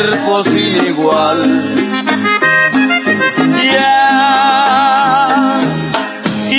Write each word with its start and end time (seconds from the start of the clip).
Cuerpo 0.00 0.42
igual. 0.86 1.74
Ya, 3.72 5.60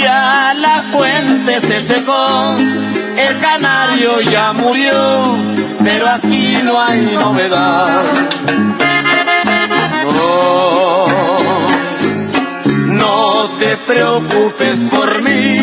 ya 0.04 0.54
la 0.56 0.84
fuente 0.92 1.62
se 1.62 1.88
secó, 1.88 2.56
el 3.18 3.40
canario 3.40 4.22
ya 4.22 4.54
murió, 4.54 5.38
pero 5.84 6.10
aquí 6.10 6.60
no 6.64 6.80
hay 6.80 7.02
novedad. 7.16 8.04
No, 10.04 11.06
no 12.86 13.58
te 13.60 13.78
preocupes 13.78 14.80
por 14.92 15.22
mí, 15.24 15.58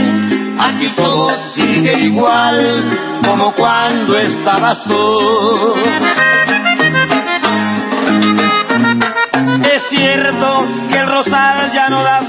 aquí 0.58 0.88
todo 0.96 1.30
sigue 1.54 1.92
igual 2.00 2.84
como 3.24 3.52
cuando 3.54 4.16
estabas 4.18 4.82
tú. 4.84 5.74
Ya 11.74 11.88
no 11.88 12.02
da 12.02 12.20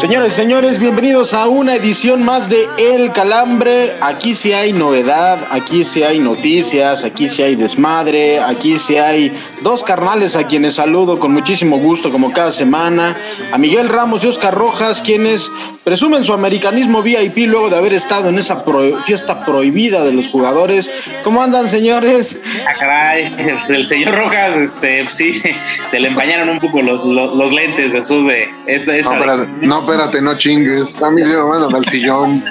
Señores, 0.00 0.32
señores, 0.34 0.78
bienvenidos 0.78 1.34
a 1.34 1.48
una 1.48 1.74
edición 1.74 2.22
más 2.24 2.48
de 2.48 2.68
El 2.78 3.10
Calambre. 3.10 3.96
Aquí 4.00 4.34
sí 4.36 4.52
hay 4.52 4.72
novedad, 4.72 5.38
aquí 5.50 5.84
sí 5.84 6.02
hay 6.04 6.20
noticias, 6.20 7.02
aquí 7.04 7.28
sí 7.28 7.42
hay 7.42 7.56
desmadre, 7.56 8.38
aquí 8.40 8.78
sí 8.78 8.96
hay 8.96 9.32
dos 9.62 9.82
carnales 9.82 10.36
a 10.36 10.46
quienes 10.46 10.76
saludo 10.76 11.18
con 11.18 11.32
muchísimo 11.32 11.78
gusto 11.78 12.12
como 12.12 12.32
cada 12.32 12.52
semana. 12.52 13.18
A 13.50 13.58
Miguel 13.58 13.88
Ramos 13.88 14.22
y 14.22 14.28
Oscar 14.28 14.54
Rojas, 14.54 15.02
quienes 15.02 15.50
presumen 15.82 16.24
su 16.24 16.32
americanismo 16.32 17.02
VIP 17.02 17.48
luego 17.48 17.68
de 17.68 17.76
haber 17.76 17.92
estado 17.94 18.28
en 18.28 18.38
esa 18.38 18.64
pro- 18.64 19.02
fiesta 19.02 19.44
prohibida 19.44 20.04
de 20.04 20.12
los 20.12 20.28
jugadores. 20.28 20.92
¿Cómo 21.24 21.42
andan, 21.42 21.66
señores? 21.66 22.40
Ah, 22.68 22.74
caray, 22.78 23.34
pues 23.50 23.68
el 23.70 23.84
señor 23.86 24.14
Rojas, 24.16 24.56
este, 24.58 25.02
pues 25.04 25.16
sí, 25.16 25.32
se 25.88 25.98
le 25.98 26.08
empañaron 26.08 26.48
un 26.50 26.60
poco 26.60 26.80
los, 26.82 27.04
los, 27.04 27.34
los 27.34 27.50
lentes 27.52 27.92
después 27.92 28.26
de 28.26 28.48
esta. 28.66 28.94
esta 28.94 29.10
No, 29.62 29.71
no, 29.72 29.80
espérate, 29.80 30.20
no 30.20 30.36
chingues. 30.36 31.00
A 31.02 31.10
mí 31.10 31.22
se 31.22 31.34
me 31.34 31.42
mandan 31.44 31.74
al 31.74 31.84
sillón. 31.86 32.44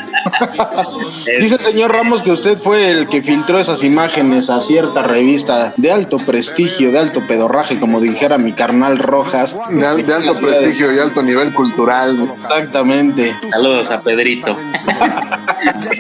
Dice 1.40 1.56
el 1.56 1.62
señor 1.62 1.94
Ramos 1.94 2.24
que 2.24 2.32
usted 2.32 2.58
fue 2.58 2.90
el 2.90 3.08
que 3.10 3.22
filtró 3.22 3.60
esas 3.60 3.84
imágenes 3.84 4.50
a 4.50 4.60
cierta 4.62 5.04
revista 5.04 5.74
de 5.78 5.92
alto 5.92 6.18
prestigio, 6.18 6.92
de 6.92 6.98
alto 7.00 7.22
pedorraje, 7.28 7.80
como 7.80 8.02
dijera 8.02 8.38
mi 8.40 8.54
carnal 8.54 8.98
Rojas. 8.98 9.56
De, 9.70 9.86
al- 9.86 10.06
de 10.06 10.14
alto 10.14 10.34
prestigio 10.40 10.92
y 10.94 10.98
alto 11.00 11.22
nivel 11.22 11.54
cultural. 11.54 12.34
Exactamente. 12.44 13.36
Saludos 13.52 13.90
a 13.92 14.02
Pedrito. 14.02 14.58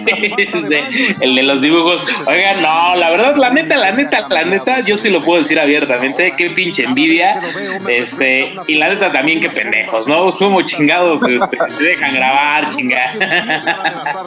Este, 0.05 0.83
el 1.21 1.35
de 1.35 1.43
los 1.43 1.61
dibujos. 1.61 2.05
Oigan, 2.27 2.61
no, 2.61 2.95
la 2.95 3.09
verdad, 3.09 3.35
la 3.35 3.49
neta, 3.49 3.77
la 3.77 3.91
neta, 3.91 4.27
la 4.29 4.43
neta, 4.43 4.81
yo 4.81 4.95
sí 4.95 5.09
lo 5.09 5.23
puedo 5.23 5.41
decir 5.41 5.59
abiertamente. 5.59 6.33
Qué 6.37 6.49
pinche 6.51 6.83
envidia. 6.83 7.41
Este, 7.87 8.53
y 8.67 8.75
la 8.75 8.89
neta 8.89 9.11
también, 9.11 9.39
qué 9.39 9.49
pendejos, 9.49 10.07
¿no? 10.07 10.35
Como 10.35 10.61
chingados 10.63 11.21
este, 11.23 11.57
se 11.77 11.83
dejan 11.83 12.13
grabar, 12.15 12.69
chinga. 12.69 13.13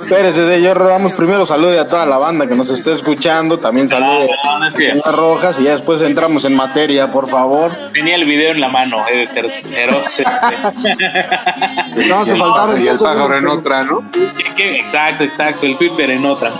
Espérese, 0.03 0.47
señor 0.47 0.79
Ramos. 0.79 1.13
Primero 1.13 1.47
salude 1.47 1.79
a 1.79 1.89
toda 1.89 2.07
la 2.07 2.19
banda 2.19 2.47
que 2.47 2.55
nos 2.55 2.71
está 2.71 2.93
escuchando. 2.93 3.59
También 3.59 3.89
salude 3.89 4.29
No, 4.45 4.95
no 5.05 5.13
Rojas 5.13 5.61
y 5.61 5.65
ya 5.65 5.73
después 5.73 6.03
entramos 6.03 6.45
en 6.45 6.55
materia, 6.55 7.11
por 7.11 7.29
favor. 7.29 7.73
Tenía 7.93 8.17
el 8.17 8.25
video 8.25 8.53
en 8.53 8.61
la 8.61 8.69
mano, 8.69 9.05
he 9.09 9.19
de 9.19 9.27
ser 9.27 9.51
sincero. 9.51 10.03
Este, 10.07 10.25
No, 12.09 12.25
te 12.25 12.37
faltaron 12.37 12.83
y 12.83 12.89
el 12.89 12.99
pájaro 12.99 13.39
en 13.39 13.47
otra, 13.47 13.85
¿no? 13.85 14.11
exacto, 14.57 15.25
exacto, 15.25 15.64
el 15.67 15.77
Twitter 15.79 16.11
en 16.11 16.25
otra. 16.25 16.55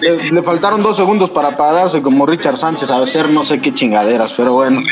Le, 0.00 0.30
le 0.30 0.42
faltaron 0.42 0.82
dos 0.82 0.96
segundos 0.96 1.30
para 1.30 1.56
pararse 1.56 2.02
como 2.02 2.26
Richard 2.26 2.56
Sánchez 2.56 2.90
a 2.90 3.02
hacer 3.02 3.28
no 3.28 3.44
sé 3.44 3.60
qué 3.60 3.72
chingaderas, 3.72 4.32
pero 4.34 4.52
bueno. 4.52 4.82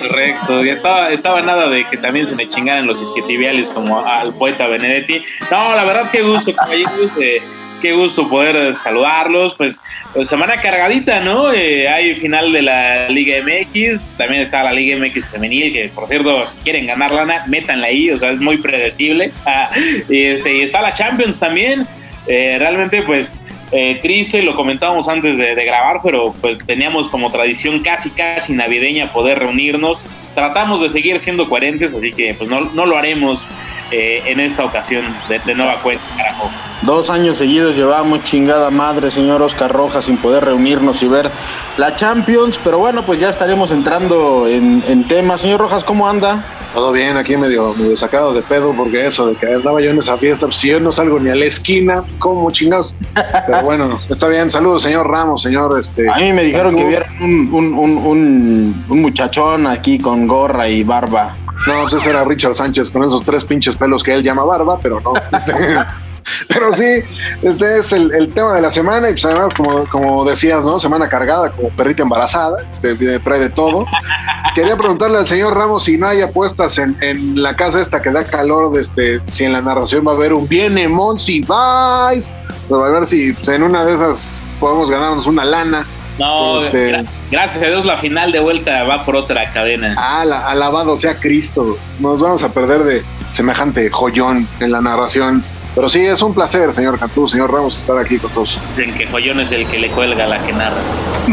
Correcto, 0.00 0.64
y 0.64 0.70
estaba, 0.70 1.10
estaba 1.10 1.42
nada 1.42 1.68
de 1.68 1.84
que 1.88 1.96
también 1.96 2.26
se 2.26 2.34
me 2.34 2.48
chingaran 2.48 2.86
los 2.86 3.00
isquiotibiales 3.00 3.70
como 3.70 4.04
al 4.04 4.34
poeta 4.34 4.66
Benedetti. 4.66 5.22
No, 5.50 5.74
la 5.74 5.84
verdad, 5.84 6.10
qué 6.10 6.22
gusto, 6.22 6.54
caballeros, 6.54 7.10
eh, 7.20 7.42
qué 7.80 7.92
gusto 7.92 8.28
poder 8.28 8.74
saludarlos. 8.74 9.54
Pues, 9.54 9.82
pues, 10.14 10.28
semana 10.28 10.60
cargadita, 10.60 11.20
¿no? 11.20 11.52
Eh, 11.52 11.88
hay 11.88 12.14
final 12.14 12.52
de 12.52 12.62
la 12.62 13.08
Liga 13.08 13.36
MX, 13.42 14.02
también 14.16 14.42
está 14.42 14.62
la 14.62 14.72
Liga 14.72 14.96
MX 14.96 15.28
femenil, 15.28 15.72
que 15.72 15.90
por 15.94 16.08
cierto, 16.08 16.46
si 16.48 16.58
quieren 16.58 16.86
ganar 16.86 17.12
lana, 17.12 17.44
métanla 17.46 17.86
ahí, 17.86 18.10
o 18.10 18.18
sea, 18.18 18.30
es 18.30 18.40
muy 18.40 18.58
predecible. 18.58 19.30
Ah, 19.46 19.68
y, 20.08 20.22
este, 20.26 20.58
y 20.58 20.60
está 20.62 20.80
la 20.80 20.92
Champions 20.92 21.40
también. 21.40 21.86
Eh, 22.26 22.56
realmente, 22.58 23.02
pues, 23.02 23.36
eh, 23.72 24.00
triste, 24.02 24.42
lo 24.42 24.56
comentábamos 24.56 25.08
antes 25.08 25.36
de, 25.36 25.54
grabar, 25.64 26.00
pero 26.02 26.34
pues 26.40 26.58
teníamos 26.58 27.08
como 27.08 27.30
tradición 27.30 27.80
casi, 27.82 28.10
casi 28.10 28.52
navideña 28.52 29.12
poder 29.12 29.38
reunirnos. 29.38 30.04
Tratamos 30.34 30.80
de 30.80 30.90
seguir 30.90 31.20
siendo 31.20 31.48
coherentes, 31.48 31.92
así 31.92 32.12
que 32.12 32.34
pues 32.34 32.50
no, 32.50 32.62
no 32.62 32.84
lo 32.84 32.96
haremos 32.96 33.46
eh, 33.92 34.22
en 34.26 34.40
esta 34.40 34.64
ocasión 34.64 35.04
de, 35.28 35.54
nueva 35.54 35.80
cuenta, 35.82 36.04
carajo. 36.16 36.50
Dos 36.82 37.10
años 37.10 37.36
seguidos 37.36 37.76
llevamos 37.76 38.24
chingada 38.24 38.70
madre, 38.70 39.10
señor 39.10 39.40
Oscar 39.42 39.70
Rojas, 39.70 40.04
sin 40.04 40.16
poder 40.16 40.44
reunirnos 40.44 41.02
y 41.02 41.08
ver 41.08 41.30
la 41.76 41.94
Champions. 41.94 42.60
Pero 42.62 42.78
bueno, 42.78 43.04
pues 43.04 43.20
ya 43.20 43.28
estaremos 43.28 43.70
entrando 43.70 44.48
en, 44.48 44.82
en 44.88 45.04
tema. 45.06 45.38
Señor 45.38 45.60
Rojas, 45.60 45.84
¿cómo 45.84 46.08
anda? 46.08 46.44
Todo 46.74 46.92
bien, 46.92 47.16
aquí 47.16 47.36
medio, 47.36 47.74
medio 47.74 47.96
sacado 47.96 48.32
de 48.32 48.42
pedo 48.42 48.72
porque 48.76 49.06
eso 49.06 49.26
de 49.26 49.34
que 49.34 49.54
andaba 49.54 49.80
yo 49.80 49.90
en 49.90 49.98
esa 49.98 50.16
fiesta, 50.16 50.46
pues 50.46 50.58
si 50.58 50.68
yo 50.68 50.78
no 50.78 50.92
salgo 50.92 51.18
ni 51.18 51.30
a 51.30 51.34
la 51.34 51.46
esquina, 51.46 52.04
¿cómo 52.20 52.50
chingados? 52.50 52.94
Pero 53.46 53.60
bueno, 53.64 54.00
está 54.08 54.28
bien. 54.28 54.50
Saludos, 54.50 54.82
señor 54.82 55.08
Ramos, 55.10 55.42
señor. 55.42 55.78
Este, 55.80 56.08
A 56.08 56.16
mí 56.16 56.32
me 56.32 56.44
dijeron 56.44 56.76
que 56.76 56.86
vieron 56.86 57.08
un, 57.20 57.54
un, 57.54 57.74
un, 57.74 57.98
un, 57.98 58.84
un 58.88 59.00
muchachón 59.02 59.66
aquí 59.66 59.98
con 59.98 60.28
gorra 60.28 60.68
y 60.68 60.84
barba. 60.84 61.34
No, 61.66 61.82
pues 61.82 61.94
ese 61.94 62.10
era 62.10 62.24
Richard 62.24 62.54
Sánchez 62.54 62.88
con 62.90 63.04
esos 63.04 63.22
tres 63.24 63.44
pinches 63.44 63.76
pelos 63.76 64.02
que 64.02 64.14
él 64.14 64.22
llama 64.22 64.44
barba, 64.44 64.78
pero 64.80 65.00
no. 65.00 65.12
Pero 66.48 66.72
sí, 66.72 67.02
este 67.42 67.78
es 67.78 67.92
el, 67.92 68.12
el 68.12 68.28
tema 68.32 68.54
de 68.54 68.62
la 68.62 68.70
semana 68.70 69.08
y 69.10 69.12
pues 69.12 69.24
además, 69.24 69.54
como, 69.56 69.84
como 69.86 70.24
decías, 70.24 70.64
¿no? 70.64 70.78
Semana 70.80 71.08
cargada, 71.08 71.50
como 71.50 71.70
perrita 71.70 72.02
embarazada, 72.02 72.56
este 72.70 72.94
trae 73.20 73.38
de 73.40 73.50
todo. 73.50 73.86
Quería 74.54 74.76
preguntarle 74.76 75.18
al 75.18 75.26
señor 75.26 75.56
Ramos 75.56 75.84
si 75.84 75.96
no 75.98 76.06
hay 76.08 76.20
apuestas 76.22 76.78
en, 76.78 76.96
en 77.00 77.40
la 77.42 77.54
casa 77.56 77.80
esta 77.80 78.02
que 78.02 78.10
da 78.10 78.24
calor, 78.24 78.72
de 78.72 78.82
este, 78.82 79.20
si 79.30 79.44
en 79.44 79.52
la 79.52 79.62
narración 79.62 80.06
va 80.06 80.12
a 80.12 80.14
haber 80.14 80.32
un 80.32 80.46
viene 80.48 80.88
Monsi 80.88 81.40
Vice, 81.40 82.36
pues 82.68 82.82
a 82.82 82.88
ver 82.90 83.06
si 83.06 83.32
pues, 83.32 83.48
en 83.48 83.62
una 83.62 83.84
de 83.84 83.94
esas 83.94 84.40
podemos 84.58 84.90
ganarnos 84.90 85.26
una 85.26 85.44
lana. 85.44 85.86
No, 86.18 86.62
Este- 86.62 86.92
gra- 86.92 87.06
gracias 87.30 87.62
a 87.64 87.66
Dios 87.68 87.84
la 87.86 87.96
final 87.96 88.30
de 88.32 88.40
vuelta 88.40 88.82
va 88.84 89.04
por 89.06 89.16
otra 89.16 89.50
cadena. 89.52 89.94
Ah, 89.96 90.24
la- 90.26 90.46
alabado 90.48 90.96
sea 90.96 91.14
Cristo. 91.14 91.78
Nos 91.98 92.20
vamos 92.20 92.42
a 92.42 92.52
perder 92.52 92.84
de 92.84 93.02
semejante 93.32 93.88
joyón 93.90 94.46
en 94.58 94.72
la 94.72 94.80
narración. 94.82 95.42
Pero 95.74 95.88
sí, 95.88 96.00
es 96.04 96.20
un 96.22 96.34
placer, 96.34 96.72
señor 96.72 96.98
Cantú, 96.98 97.28
señor 97.28 97.52
Ramos, 97.52 97.76
estar 97.76 97.96
aquí 97.98 98.18
con 98.18 98.30
todos. 98.32 98.58
Dicen 98.76 98.94
que 98.98 99.06
Joyón 99.06 99.40
es 99.40 99.52
el 99.52 99.66
que 99.66 99.78
le 99.78 99.88
cuelga 99.88 100.26
la 100.26 100.38
que 100.44 100.52
narra. 100.52 100.76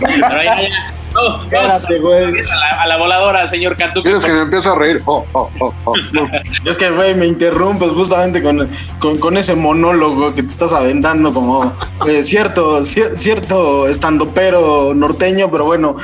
Pero 0.00 0.42
ya, 0.42 0.62
ya. 0.62 0.94
No, 1.14 1.42
Espérate, 1.42 1.98
güey. 1.98 2.24
a, 2.24 2.30
la, 2.56 2.82
a 2.82 2.86
la 2.86 2.96
voladora, 2.96 3.46
señor 3.46 3.76
Cantú. 3.76 4.02
¿Quieres 4.02 4.24
que 4.24 4.32
me 4.32 4.40
empiece 4.42 4.66
a 4.68 4.74
reír? 4.74 5.02
Oh, 5.04 5.26
oh, 5.34 5.50
oh, 5.60 5.74
oh. 5.84 5.92
No. 6.12 6.26
Es 6.70 6.78
que, 6.78 6.88
güey, 6.90 7.14
me 7.14 7.26
interrumpes 7.26 7.90
justamente 7.90 8.42
con, 8.42 8.66
con, 8.98 9.18
con 9.18 9.36
ese 9.36 9.54
monólogo 9.54 10.34
que 10.34 10.42
te 10.42 10.48
estás 10.48 10.72
aventando 10.72 11.34
como 11.34 11.74
eh, 12.06 12.24
cierto, 12.24 12.80
cier- 12.82 13.16
cierto 13.18 13.88
estandopero 13.88 14.94
norteño, 14.94 15.50
pero 15.50 15.66
bueno. 15.66 15.96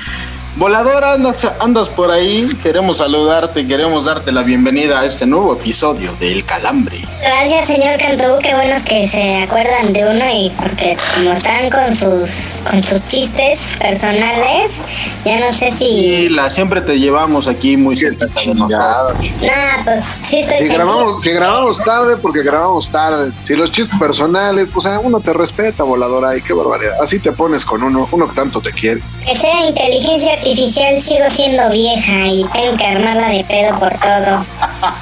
Voladora, 0.58 1.12
andas, 1.12 1.46
andas 1.60 1.88
por 1.88 2.10
ahí, 2.10 2.48
queremos 2.60 2.98
saludarte, 2.98 3.64
queremos 3.64 4.06
darte 4.06 4.32
la 4.32 4.42
bienvenida 4.42 4.98
a 4.98 5.04
este 5.04 5.24
nuevo 5.24 5.52
episodio 5.52 6.12
de 6.18 6.32
El 6.32 6.44
Calambre. 6.44 7.02
Gracias, 7.20 7.66
señor 7.68 7.96
Cantú. 8.00 8.24
Qué 8.42 8.54
buenos 8.56 8.82
que 8.82 9.06
se 9.06 9.36
acuerdan 9.36 9.92
de 9.92 10.04
uno 10.10 10.24
y 10.28 10.50
porque 10.60 10.96
como 11.14 11.30
están 11.30 11.70
con 11.70 11.94
sus 11.94 12.56
con 12.68 12.82
sus 12.82 13.04
chistes 13.04 13.76
personales, 13.78 14.82
ya 15.24 15.38
no 15.38 15.52
sé 15.52 15.68
Y 15.68 15.72
si. 15.72 16.28
la 16.30 16.50
siempre 16.50 16.80
te 16.80 16.98
llevamos 16.98 17.46
aquí 17.46 17.76
muy 17.76 17.96
cerca 17.96 18.26
de 18.26 18.46
nosotros. 18.52 19.16
Nah, 19.40 19.84
pues 19.84 20.04
sí 20.04 20.40
estoy 20.40 20.56
Si 20.58 20.64
seguro. 20.66 20.86
grabamos, 20.86 21.22
si 21.22 21.30
grabamos 21.30 21.78
tarde, 21.84 22.16
porque 22.16 22.42
grabamos 22.42 22.90
tarde. 22.90 23.30
Si 23.46 23.54
los 23.54 23.70
chistes 23.70 23.96
personales, 23.96 24.68
pues 24.74 24.86
ah, 24.86 24.98
uno 25.00 25.20
te 25.20 25.32
respeta, 25.32 25.84
voladora, 25.84 26.36
y 26.36 26.42
qué 26.42 26.52
barbaridad. 26.52 26.94
Así 27.00 27.20
te 27.20 27.30
pones 27.30 27.64
con 27.64 27.80
uno, 27.84 28.08
uno 28.10 28.28
que 28.28 28.34
tanto 28.34 28.60
te 28.60 28.72
quiere. 28.72 29.00
Que 29.24 29.36
sea 29.36 29.66
inteligencia 29.68 30.40
artificial, 30.48 31.00
sigo 31.00 31.30
siendo 31.30 31.68
vieja 31.70 32.26
y 32.26 32.44
tengo 32.52 32.76
que 32.76 32.86
armarla 32.86 33.28
de 33.28 33.44
pedo 33.44 33.78
por 33.78 33.90
todo. 33.98 34.44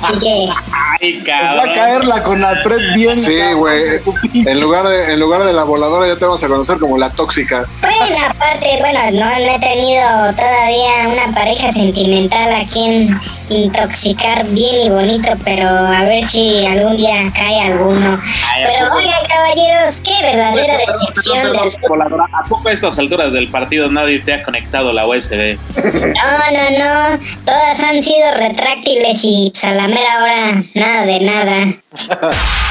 Así 0.02 0.18
que. 0.18 0.48
Ay, 1.00 1.14
Nos 1.18 1.28
va 1.28 1.30
a 1.30 1.56
cabrón. 1.56 1.74
caer 1.74 2.04
la 2.04 2.22
Conapred 2.22 2.94
bien. 2.94 3.18
Sí, 3.18 3.36
cabrón, 3.36 3.58
güey. 3.60 3.82
En 4.46 4.60
lugar 4.60 4.86
de, 4.86 5.12
en 5.12 5.20
lugar 5.20 5.42
de 5.44 5.52
la 5.52 5.64
voladora, 5.64 6.06
ya 6.06 6.16
te 6.16 6.24
vamos 6.24 6.42
a 6.42 6.48
conocer 6.48 6.78
como 6.78 6.98
la 6.98 7.10
tóxica. 7.10 7.64
Bueno, 7.80 8.16
aparte, 8.28 8.76
bueno, 8.80 9.00
no, 9.12 9.26
no 9.26 9.54
he 9.54 9.58
tenido 9.58 10.04
todavía 10.34 11.08
una 11.08 11.34
pareja 11.34 11.72
sentimental 11.72 12.52
a 12.52 12.64
quien 12.66 13.18
intoxicar 13.48 14.44
bien 14.46 14.86
y 14.86 14.90
bonito, 14.90 15.28
pero 15.44 15.68
a 15.68 16.02
ver 16.04 16.24
si 16.24 16.66
algún 16.66 16.96
día 16.96 17.30
cae 17.34 17.60
alguno. 17.60 18.18
Ay, 18.52 18.62
¿a 18.62 18.66
Pero 18.66 18.94
oigan, 18.94 19.26
caballeros, 19.28 20.00
qué 20.00 20.22
verdadera 20.22 20.78
decepción 20.78 21.42
Perdón, 21.42 21.62
del 21.62 21.72
fútbol. 21.72 22.20
¿A 22.32 22.44
poco 22.48 22.68
a 22.68 22.72
estas 22.72 22.98
alturas 22.98 23.32
del 23.32 23.48
partido 23.48 23.88
nadie 23.88 24.20
te 24.20 24.34
ha 24.34 24.42
conectado 24.42 24.92
la 24.92 25.06
USB? 25.06 25.58
No, 25.76 26.32
no, 26.52 26.78
no, 26.78 27.18
todas 27.44 27.82
han 27.82 28.02
sido 28.02 28.30
retráctiles 28.36 29.20
y 29.22 29.50
pues, 29.52 29.64
a 29.64 29.72
la 29.72 29.88
mera 29.88 30.22
hora 30.22 30.62
nada 30.74 31.06
de 31.06 31.20
nada. 31.20 31.66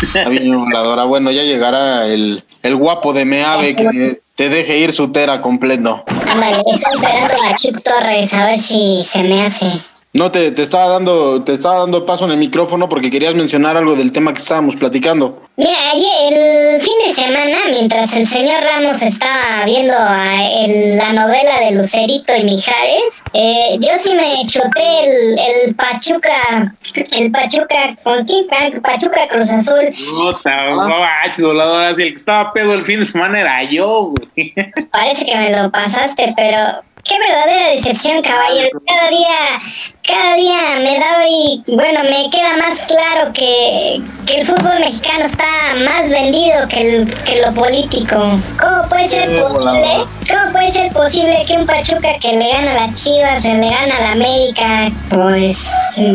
Está 0.01 0.29
bien, 0.29 0.57
voladora. 0.57 1.03
Bueno, 1.05 1.31
ya 1.31 1.43
llegará 1.43 2.05
el, 2.05 2.43
el 2.63 2.75
guapo 2.75 3.13
de 3.13 3.25
Meave 3.25 3.75
que 3.75 4.21
te 4.35 4.49
deje 4.49 4.77
ir 4.79 4.93
su 4.93 5.11
tera 5.11 5.41
completo. 5.41 6.03
Ándale, 6.27 6.57
estoy 6.57 6.93
esperando 6.93 7.35
a 7.43 7.55
Chuck 7.55 7.81
Torres 7.81 8.33
a 8.33 8.45
ver 8.45 8.57
si 8.57 9.03
se 9.05 9.23
me 9.23 9.45
hace. 9.45 9.67
No, 10.15 10.31
te, 10.31 10.51
te 10.51 10.61
estaba 10.61 10.87
dando, 10.87 11.43
te 11.43 11.53
estaba 11.55 11.79
dando 11.79 12.05
paso 12.05 12.25
en 12.25 12.31
el 12.31 12.37
micrófono 12.37 12.87
porque 12.87 13.11
querías 13.11 13.35
mencionar 13.35 13.75
algo 13.75 13.95
del 13.95 14.11
tema 14.13 14.33
que 14.33 14.39
estábamos 14.41 14.75
platicando. 14.77 15.41
Mira, 15.57 15.71
ayer, 15.91 16.33
el 16.75 16.81
fin 16.81 16.93
de 17.05 17.13
semana, 17.13 17.57
mientras 17.69 18.15
el 18.15 18.25
señor 18.25 18.63
Ramos 18.63 19.01
estaba 19.01 19.65
viendo 19.65 19.93
a 19.97 20.35
el- 20.65 20.97
la 20.97 21.11
novela 21.13 21.59
de 21.59 21.75
Lucerito 21.75 22.33
y 22.35 22.43
Mijares, 22.45 23.23
eh, 23.33 23.77
yo 23.79 23.89
sí 23.97 24.13
me 24.15 24.45
chuté 24.47 25.03
el, 25.03 25.37
el 25.67 25.75
Pachuca, 25.75 26.75
el 27.11 27.31
Pachuca, 27.31 27.97
¿con? 28.03 28.25
Pa- 28.25 28.81
Pachuca 28.81 29.27
Cruz 29.27 29.51
Azul. 29.51 29.89
Puta, 30.09 30.69
no 30.69 31.45
voladora. 31.47 31.93
Si 31.93 32.03
el 32.03 32.09
que 32.11 32.15
estaba 32.15 32.53
pedo 32.53 32.73
el 32.73 32.85
fin 32.85 32.99
de 32.99 33.05
semana 33.05 33.41
era 33.41 33.63
yo, 33.69 34.13
güey. 34.35 34.53
Parece 34.91 35.25
que 35.25 35.35
me 35.35 35.51
lo 35.51 35.69
pasaste, 35.71 36.33
pero 36.37 36.57
qué 37.03 37.15
verdadera 37.19 37.69
decepción, 37.71 38.21
caballero. 38.21 38.81
Cada 38.87 39.09
día, 39.09 39.59
cada 40.07 40.35
día 40.35 40.55
me 40.83 40.99
da 40.99 41.27
y 41.27 41.63
bueno, 41.67 42.01
me 42.03 42.29
queda 42.29 42.57
más 42.57 42.79
claro 42.81 43.31
que, 43.33 44.01
que 44.25 44.41
el 44.41 44.45
fútbol 44.45 44.79
mexicano 44.79 45.25
está 45.25 45.45
más 45.83 46.09
vendido 46.09 46.67
que, 46.69 46.81
el- 47.01 47.13
que 47.23 47.41
lo 47.41 47.53
político. 47.53 48.15
¿Cómo 48.59 48.89
puede 48.89 49.09
ser 49.09 49.31
Eh, 49.31 49.39
posible? 49.41 49.65
volador. 49.71 50.07
¿Cómo 50.29 50.51
puede 50.53 50.71
ser 50.71 50.91
posible 50.91 51.43
que 51.47 51.53
un 51.53 51.65
Pachuca 51.65 52.17
que 52.19 52.33
le 52.33 52.49
gana 52.49 52.71
a 52.71 52.87
las 52.87 53.03
Chivas, 53.03 53.41
se 53.43 53.53
le 53.53 53.69
gana 53.69 53.95
a 53.97 54.01
la 54.01 54.11
América, 54.13 54.91
pues 55.09 55.69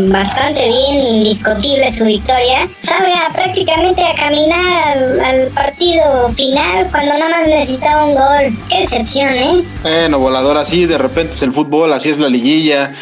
bastante 0.08 0.66
bien, 0.66 1.00
indiscutible 1.06 1.90
su 1.92 2.04
victoria, 2.04 2.68
salga 2.80 3.28
prácticamente 3.32 4.04
a 4.04 4.14
caminar 4.14 4.88
al, 4.96 5.20
al 5.20 5.48
partido 5.50 6.28
final 6.30 6.88
cuando 6.90 7.18
nada 7.18 7.28
más 7.38 7.48
necesitaba 7.48 8.04
un 8.06 8.14
gol? 8.14 8.58
Qué 8.68 8.80
decepción, 8.80 9.28
¿eh? 9.34 9.62
Bueno, 9.82 10.18
voladora, 10.18 10.60
así 10.62 10.86
de 10.86 10.98
repente 10.98 11.34
es 11.34 11.42
el 11.42 11.52
fútbol, 11.52 11.92
así 11.92 12.10
es 12.10 12.18
la 12.18 12.28
liguilla 12.28 12.92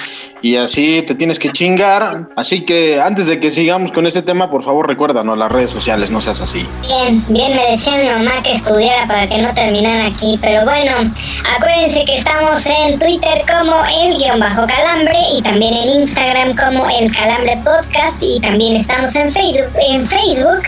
y 0.43 0.57
así 0.57 1.03
te 1.03 1.15
tienes 1.15 1.39
que 1.39 1.51
chingar. 1.51 2.29
Así 2.37 2.61
que 2.61 3.01
antes 3.01 3.27
de 3.27 3.41
que 3.41 3.51
sigamos 3.51 3.93
con 3.93 4.07
este 4.07 4.23
tema, 4.23 4.51
por 4.51 4.63
favor 4.63 4.87
recuérdanos 4.87 5.39
las 5.39 5.51
redes 5.51 5.71
sociales, 5.71 6.11
no 6.11 6.21
seas 6.21 6.41
así. 6.41 6.67
Bien, 6.83 7.25
bien, 7.29 7.57
me 7.57 7.73
decía 7.73 7.97
mi 7.97 8.09
mamá 8.09 8.43
que 8.43 8.53
estudiara 8.53 9.07
para 9.07 9.29
que 9.29 9.39
no 9.39 9.53
terminara 9.55 10.07
aquí, 10.07 10.39
pero 10.41 10.65
bueno, 10.65 10.93
acuérdense 11.57 12.05
que 12.05 12.15
estamos 12.17 12.65
en 12.67 12.99
Twitter 12.99 13.43
como 13.51 13.75
el 13.85 14.19
guion 14.19 14.41
bajo 14.41 14.67
calambre 14.67 15.19
y 15.37 15.43
también 15.43 15.75
en 15.75 15.89
Instagram 16.03 16.55
como 16.57 16.89
el 16.89 17.15
calambre 17.15 17.59
podcast 17.65 18.23
y 18.23 18.41
también 18.41 18.77
estamos 18.77 19.15
en 19.17 19.33
Facebook, 19.33 19.73
en 19.89 20.07
Facebook 20.07 20.63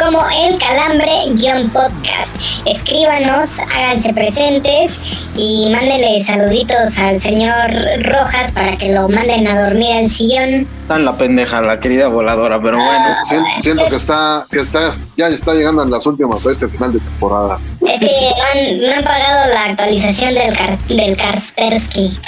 como 0.00 0.22
el 0.30 0.58
calambre 0.58 1.12
guion 1.34 1.68
podcast. 1.70 2.36
Escríbanos, 2.66 3.60
háganse 3.60 4.12
presentes 4.12 5.00
y 5.36 5.68
mándenle 5.70 6.22
saluditos 6.22 6.98
al 6.98 7.20
señor 7.20 7.70
Rojas 8.02 8.52
para 8.52 8.76
que 8.76 8.92
lo 8.92 9.08
manden 9.12 9.46
a 9.48 9.64
dormir 9.64 9.92
al 9.92 10.10
sillón. 10.10 10.66
Está 10.82 10.96
en 10.96 11.04
la 11.04 11.16
pendeja 11.16 11.60
la 11.62 11.78
querida 11.80 12.08
voladora, 12.08 12.60
pero 12.60 12.76
bueno. 12.78 13.04
Sien- 13.28 13.44
Siento 13.60 13.86
que 13.88 13.96
está, 13.96 14.46
que 14.50 14.60
está, 14.60 14.92
ya 15.16 15.28
está 15.28 15.54
llegando 15.54 15.82
en 15.82 15.90
las 15.90 16.04
últimas 16.06 16.44
a 16.46 16.50
este 16.52 16.68
final 16.68 16.92
de 16.92 16.98
temporada. 17.00 17.60
Es 17.86 18.00
que 18.00 18.06
no 18.06 18.44
han, 18.60 18.80
no 18.80 18.92
han 18.96 19.04
pagado 19.04 19.54
la 19.54 19.64
actualización 19.66 20.34
del, 20.34 20.56
Car- 20.56 20.78
del 20.88 21.16
Kaspersky. 21.16 22.18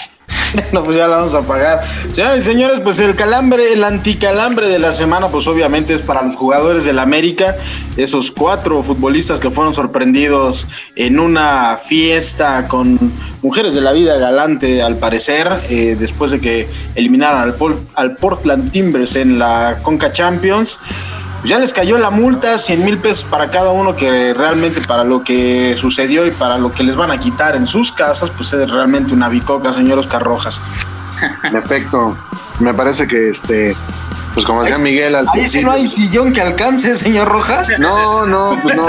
No, 0.73 0.83
pues 0.83 0.97
ya 0.97 1.07
la 1.07 1.19
vamos 1.19 1.35
a 1.35 1.43
pagar. 1.43 1.85
Señores 2.13 2.45
y 2.45 2.51
señores, 2.51 2.81
pues 2.81 2.99
el 2.99 3.15
calambre, 3.15 3.73
el 3.73 3.85
anticalambre 3.85 4.69
de 4.69 4.79
la 4.79 4.93
semana, 4.93 5.29
pues 5.29 5.47
obviamente 5.47 5.95
es 5.95 6.03
para 6.03 6.23
los 6.23 6.37
jugadores 6.37 6.85
del 6.85 6.99
América, 6.99 7.57
esos 7.97 8.31
cuatro 8.31 8.83
futbolistas 8.83 9.39
que 9.41 9.51
fueron 9.51 9.75
sorprendidos 9.75 10.67
en 10.97 11.21
una 11.21 11.77
fiesta 11.77 12.67
con 12.69 12.99
mujeres 13.43 13.75
de 13.75 13.81
la 13.81 13.93
vida 13.93 14.17
galante, 14.17 14.83
al 14.83 14.97
parecer, 14.97 15.51
eh, 15.69 15.97
después 15.99 16.31
de 16.31 16.41
que 16.41 16.69
eliminaran 16.95 17.43
al, 17.43 17.57
al 17.95 18.17
Portland 18.17 18.71
Timbers 18.71 19.17
en 19.17 19.39
la 19.39 19.79
Conca 19.83 20.13
Champions. 20.13 20.79
Pues 21.45 21.51
ya 21.51 21.59
les 21.59 21.75
cayó 21.75 21.99
la 21.99 22.09
multa, 22.09 22.59
100 22.59 22.87
mil 22.87 22.97
pesos 22.97 23.25
para 23.25 23.51
cada 23.51 23.71
uno, 23.71 23.95
que 23.97 24.33
realmente 24.33 24.81
para 24.81 25.05
lo 25.05 25.23
que 25.23 25.77
sucedió 25.77 26.27
y 26.27 26.31
para 26.31 26.57
lo 26.57 26.73
que 26.73 26.83
les 26.83 26.97
van 26.97 27.11
a 27.11 27.19
quitar 27.19 27.55
en 27.55 27.67
sus 27.67 27.93
casas, 27.93 28.31
pues 28.31 28.55
es 28.55 28.71
realmente 28.71 29.13
una 29.13 29.29
bicoca, 29.29 29.71
señor 29.75 29.99
Oscar 29.99 30.23
Rojas. 30.23 30.59
En 31.43 31.55
efecto, 31.55 32.17
me 32.61 32.73
parece 32.73 33.07
que 33.07 33.29
este, 33.29 33.77
pues 34.35 34.45
como 34.45 34.63
decía 34.63 34.79
Miguel 34.79 35.15
al 35.15 35.27
Ahí 35.33 35.49
sí 35.49 35.63
no 35.63 35.71
hay 35.71 35.89
sillón 35.89 36.33
que 36.33 36.41
alcance, 36.43 36.97
señor 36.97 37.29
Rojas. 37.29 37.69
No, 37.79 38.27
no, 38.27 38.59
pues 38.63 38.75
no, 38.77 38.87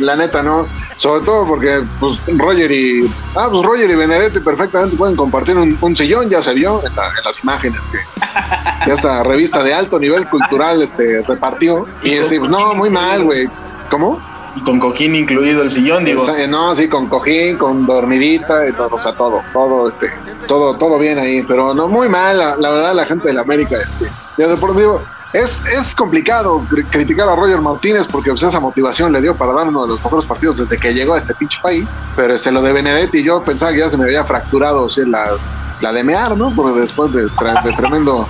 la 0.00 0.16
neta 0.16 0.42
no. 0.42 0.66
Sobre 0.96 1.24
todo 1.26 1.46
porque 1.46 1.82
pues 2.00 2.18
Roger 2.38 2.72
y 2.72 3.02
ah, 3.34 3.48
pues 3.50 3.62
Roger 3.62 3.90
y 3.90 3.94
Benedetti 3.94 4.40
perfectamente 4.40 4.96
pueden 4.96 5.14
compartir 5.14 5.54
un, 5.56 5.76
un 5.80 5.96
sillón, 5.96 6.30
ya 6.30 6.40
se 6.40 6.54
vio 6.54 6.82
en, 6.86 6.96
la- 6.96 7.08
en 7.08 7.24
las 7.24 7.38
imágenes 7.42 7.82
que, 7.92 7.98
que 8.86 8.92
esta 8.92 9.22
revista 9.22 9.62
de 9.62 9.74
alto 9.74 9.98
nivel 9.98 10.26
cultural 10.28 10.80
este 10.80 11.22
repartió. 11.28 11.86
Y 12.02 12.12
este, 12.14 12.38
pues, 12.38 12.50
no, 12.50 12.74
muy 12.74 12.88
mal, 12.88 13.24
güey. 13.24 13.46
¿Cómo? 13.90 14.18
Y 14.56 14.60
con 14.62 14.80
cojín 14.80 15.14
incluido 15.14 15.60
el 15.60 15.70
sillón, 15.70 16.06
digo. 16.06 16.26
Eh, 16.34 16.48
no, 16.48 16.74
sí, 16.74 16.88
con 16.88 17.08
cojín, 17.10 17.58
con 17.58 17.84
dormidita 17.86 18.66
y 18.66 18.72
todo, 18.72 18.88
o 18.96 18.98
sea, 18.98 19.12
todo, 19.14 19.42
todo, 19.52 19.88
este, 19.90 20.10
todo, 20.48 20.78
todo 20.78 20.98
bien 20.98 21.18
ahí, 21.18 21.42
pero 21.42 21.74
no, 21.74 21.88
muy 21.88 22.08
mal, 22.08 22.38
la, 22.38 22.56
la 22.56 22.70
verdad, 22.70 22.94
la 22.94 23.04
gente 23.04 23.28
de 23.28 23.34
la 23.34 23.42
América, 23.42 23.76
este, 23.76 24.06
ya 24.06 24.10
de 24.36 24.56
por 24.56 24.76
digo, 24.76 25.02
es, 25.32 25.62
es 25.66 25.94
complicado 25.94 26.60
cri- 26.70 26.86
criticar 26.90 27.28
a 27.28 27.34
Roger 27.36 27.60
Martínez 27.60 28.06
porque 28.10 28.30
pues, 28.30 28.42
esa 28.42 28.60
motivación 28.60 29.12
le 29.12 29.20
dio 29.20 29.34
para 29.36 29.52
dar 29.52 29.68
uno 29.68 29.82
de 29.82 29.88
los 29.88 30.02
mejores 30.04 30.26
partidos 30.26 30.58
desde 30.58 30.76
que 30.76 30.92
llegó 30.94 31.14
a 31.14 31.18
este 31.18 31.34
pinche 31.34 31.58
país, 31.62 31.86
pero 32.14 32.34
este, 32.34 32.50
lo 32.52 32.62
de 32.62 32.72
Benedetti, 32.72 33.22
yo 33.22 33.42
pensaba 33.42 33.72
que 33.72 33.78
ya 33.78 33.90
se 33.90 33.96
me 33.96 34.04
había 34.04 34.24
fracturado, 34.24 34.82
o 34.84 34.90
sea, 34.90 35.04
la, 35.06 35.24
la 35.80 35.92
de 35.92 36.04
mear, 36.04 36.36
¿no? 36.36 36.54
Porque 36.54 36.80
después 36.80 37.12
de, 37.12 37.26
tremendo, 37.76 38.26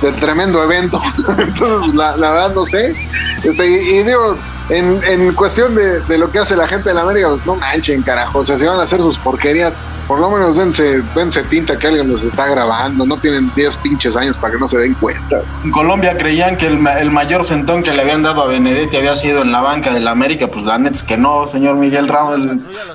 de 0.00 0.12
tremendo 0.12 0.62
evento, 0.62 1.00
entonces, 1.38 1.94
la, 1.94 2.16
la 2.16 2.30
verdad, 2.30 2.54
no 2.54 2.64
sé, 2.66 2.94
este, 3.42 3.66
y, 3.66 3.74
y 3.98 4.02
digo, 4.04 4.36
en, 4.68 5.00
en 5.04 5.34
cuestión 5.34 5.74
de, 5.74 6.00
de 6.00 6.18
lo 6.18 6.30
que 6.30 6.38
hace 6.38 6.56
la 6.56 6.66
gente 6.68 6.88
de 6.90 6.94
la 6.94 7.02
América, 7.02 7.28
pues 7.28 7.44
no 7.44 7.56
manchen, 7.56 8.00
carajo. 8.02 8.38
O 8.38 8.44
sea, 8.44 8.56
si 8.56 8.64
van 8.64 8.78
a 8.78 8.84
hacer 8.84 9.00
sus 9.00 9.18
porquerías, 9.18 9.74
Por 10.06 10.20
lo 10.20 10.30
menos 10.30 10.56
dense, 10.56 11.02
dense 11.14 11.42
tinta 11.44 11.78
que 11.78 11.86
alguien 11.86 12.08
los 12.08 12.24
está 12.24 12.48
grabando. 12.48 13.06
No 13.06 13.18
tienen 13.18 13.50
10 13.54 13.76
pinches 13.78 14.16
años 14.16 14.36
para 14.36 14.54
que 14.54 14.58
no 14.58 14.68
se 14.68 14.78
den 14.78 14.94
cuenta. 14.94 15.42
En 15.64 15.70
Colombia 15.70 16.16
creían 16.16 16.56
que 16.56 16.66
el, 16.66 17.10
mayor 17.10 17.44
sentón 17.44 17.82
que 17.82 17.92
le 17.92 18.02
habían 18.02 18.22
dado 18.22 18.42
a 18.42 18.46
Benedetti 18.46 18.96
había 18.96 19.16
sido 19.16 19.42
en 19.42 19.52
la 19.52 19.60
banca 19.60 19.92
del 19.92 20.08
América. 20.08 20.48
Pues 20.48 20.64
la 20.64 20.78
neta 20.78 20.96
es 20.96 21.02
que 21.02 21.16
no, 21.16 21.46
señor 21.46 21.76
Miguel 21.76 22.08
Ramos. 22.08 22.40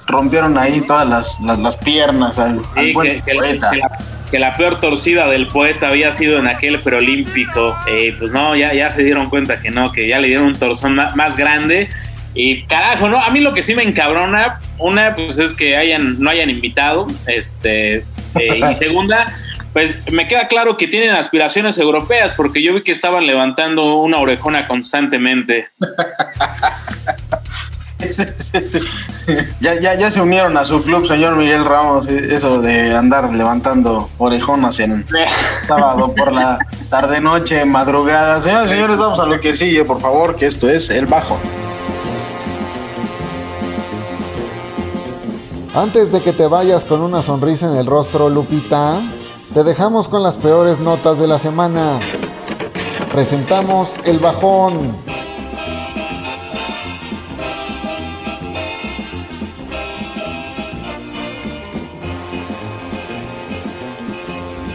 Rompieron 0.06 0.58
ahí 0.58 0.82
todas 0.82 1.08
las, 1.08 1.40
las, 1.40 1.76
piernas 1.78 2.40
al, 2.40 2.62
buen 2.94 3.22
poeta 3.22 3.72
que 4.30 4.40
la 4.40 4.54
peor 4.54 4.80
torcida 4.80 5.28
del 5.28 5.48
poeta 5.48 5.88
había 5.88 6.12
sido 6.14 6.40
en 6.40 6.48
aquel 6.48 6.80
preolímpico. 6.80 7.78
Eh, 7.88 8.16
pues 8.20 8.32
no, 8.32 8.56
ya, 8.56 8.74
ya 8.74 8.92
se 8.92 9.04
dieron 9.04 9.30
cuenta 9.30 9.60
que 9.62 9.72
no, 9.72 9.92
que 9.92 10.08
ya 10.08 10.20
le 10.20 10.28
dieron 10.28 10.48
un 10.48 10.56
torzón 10.56 10.96
más, 10.96 11.38
grande. 11.38 11.90
Y 12.40 12.64
carajo, 12.66 13.10
¿no? 13.10 13.20
A 13.20 13.32
mí 13.32 13.40
lo 13.40 13.52
que 13.52 13.64
sí 13.64 13.74
me 13.74 13.82
encabrona, 13.82 14.62
una, 14.78 15.16
pues 15.16 15.40
es 15.40 15.54
que 15.54 15.76
hayan, 15.76 16.20
no 16.20 16.30
hayan 16.30 16.52
invitado, 16.52 17.08
este, 17.26 17.96
eh, 18.36 18.60
y 18.72 18.76
segunda, 18.76 19.26
pues 19.74 20.12
me 20.12 20.28
queda 20.28 20.48
claro 20.48 20.78
que 20.78 20.88
tienen 20.88 21.16
aspiraciones 21.16 21.80
europeas, 21.80 22.34
porque 22.38 22.62
yo 22.62 22.76
vi 22.76 22.82
que 22.82 22.92
estaban 22.92 23.26
levantando 23.26 23.96
una 23.96 24.18
orejona 24.18 24.68
constantemente. 24.68 25.70
Ya, 29.60 29.74
ya, 29.82 29.96
ya 29.96 30.12
se 30.12 30.22
unieron 30.22 30.56
a 30.56 30.64
su 30.64 30.84
club, 30.84 31.08
señor 31.08 31.36
Miguel 31.36 31.66
Ramos, 31.66 32.08
eh, 32.08 32.28
eso 32.36 32.62
de 32.62 32.96
andar 32.96 33.34
levantando 33.34 34.12
orejonas 34.20 34.80
en 34.80 35.06
sábado 35.68 36.14
por 36.14 36.32
la 36.32 36.60
tarde, 36.92 37.20
noche, 37.20 37.66
madrugada. 37.66 38.40
Señores, 38.40 38.70
señores, 38.70 38.98
vamos 38.98 39.20
a 39.20 39.26
lo 39.26 39.40
que 39.40 39.54
sigue, 39.54 39.84
por 39.84 40.00
favor, 40.00 40.36
que 40.36 40.46
esto 40.46 40.70
es 40.70 40.92
el 40.92 41.08
bajo. 41.08 41.40
Antes 45.78 46.12
de 46.12 46.22
que 46.22 46.34
te 46.34 46.48
vayas 46.48 46.86
con 46.86 47.02
una 47.02 47.22
sonrisa 47.22 47.68
en 47.68 47.76
el 47.76 47.86
rostro, 47.86 48.30
Lupita, 48.30 49.00
te 49.54 49.64
dejamos 49.64 50.08
con 50.08 50.24
las 50.24 50.36
peores 50.36 50.80
notas 50.80 51.20
de 51.20 51.28
la 51.28 51.38
semana. 51.38 52.00
Presentamos 53.12 53.88
el 54.04 54.18
bajón. 54.18 54.74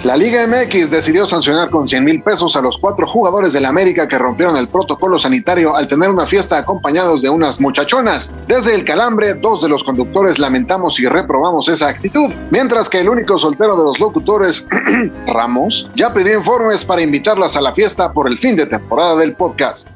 La 0.05 0.17
Liga 0.17 0.45
MX 0.49 0.91
decidió 0.91 1.29
sancionar 1.29 1.71
con 1.71 1.87
100 1.87 2.03
mil 2.03 2.23
pesos 2.25 2.57
a 2.57 2.61
los 2.61 2.77
cuatro 2.77 3.07
jugadores 3.07 3.53
del 3.53 3.65
América 3.65 4.09
que 4.09 4.19
rompieron 4.19 4.57
el 4.57 4.67
protocolo 4.67 5.17
sanitario 5.17 5.77
al 5.77 5.87
tener 5.87 6.11
una 6.11 6.27
fiesta 6.27 6.59
acompañados 6.59 7.23
de 7.23 7.31
unas 7.31 7.61
muchachonas. 7.61 8.35
Desde 8.49 8.75
el 8.75 8.85
calambre, 8.85 9.35
dos 9.35 9.63
de 9.63 9.69
los 9.69 9.85
conductores 9.85 10.41
lamentamos 10.41 10.99
y 10.99 11.07
reprobamos 11.07 11.69
esa 11.69 11.87
actitud, 11.87 12.35
mientras 12.51 12.89
que 12.89 12.99
el 12.99 13.09
único 13.09 13.39
soltero 13.39 13.77
de 13.77 13.85
los 13.85 14.01
locutores, 14.01 14.67
Ramos, 15.29 15.89
ya 15.95 16.13
pidió 16.13 16.37
informes 16.37 16.85
para 16.85 17.03
invitarlas 17.03 17.57
a 17.57 17.61
la 17.61 17.73
fiesta 17.73 18.13
por 18.13 18.27
el 18.27 18.39
fin 18.39 18.57
de 18.57 18.67
temporada 18.67 19.15
del 19.15 19.35
podcast. 19.35 19.91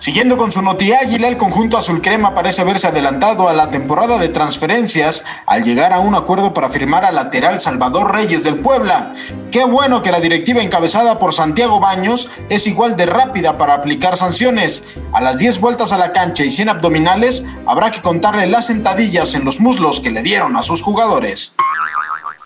Siguiendo 0.00 0.36
con 0.36 0.52
su 0.52 0.62
noti 0.62 0.92
águila, 0.92 1.28
el 1.28 1.36
conjunto 1.36 1.76
azul 1.76 2.00
crema 2.00 2.34
parece 2.34 2.60
haberse 2.60 2.86
adelantado 2.86 3.48
a 3.48 3.52
la 3.52 3.70
temporada 3.70 4.18
de 4.18 4.28
transferencias 4.28 5.24
al 5.46 5.64
llegar 5.64 5.92
a 5.92 5.98
un 5.98 6.14
acuerdo 6.14 6.54
para 6.54 6.68
firmar 6.68 7.04
al 7.04 7.16
lateral 7.16 7.60
Salvador 7.60 8.12
Reyes 8.12 8.44
del 8.44 8.58
Puebla. 8.58 9.14
Qué 9.50 9.64
bueno 9.64 10.02
que 10.02 10.12
la 10.12 10.20
directiva 10.20 10.62
encabezada 10.62 11.18
por 11.18 11.34
Santiago 11.34 11.80
Baños 11.80 12.30
es 12.48 12.66
igual 12.66 12.96
de 12.96 13.06
rápida 13.06 13.58
para 13.58 13.74
aplicar 13.74 14.16
sanciones. 14.16 14.84
A 15.12 15.20
las 15.20 15.38
10 15.38 15.60
vueltas 15.60 15.92
a 15.92 15.98
la 15.98 16.12
cancha 16.12 16.44
y 16.44 16.50
100 16.50 16.68
abdominales, 16.68 17.44
habrá 17.66 17.90
que 17.90 18.00
contarle 18.00 18.46
las 18.46 18.66
sentadillas 18.66 19.34
en 19.34 19.44
los 19.44 19.60
muslos 19.60 20.00
que 20.00 20.10
le 20.10 20.22
dieron 20.22 20.56
a 20.56 20.62
sus 20.62 20.82
jugadores. 20.82 21.54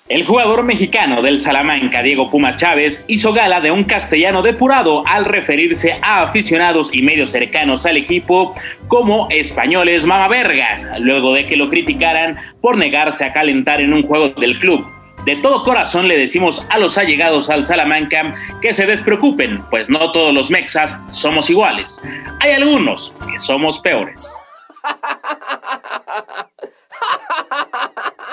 El 0.09 0.27
jugador 0.27 0.65
mexicano 0.65 1.23
del 1.23 1.39
Salamanca, 1.39 2.03
Diego 2.03 2.29
Pumas 2.29 2.57
Chávez, 2.57 3.05
hizo 3.07 3.33
gala 3.33 3.61
de 3.61 3.71
un 3.71 3.85
castellano 3.85 4.43
depurado 4.43 5.05
al 5.07 5.25
referirse 5.25 5.97
a 6.03 6.23
aficionados 6.23 6.93
y 6.93 7.03
medios 7.03 7.31
cercanos 7.31 7.87
al 7.87 7.97
equipo 7.97 8.53
como 8.89 9.29
españoles 9.31 10.05
mamavergas, 10.05 10.91
luego 10.99 11.33
de 11.33 11.47
que 11.47 11.57
lo 11.57 11.71
criticaran 11.71 12.37
por 12.61 12.77
negarse 12.77 13.25
a 13.25 13.33
calentar 13.33 13.81
en 13.81 13.93
un 13.93 14.03
juego 14.03 14.31
del 14.31 14.59
club. 14.59 14.85
De 15.25 15.37
todo 15.37 15.63
corazón 15.63 16.09
le 16.09 16.19
decimos 16.19 16.67
a 16.69 16.81
los 16.81 16.99
allegados 16.99 17.49
al 17.49 17.65
Salamanca 17.65 18.35
que 18.61 18.73
se 18.73 18.87
despreocupen, 18.87 19.63
pues 19.71 19.89
no 19.89 20.11
todos 20.11 20.35
los 20.35 20.51
mexas 20.51 21.01
somos 21.13 21.49
iguales. 21.49 21.97
Hay 22.41 22.51
algunos 22.51 23.13
que 23.31 23.39
somos 23.39 23.79
peores. 23.79 24.37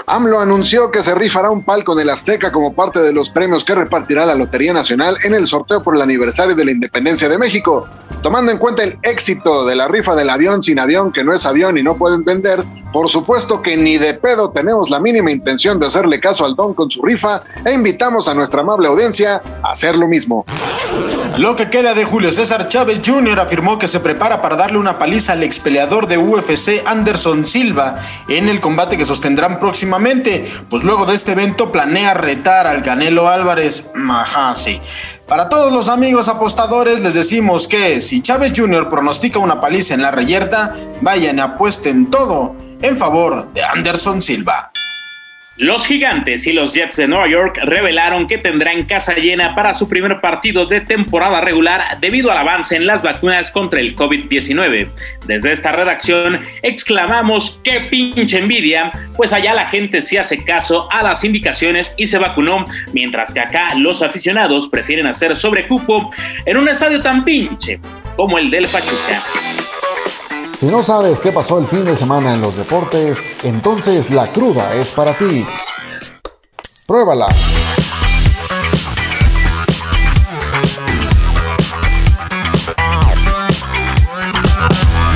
AMLO 0.10 0.39
anunció 0.39 0.89
que 0.89 1.04
se 1.04 1.13
rifará 1.13 1.51
un 1.51 1.63
palco 1.63 1.94
en 1.94 2.00
el 2.00 2.10
Azteca 2.10 2.51
como 2.51 2.74
parte 2.74 3.00
de 3.00 3.13
los 3.13 3.30
premios 3.30 3.63
que 3.63 3.75
repartirá 3.75 4.25
la 4.25 4.34
Lotería 4.34 4.74
Nacional 4.74 5.16
en 5.24 5.36
el 5.36 5.46
sorteo 5.46 5.84
por 5.84 5.96
el 5.96 6.01
aniversario 6.01 6.56
de 6.56 6.66
la 6.66 6.72
independencia 6.72 7.30
de 7.30 7.38
México. 7.38 7.88
Tomando 8.24 8.51
en 8.51 8.58
cuenta 8.58 8.82
el 8.82 8.98
éxito 9.04 9.68
de 9.68 9.75
la 9.75 9.88
rifa 9.88 10.16
del 10.16 10.32
avión 10.32 10.63
sin 10.63 10.80
avión, 10.80 11.12
que 11.12 11.24
no 11.24 11.32
es 11.32 11.46
avión 11.46 11.78
y 11.78 11.84
no 11.84 11.96
pueden 11.96 12.24
vender, 12.24 12.63
por 12.91 13.10
supuesto 13.10 13.62
que 13.62 13.77
ni 13.77 13.98
de 13.98 14.15
pedo 14.15 14.51
tenemos 14.51 14.89
la 14.89 15.00
mínima 15.00 15.31
intención 15.31 15.79
de 15.79 15.88
hacerle 15.88 16.19
caso 16.19 16.46
al 16.46 16.55
don 16.55 16.74
con 16.74 16.89
su 16.89 17.01
rifa 17.01 17.43
e 17.65 17.74
invitamos 17.74 18.27
a 18.27 18.34
nuestra 18.34 18.62
amable 18.62 18.88
audiencia 18.88 19.41
a 19.63 19.72
hacer 19.72 19.96
lo 19.96 20.08
mismo. 20.08 20.46
Lo 21.38 21.55
que 21.55 21.69
queda 21.69 21.93
de 21.93 22.03
Julio 22.03 22.31
César 22.31 22.67
Chávez 22.67 23.00
Jr. 23.05 23.39
afirmó 23.39 23.77
que 23.77 23.88
se 23.88 24.00
prepara 24.00 24.41
para 24.41 24.55
darle 24.55 24.77
una 24.77 24.98
paliza 24.98 25.34
al 25.34 25.43
ex 25.43 25.60
peleador 25.60 26.08
de 26.08 26.17
UFC 26.17 26.84
Anderson 26.86 27.46
Silva 27.46 27.98
en 28.27 28.50
el 28.50 28.60
combate 28.60 28.98
que 28.98 29.05
sostendrán 29.05 29.60
próximamente, 29.60 30.46
pues 30.69 30.84
luego 30.84 31.05
de 31.05 31.15
este 31.15 31.31
evento 31.31 31.72
planea 31.72 32.13
retar 32.13 32.67
al 32.67 32.84
Canelo 32.84 33.29
Álvarez. 33.29 33.86
Ajá, 34.10 34.55
sí. 34.58 34.81
Para 35.30 35.48
todos 35.48 35.72
los 35.72 35.90
amigos 35.90 36.28
apostadores 36.28 37.02
les 37.02 37.14
decimos 37.14 37.68
que 37.68 38.02
si 38.02 38.24
Chávez 38.24 38.52
Jr. 38.56 38.90
pronostica 38.90 39.38
una 39.38 39.62
paliza 39.62 39.94
en 39.94 40.02
la 40.02 40.10
reyerta, 40.10 40.74
vayan 41.02 41.38
y 41.38 41.42
apuesten 41.42 42.10
todo 42.10 42.56
en 42.82 42.98
favor 42.98 43.54
de 43.54 43.64
Anderson 43.64 44.24
Silva. 44.24 44.72
Los 45.60 45.86
Gigantes 45.86 46.48
y 46.48 46.54
los 46.54 46.74
Jets 46.74 46.96
de 46.96 47.08
Nueva 47.10 47.28
York 47.28 47.60
revelaron 47.62 48.30
que 48.30 48.38
tendrán 48.38 48.84
casa 48.84 49.16
llena 49.16 49.56
para 49.56 49.75
su 49.75 49.89
primer 49.89 50.22
partido 50.22 50.66
de 50.66 50.80
temporada 50.80 51.42
regular 51.42 52.00
debido 52.00 52.32
al 52.32 52.38
avance 52.38 52.78
en 52.78 52.88
las 52.88 53.01
vacunas 53.01 53.51
contra 53.51 53.82
el 53.82 53.94
COVID-19. 53.94 54.88
Desde 55.25 55.51
esta 55.51 55.74
redacción 55.74 56.39
exclamamos 56.62 57.60
¡qué 57.62 57.82
pinche 57.92 58.39
envidia! 58.39 58.94
Pues 59.18 59.34
allá 59.34 59.54
la 59.54 59.70
gente 59.70 60.01
sí 60.01 60.16
hace 60.16 60.42
caso 60.46 60.89
a 60.94 61.04
las 61.04 61.25
indicaciones 61.25 61.94
y 61.98 62.08
se 62.08 62.20
vacunó, 62.20 62.63
mientras 62.94 63.34
que 63.34 63.42
acá 63.42 63.75
los 63.75 64.01
aficionados 64.01 64.70
prefieren 64.70 65.08
hacer 65.08 65.36
sobrecupo 65.36 66.10
en 66.46 66.56
un 66.56 66.70
estadio 66.70 67.01
tan 67.01 67.22
pinche 67.22 67.82
como 68.16 68.38
el 68.38 68.50
del 68.50 68.66
Pachuca. 68.68 69.22
Si 70.60 70.66
no 70.66 70.84
sabes 70.84 71.22
qué 71.22 71.32
pasó 71.32 71.58
el 71.58 71.68
fin 71.68 71.86
de 71.86 71.96
semana 71.96 72.34
en 72.34 72.42
los 72.42 72.54
deportes, 72.58 73.18
entonces 73.44 74.10
la 74.10 74.28
cruda 74.28 74.75
es 74.75 74.89
para 74.89 75.13
ti. 75.13 75.46
Pruébala. 76.86 77.30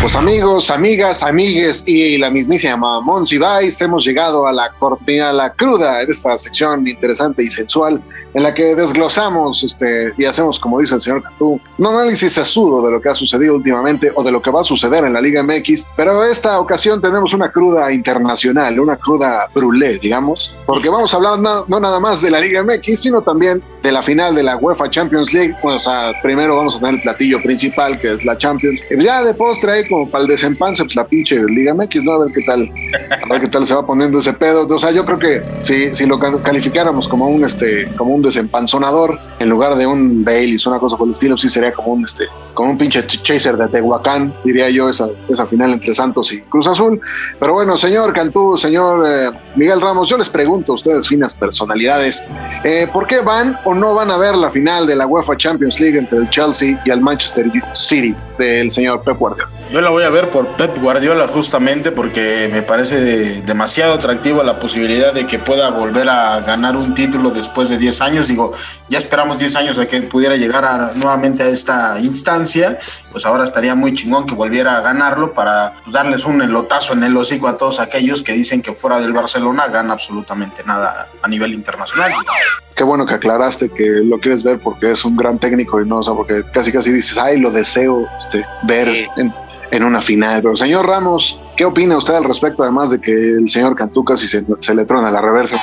Pues 0.01 0.15
amigos, 0.15 0.71
amigas, 0.71 1.21
amigues 1.21 1.83
y 1.87 2.17
la 2.17 2.29
mismísima 2.29 3.01
Monsi 3.01 3.37
Vice, 3.37 3.83
hemos 3.83 4.05
llegado 4.05 4.47
a 4.47 4.53
la 4.53 4.71
cortina, 4.79 5.33
la 5.33 5.51
cruda, 5.51 6.03
en 6.03 6.09
esta 6.09 6.37
sección 6.37 6.87
interesante 6.87 7.43
y 7.43 7.49
sensual 7.49 8.01
en 8.33 8.43
la 8.43 8.53
que 8.53 8.75
desglosamos 8.75 9.63
este, 9.63 10.13
y 10.17 10.25
hacemos, 10.25 10.59
como 10.59 10.79
dice 10.79 10.95
el 10.95 11.01
señor 11.01 11.23
Cantú, 11.23 11.59
un 11.77 11.85
análisis 11.85 12.33
sesudo 12.33 12.85
de 12.85 12.91
lo 12.91 13.01
que 13.01 13.09
ha 13.09 13.15
sucedido 13.15 13.55
últimamente 13.55 14.11
o 14.15 14.23
de 14.23 14.31
lo 14.31 14.41
que 14.41 14.51
va 14.51 14.61
a 14.61 14.63
suceder 14.63 15.03
en 15.05 15.13
la 15.13 15.21
Liga 15.21 15.43
MX, 15.43 15.91
pero 15.95 16.23
esta 16.23 16.59
ocasión 16.59 17.01
tenemos 17.01 17.33
una 17.33 17.51
cruda 17.51 17.91
internacional, 17.91 18.79
una 18.79 18.97
cruda 18.97 19.49
brulé, 19.53 19.99
digamos, 19.99 20.55
porque 20.65 20.89
vamos 20.89 21.13
a 21.13 21.17
hablar 21.17 21.39
no, 21.39 21.79
nada 21.79 21.99
más 21.99 22.21
de 22.21 22.31
la 22.31 22.39
Liga 22.39 22.63
MX, 22.63 22.99
sino 22.99 23.21
también 23.21 23.61
de 23.83 23.91
la 23.91 24.01
final 24.01 24.33
de 24.33 24.43
la 24.43 24.55
UEFA 24.55 24.89
Champions 24.89 25.33
League. 25.33 25.53
Bueno, 25.61 25.77
o 25.77 25.81
sea, 25.81 26.13
primero 26.23 26.55
vamos 26.55 26.77
a 26.77 26.79
tener 26.79 26.95
el 26.95 27.01
platillo 27.01 27.41
principal, 27.43 27.99
que 27.99 28.13
es 28.13 28.23
la 28.23 28.37
Champions. 28.37 28.79
Ya 28.97 29.23
de 29.23 29.33
postre 29.33 29.71
ahí, 29.71 29.87
como 29.87 30.09
para 30.09 30.23
el 30.23 30.29
desempance, 30.29 30.83
pues 30.85 30.95
la 30.95 31.05
pinche 31.05 31.43
Liga 31.43 31.73
MX, 31.73 32.03
¿no? 32.03 32.13
A 32.13 32.19
ver 32.19 32.33
qué 32.33 32.41
tal, 32.43 32.71
a 33.11 33.33
ver 33.33 33.41
qué 33.41 33.47
tal 33.49 33.67
se 33.67 33.75
va 33.75 33.85
poniendo 33.85 34.19
ese 34.19 34.31
pedo. 34.33 34.65
O 34.65 34.79
sea, 34.79 34.91
yo 34.91 35.05
creo 35.05 35.19
que 35.19 35.43
si, 35.59 35.93
si 35.93 36.05
lo 36.05 36.17
calificáramos 36.17 37.09
como 37.09 37.27
un, 37.27 37.43
este, 37.43 37.85
como 37.97 38.13
un 38.15 38.21
desempanzonador 38.21 39.19
en 39.39 39.49
lugar 39.49 39.75
de 39.75 39.85
un 39.85 40.23
Baileys, 40.23 40.65
una 40.65 40.79
cosa 40.79 40.95
por 40.95 41.07
el 41.07 41.11
estilo, 41.11 41.37
sí 41.37 41.49
sería 41.49 41.73
como 41.73 41.93
un, 41.93 42.05
este, 42.05 42.27
como 42.53 42.71
un 42.71 42.77
pinche 42.77 43.05
chaser 43.05 43.57
de 43.57 43.67
Tehuacán, 43.67 44.33
diría 44.45 44.69
yo, 44.69 44.89
esa, 44.89 45.09
esa 45.27 45.45
final 45.45 45.71
entre 45.71 45.93
Santos 45.93 46.31
y 46.31 46.41
Cruz 46.43 46.67
Azul. 46.67 47.01
Pero 47.37 47.53
bueno, 47.53 47.77
señor 47.77 48.13
Cantú, 48.13 48.55
señor 48.55 49.03
eh, 49.05 49.37
Miguel 49.55 49.81
Ramos, 49.81 50.07
yo 50.07 50.17
les 50.17 50.29
pregunto 50.29 50.71
a 50.71 50.75
ustedes, 50.75 51.07
finas 51.07 51.33
personalidades, 51.33 52.25
eh, 52.63 52.87
¿por 52.93 53.07
qué 53.07 53.19
van 53.19 53.57
o 53.65 53.72
no 53.73 53.93
van 53.93 54.11
a 54.11 54.17
ver 54.17 54.35
la 54.35 54.49
final 54.49 54.87
de 54.87 54.95
la 54.95 55.05
UEFA 55.05 55.35
Champions 55.37 55.79
League 55.79 55.97
entre 55.97 56.19
el 56.19 56.29
Chelsea 56.29 56.81
y 56.85 56.89
el 56.89 57.01
Manchester 57.01 57.51
City 57.73 58.15
del 58.37 58.71
señor 58.71 59.01
Pep 59.03 59.17
Guardiola? 59.17 59.49
Yo 59.71 59.81
la 59.81 59.89
voy 59.89 60.03
a 60.03 60.09
ver 60.09 60.29
por 60.29 60.47
Pep 60.55 60.77
Guardiola 60.79 61.27
justamente 61.27 61.91
porque 61.91 62.49
me 62.51 62.61
parece 62.61 63.41
demasiado 63.41 63.93
atractiva 63.93 64.43
la 64.43 64.59
posibilidad 64.59 65.13
de 65.13 65.25
que 65.25 65.39
pueda 65.39 65.69
volver 65.71 66.09
a 66.09 66.39
ganar 66.41 66.75
un 66.75 66.93
título 66.93 67.31
después 67.31 67.69
de 67.69 67.77
10 67.77 68.01
años. 68.01 68.27
Digo, 68.27 68.53
ya 68.87 68.97
esperamos 68.97 69.39
10 69.39 69.55
años 69.55 69.77
a 69.79 69.87
que 69.87 70.01
pudiera 70.01 70.35
llegar 70.35 70.95
nuevamente 70.95 71.43
a 71.43 71.47
esta 71.47 71.99
instancia, 71.99 72.77
pues 73.11 73.25
ahora 73.25 73.43
estaría 73.43 73.75
muy 73.75 73.93
chingón 73.93 74.25
que 74.25 74.35
volviera 74.35 74.77
a 74.77 74.81
ganarlo 74.81 75.33
para 75.33 75.73
pues, 75.83 75.93
darles 75.93 76.25
un 76.25 76.41
elotazo 76.41 76.93
en 76.93 77.03
el 77.03 77.17
hocico 77.17 77.47
a 77.47 77.57
todos 77.57 77.79
aquellos 77.79 78.23
que 78.23 78.33
dicen 78.33 78.61
que 78.61 78.73
fuera 78.73 78.99
del 78.99 79.13
Barcelona 79.13 79.67
gana 79.67 79.93
absolutamente 79.93 80.63
nada 80.65 81.07
a 81.21 81.27
nivel 81.27 81.53
internacional. 81.53 82.13
Qué 82.75 82.83
bueno 82.83 83.05
que 83.05 83.13
aclaraste 83.13 83.62
que 83.69 84.01
lo 84.03 84.19
quieres 84.19 84.43
ver 84.43 84.59
porque 84.59 84.91
es 84.91 85.05
un 85.05 85.15
gran 85.15 85.39
técnico 85.39 85.81
y 85.81 85.87
no, 85.87 85.97
o 85.97 86.03
sea, 86.03 86.13
porque 86.13 86.43
casi 86.53 86.71
casi 86.71 86.91
dices, 86.91 87.17
ay, 87.17 87.39
lo 87.39 87.51
deseo 87.51 88.07
este, 88.19 88.45
ver 88.63 89.07
en, 89.17 89.33
en 89.73 89.83
una 89.83 90.01
final. 90.01 90.41
Pero 90.41 90.55
señor 90.55 90.85
Ramos, 90.85 91.41
¿qué 91.57 91.65
opina 91.65 91.97
usted 91.97 92.13
al 92.13 92.23
respecto? 92.23 92.63
Además 92.63 92.91
de 92.91 93.01
que 93.01 93.11
el 93.11 93.49
señor 93.49 93.75
Cantú 93.75 94.03
casi 94.03 94.27
se, 94.27 94.43
se 94.59 94.75
le 94.75 94.85
trona 94.85 95.09
la 95.09 95.19
reversa. 95.19 95.59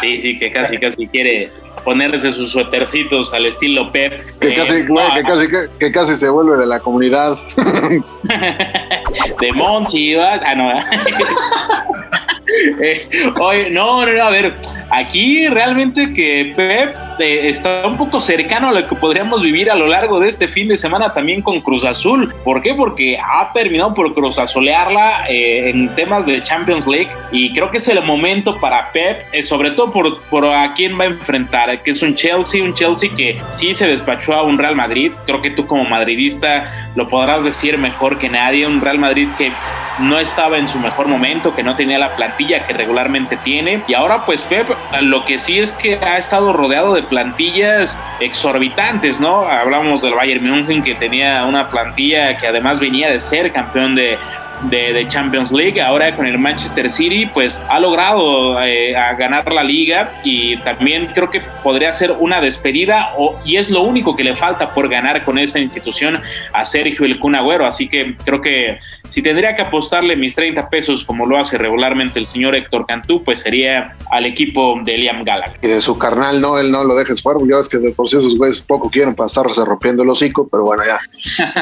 Sí, 0.00 0.18
sí, 0.20 0.38
que 0.38 0.50
casi 0.50 0.78
casi 0.78 1.06
quiere 1.06 1.50
ponerse 1.84 2.32
sus 2.32 2.50
suetercitos 2.50 3.32
al 3.34 3.44
estilo 3.46 3.92
Pep. 3.92 4.14
Que, 4.40 4.54
casi, 4.54 4.74
eh, 4.74 4.86
que, 5.14 5.22
casi, 5.22 5.46
que, 5.78 5.92
casi 5.92 6.16
se 6.16 6.30
vuelve 6.30 6.56
de 6.56 6.66
la 6.66 6.80
comunidad. 6.80 7.36
de 9.40 9.52
Monchi, 9.52 10.14
ah, 10.14 10.54
no. 10.56 10.70
eh, 12.82 13.08
oye, 13.40 13.70
no, 13.70 14.06
no, 14.06 14.12
no, 14.12 14.24
a 14.24 14.30
ver, 14.30 14.56
aquí 14.90 15.46
realmente 15.48 16.12
que 16.12 16.52
Pep 16.56 16.94
eh, 17.18 17.48
está 17.48 17.86
un 17.86 17.96
poco 17.96 18.20
cercano 18.20 18.68
a 18.68 18.72
lo 18.72 18.88
que 18.88 18.94
podríamos 18.96 19.42
vivir 19.42 19.70
a 19.70 19.74
lo 19.74 19.86
largo 19.86 20.20
de 20.20 20.28
este 20.28 20.48
fin 20.48 20.68
de 20.68 20.76
semana 20.76 21.12
también 21.12 21.42
con 21.42 21.60
Cruz 21.60 21.84
Azul. 21.84 22.32
¿Por 22.44 22.62
qué? 22.62 22.74
Porque 22.74 23.18
ha 23.18 23.52
terminado 23.52 23.94
por 23.94 24.12
Cruz 24.14 24.38
Azulearla 24.38 25.26
eh, 25.28 25.70
en 25.70 25.94
temas 25.94 26.26
de 26.26 26.42
Champions 26.42 26.86
League 26.86 27.10
y 27.30 27.52
creo 27.52 27.70
que 27.70 27.78
es 27.78 27.88
el 27.88 28.02
momento 28.02 28.58
para 28.60 28.90
Pep, 28.92 29.26
eh, 29.32 29.42
sobre 29.42 29.70
todo 29.72 29.92
por, 29.92 30.20
por 30.22 30.46
a 30.46 30.72
quién 30.74 30.98
va 30.98 31.04
a 31.04 31.08
enfrentar, 31.08 31.82
que 31.82 31.92
es 31.92 32.02
un 32.02 32.14
Chelsea, 32.14 32.62
un 32.62 32.74
Chelsea 32.74 33.10
que 33.14 33.40
sí 33.50 33.74
se 33.74 33.86
despachó 33.86 34.32
a 34.34 34.42
un 34.42 34.58
Real 34.58 34.74
Madrid. 34.74 35.12
Creo 35.26 35.40
que 35.40 35.50
tú 35.50 35.66
como 35.66 35.84
madridista 35.84 36.90
lo 36.96 37.08
podrás 37.08 37.44
decir 37.44 37.78
mejor 37.78 38.18
que 38.18 38.28
nadie, 38.28 38.66
un 38.66 38.80
Real 38.80 38.98
Madrid 38.98 39.28
que 39.38 39.52
no 40.00 40.18
estaba 40.18 40.58
en 40.58 40.68
su 40.68 40.78
mejor 40.78 41.06
momento, 41.06 41.54
que 41.54 41.62
no 41.62 41.76
tenía 41.76 41.98
la 41.98 42.16
plantilla 42.16 42.66
que 42.66 42.72
regularmente 42.72 43.36
tiene. 43.38 43.82
Y 43.86 43.94
ahora 43.94 44.24
pues 44.24 44.42
Pep 44.44 44.66
lo 45.02 45.24
que 45.24 45.38
sí 45.38 45.58
es 45.58 45.72
que 45.72 45.96
ha 45.96 46.18
estado 46.18 46.52
rodeado 46.52 46.94
de 46.94 47.02
plantillas 47.02 47.98
exorbitantes, 48.20 49.20
¿no? 49.20 49.42
Hablamos 49.42 50.02
del 50.02 50.14
Bayern 50.14 50.48
München 50.48 50.82
que 50.82 50.94
tenía 50.94 51.44
una 51.44 51.70
plantilla 51.70 52.36
que 52.38 52.46
además 52.46 52.80
venía 52.80 53.08
de 53.10 53.20
ser 53.20 53.52
campeón 53.52 53.94
de, 53.94 54.18
Champions 55.08 55.50
League. 55.50 55.80
Ahora 55.80 56.14
con 56.14 56.26
el 56.26 56.36
Manchester 56.36 56.90
City, 56.90 57.24
pues 57.24 57.62
ha 57.70 57.80
logrado 57.80 58.62
eh, 58.62 58.92
ganar 59.16 59.50
la 59.50 59.64
liga 59.64 60.12
y 60.22 60.58
también 60.58 61.06
creo 61.14 61.30
que 61.30 61.40
podría 61.62 61.90
ser 61.92 62.10
una 62.10 62.42
despedida 62.42 63.14
o, 63.16 63.40
y 63.42 63.56
es 63.56 63.70
lo 63.70 63.80
único 63.80 64.14
que 64.14 64.22
le 64.22 64.36
falta 64.36 64.74
por 64.74 64.90
ganar 64.90 65.24
con 65.24 65.38
esa 65.38 65.58
institución 65.58 66.20
a 66.52 66.64
Sergio 66.66 67.06
El 67.06 67.18
Kun 67.18 67.36
Agüero. 67.36 67.64
Así 67.64 67.88
que 67.88 68.16
creo 68.22 68.42
que 68.42 68.78
si 69.10 69.22
tendría 69.22 69.54
que 69.54 69.62
apostarle 69.62 70.16
mis 70.16 70.34
30 70.34 70.68
pesos 70.68 71.04
como 71.04 71.26
lo 71.26 71.38
hace 71.38 71.58
regularmente 71.58 72.18
el 72.18 72.26
señor 72.26 72.54
Héctor 72.54 72.86
Cantú, 72.86 73.22
pues 73.24 73.40
sería 73.40 73.96
al 74.10 74.26
equipo 74.26 74.78
de 74.84 74.96
Liam 74.96 75.22
Gallagher. 75.22 75.58
Y 75.62 75.68
de 75.68 75.82
su 75.82 75.98
carnal, 75.98 76.40
no, 76.40 76.58
él 76.58 76.70
no 76.70 76.84
lo 76.84 76.94
dejes 76.94 77.22
fuera, 77.22 77.40
ya 77.48 77.56
ves 77.56 77.68
que 77.68 77.78
de 77.78 77.90
por 77.92 78.08
sí 78.08 78.16
esos 78.16 78.36
güeyes 78.36 78.60
poco 78.60 78.90
quieren 78.90 79.14
para 79.14 79.26
estarse 79.26 79.64
rompiendo 79.64 80.02
el 80.02 80.10
hocico, 80.10 80.48
pero 80.50 80.64
bueno, 80.64 80.82
ya. 80.86 81.00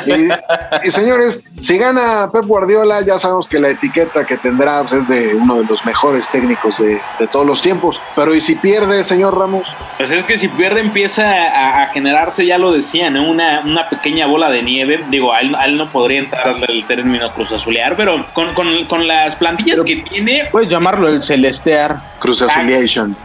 y, 0.84 0.90
señores, 0.90 1.42
si 1.60 1.78
gana 1.78 2.30
Pep 2.32 2.44
Guardiola, 2.44 3.00
ya 3.04 3.18
sabemos 3.18 3.48
que 3.48 3.58
la 3.58 3.70
etiqueta 3.70 4.26
que 4.26 4.36
tendrá 4.36 4.82
pues, 4.82 4.94
es 4.94 5.08
de 5.08 5.34
uno 5.34 5.56
de 5.56 5.64
los 5.64 5.84
mejores 5.84 6.28
técnicos 6.30 6.78
de, 6.78 7.00
todos 7.32 7.46
los 7.46 7.62
tiempos, 7.62 8.00
pero 8.14 8.34
¿y 8.34 8.40
si 8.40 8.54
pierde, 8.54 9.04
señor 9.04 9.36
Ramos? 9.36 9.68
Pues 9.96 10.10
es 10.10 10.24
que 10.24 10.38
si 10.38 10.48
pierde 10.48 10.80
empieza 10.80 11.82
a, 11.82 11.86
generarse, 11.88 12.44
ya 12.44 12.58
lo 12.58 12.72
decían, 12.72 13.16
una, 13.16 13.62
una 13.64 13.88
pequeña 13.88 14.26
bola 14.26 14.50
de 14.50 14.62
nieve, 14.62 15.04
digo, 15.10 15.32
a 15.32 15.40
él, 15.40 15.54
a 15.54 15.64
él 15.64 15.76
no 15.76 15.90
podría 15.90 16.20
entrar 16.20 16.56
el 16.68 16.84
término 16.86 17.32
Cruz 17.38 17.52
Azulear, 17.52 17.96
pero 17.96 18.26
con, 18.34 18.52
con, 18.54 18.84
con 18.86 19.06
las 19.06 19.36
plantillas 19.36 19.84
que 19.84 19.96
tiene. 19.96 20.48
Puedes 20.50 20.68
llamarlo 20.68 21.08
el 21.08 21.22
Celestear. 21.22 22.00
Cruz 22.18 22.42
Azuleation. 22.42 23.16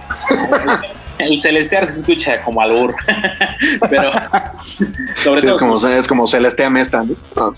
el 1.17 1.39
celestear 1.39 1.87
se 1.87 1.99
escucha 1.99 2.41
como 2.41 2.61
albur, 2.61 2.95
pero 3.89 4.11
sobre 5.15 5.41
todo, 5.41 5.51
es 5.51 5.57
como, 5.57 5.87
es 5.87 6.07
como 6.07 6.27
celestea 6.27 6.69
mesta, 6.69 7.03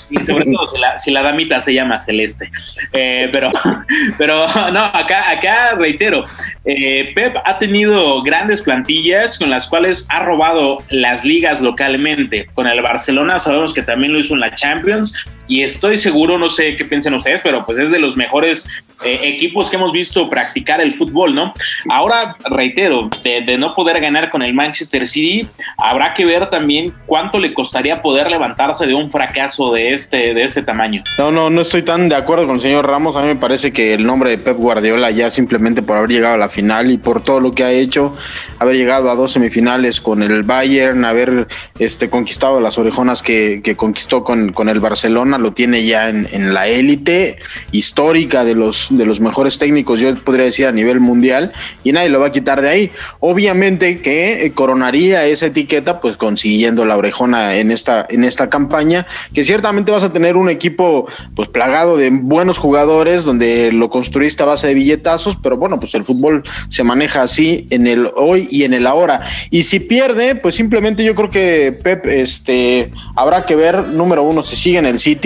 Y 0.09 0.17
sobre 0.25 0.45
todo 0.45 0.67
si 0.67 0.77
la, 0.79 0.97
si 0.97 1.11
la, 1.11 1.21
damita 1.23 1.59
se 1.61 1.73
llama 1.73 1.99
celeste. 1.99 2.49
Eh, 2.93 3.29
pero, 3.31 3.51
pero 4.17 4.47
no, 4.71 4.85
acá, 4.85 5.29
acá 5.29 5.75
reitero, 5.77 6.23
eh, 6.65 7.11
Pep 7.15 7.35
ha 7.43 7.59
tenido 7.59 8.21
grandes 8.23 8.61
plantillas 8.61 9.37
con 9.37 9.49
las 9.49 9.67
cuales 9.67 10.07
ha 10.09 10.23
robado 10.23 10.77
las 10.89 11.25
ligas 11.25 11.61
localmente. 11.61 12.47
Con 12.53 12.67
el 12.67 12.81
Barcelona 12.81 13.39
sabemos 13.39 13.73
que 13.73 13.81
también 13.81 14.13
lo 14.13 14.19
hizo 14.19 14.33
en 14.33 14.39
la 14.39 14.55
Champions 14.55 15.13
y 15.47 15.63
estoy 15.63 15.97
seguro, 15.97 16.37
no 16.37 16.49
sé 16.49 16.75
qué 16.75 16.85
piensan 16.85 17.13
ustedes, 17.13 17.41
pero 17.43 17.65
pues 17.65 17.77
es 17.77 17.91
de 17.91 17.99
los 17.99 18.15
mejores 18.17 18.65
eh, 19.03 19.19
equipos 19.23 19.69
que 19.69 19.75
hemos 19.75 19.91
visto 19.91 20.29
practicar 20.29 20.81
el 20.81 20.93
fútbol, 20.93 21.35
¿no? 21.35 21.53
Ahora, 21.89 22.37
reitero, 22.49 23.09
de, 23.23 23.57
no 23.57 23.73
poder 23.73 23.99
ganar 23.99 24.29
con 24.29 24.41
el 24.41 24.53
Manchester 24.53 25.07
City, 25.07 25.47
habrá 25.77 26.13
que 26.13 26.25
ver 26.25 26.49
también 26.49 26.93
cuánto 27.05 27.39
le 27.39 27.53
costaría 27.53 28.01
poder 28.01 28.29
levantarse 28.29 28.85
de 28.85 28.93
un 28.93 29.11
fracaso 29.11 29.73
de 29.73 29.93
este, 29.93 30.33
de 30.33 30.43
este 30.43 30.61
tamaño. 30.61 31.03
No, 31.17 31.31
no, 31.31 31.49
no 31.49 31.61
estoy 31.61 31.83
tan 31.83 32.09
de 32.09 32.15
acuerdo 32.15 32.45
con 32.45 32.55
el 32.55 32.61
señor 32.61 32.87
Ramos. 32.87 33.15
A 33.15 33.21
mí 33.21 33.27
me 33.27 33.35
parece 33.35 33.71
que 33.71 33.93
el 33.93 34.05
nombre 34.05 34.29
de 34.29 34.37
Pep 34.37 34.57
Guardiola 34.57 35.11
ya 35.11 35.29
simplemente 35.29 35.81
por 35.81 35.97
haber 35.97 36.09
llegado 36.09 36.35
a 36.35 36.37
la 36.37 36.49
final 36.49 36.89
y 36.89 36.97
por 36.97 37.21
todo 37.21 37.39
lo 37.39 37.53
que 37.53 37.63
ha 37.63 37.71
hecho, 37.71 38.13
haber 38.59 38.75
llegado 38.75 39.09
a 39.09 39.15
dos 39.15 39.33
semifinales 39.33 40.01
con 40.01 40.23
el 40.23 40.43
Bayern, 40.43 41.05
haber 41.05 41.47
este, 41.79 42.09
conquistado 42.09 42.59
las 42.59 42.77
orejonas 42.77 43.21
que, 43.21 43.61
conquistó 43.77 44.23
con, 44.23 44.53
con, 44.53 44.69
el 44.69 44.79
Barcelona, 44.79 45.34
lo 45.37 45.53
tiene 45.53 45.85
ya 45.85 46.09
en, 46.09 46.53
la 46.53 46.67
élite 46.67 47.37
histórica 47.71 48.43
de 48.43 48.55
los, 48.55 48.87
de 48.91 49.05
los 49.05 49.19
mejores 49.19 49.57
técnicos, 49.57 49.99
yo 49.99 50.15
podría 50.23 50.45
decir 50.45 50.67
a 50.67 50.71
nivel 50.71 50.99
mundial, 50.99 51.51
y 51.83 51.91
nadie 51.91 52.09
lo 52.09 52.19
va 52.19 52.27
a 52.27 52.31
quitar 52.31 52.61
de 52.61 52.69
ahí. 52.69 52.91
Obviamente 53.19 54.01
que 54.01 54.45
eh, 54.45 54.51
coronaría 54.53 55.25
esa 55.25 55.47
etiqueta, 55.47 55.99
pues 55.99 56.17
consiguiendo 56.17 56.85
la 56.85 56.97
orejona 56.97 57.55
en 57.55 57.71
esta, 57.71 58.05
en 58.09 58.23
esta 58.23 58.49
campaña, 58.49 59.05
que 59.33 59.43
ciertamente 59.43 59.91
vas 59.91 60.03
a 60.03 60.13
tener 60.13 60.37
un 60.37 60.49
equipo 60.49 61.07
pues 61.35 61.49
plagado 61.49 61.97
de 61.97 62.09
buenos 62.09 62.57
jugadores, 62.57 63.23
donde 63.23 63.71
lo 63.71 63.89
construiste 63.89 64.43
a 64.43 64.45
base 64.45 64.67
de 64.67 64.73
billetazos, 64.73 65.37
pero 65.41 65.57
bueno, 65.57 65.79
pues 65.79 65.95
el 65.95 66.03
fútbol 66.03 66.43
se 66.69 66.83
maneja 66.83 67.23
así 67.23 67.67
en 67.69 67.87
el 67.87 68.09
hoy 68.15 68.47
y 68.51 68.63
en 68.63 68.73
el 68.73 68.87
ahora. 68.87 69.21
Y 69.49 69.63
si 69.63 69.79
pierde, 69.79 70.35
pues 70.35 70.55
simplemente 70.55 71.03
yo 71.03 71.15
creo 71.15 71.29
que 71.29 71.71
Pep 71.83 72.05
este, 72.07 72.91
habrá 73.15 73.45
que 73.45 73.55
ver, 73.55 73.87
número 73.87 74.23
uno, 74.23 74.43
si 74.43 74.55
sigue 74.55 74.77
en 74.77 74.85
el 74.85 74.99
City, 74.99 75.24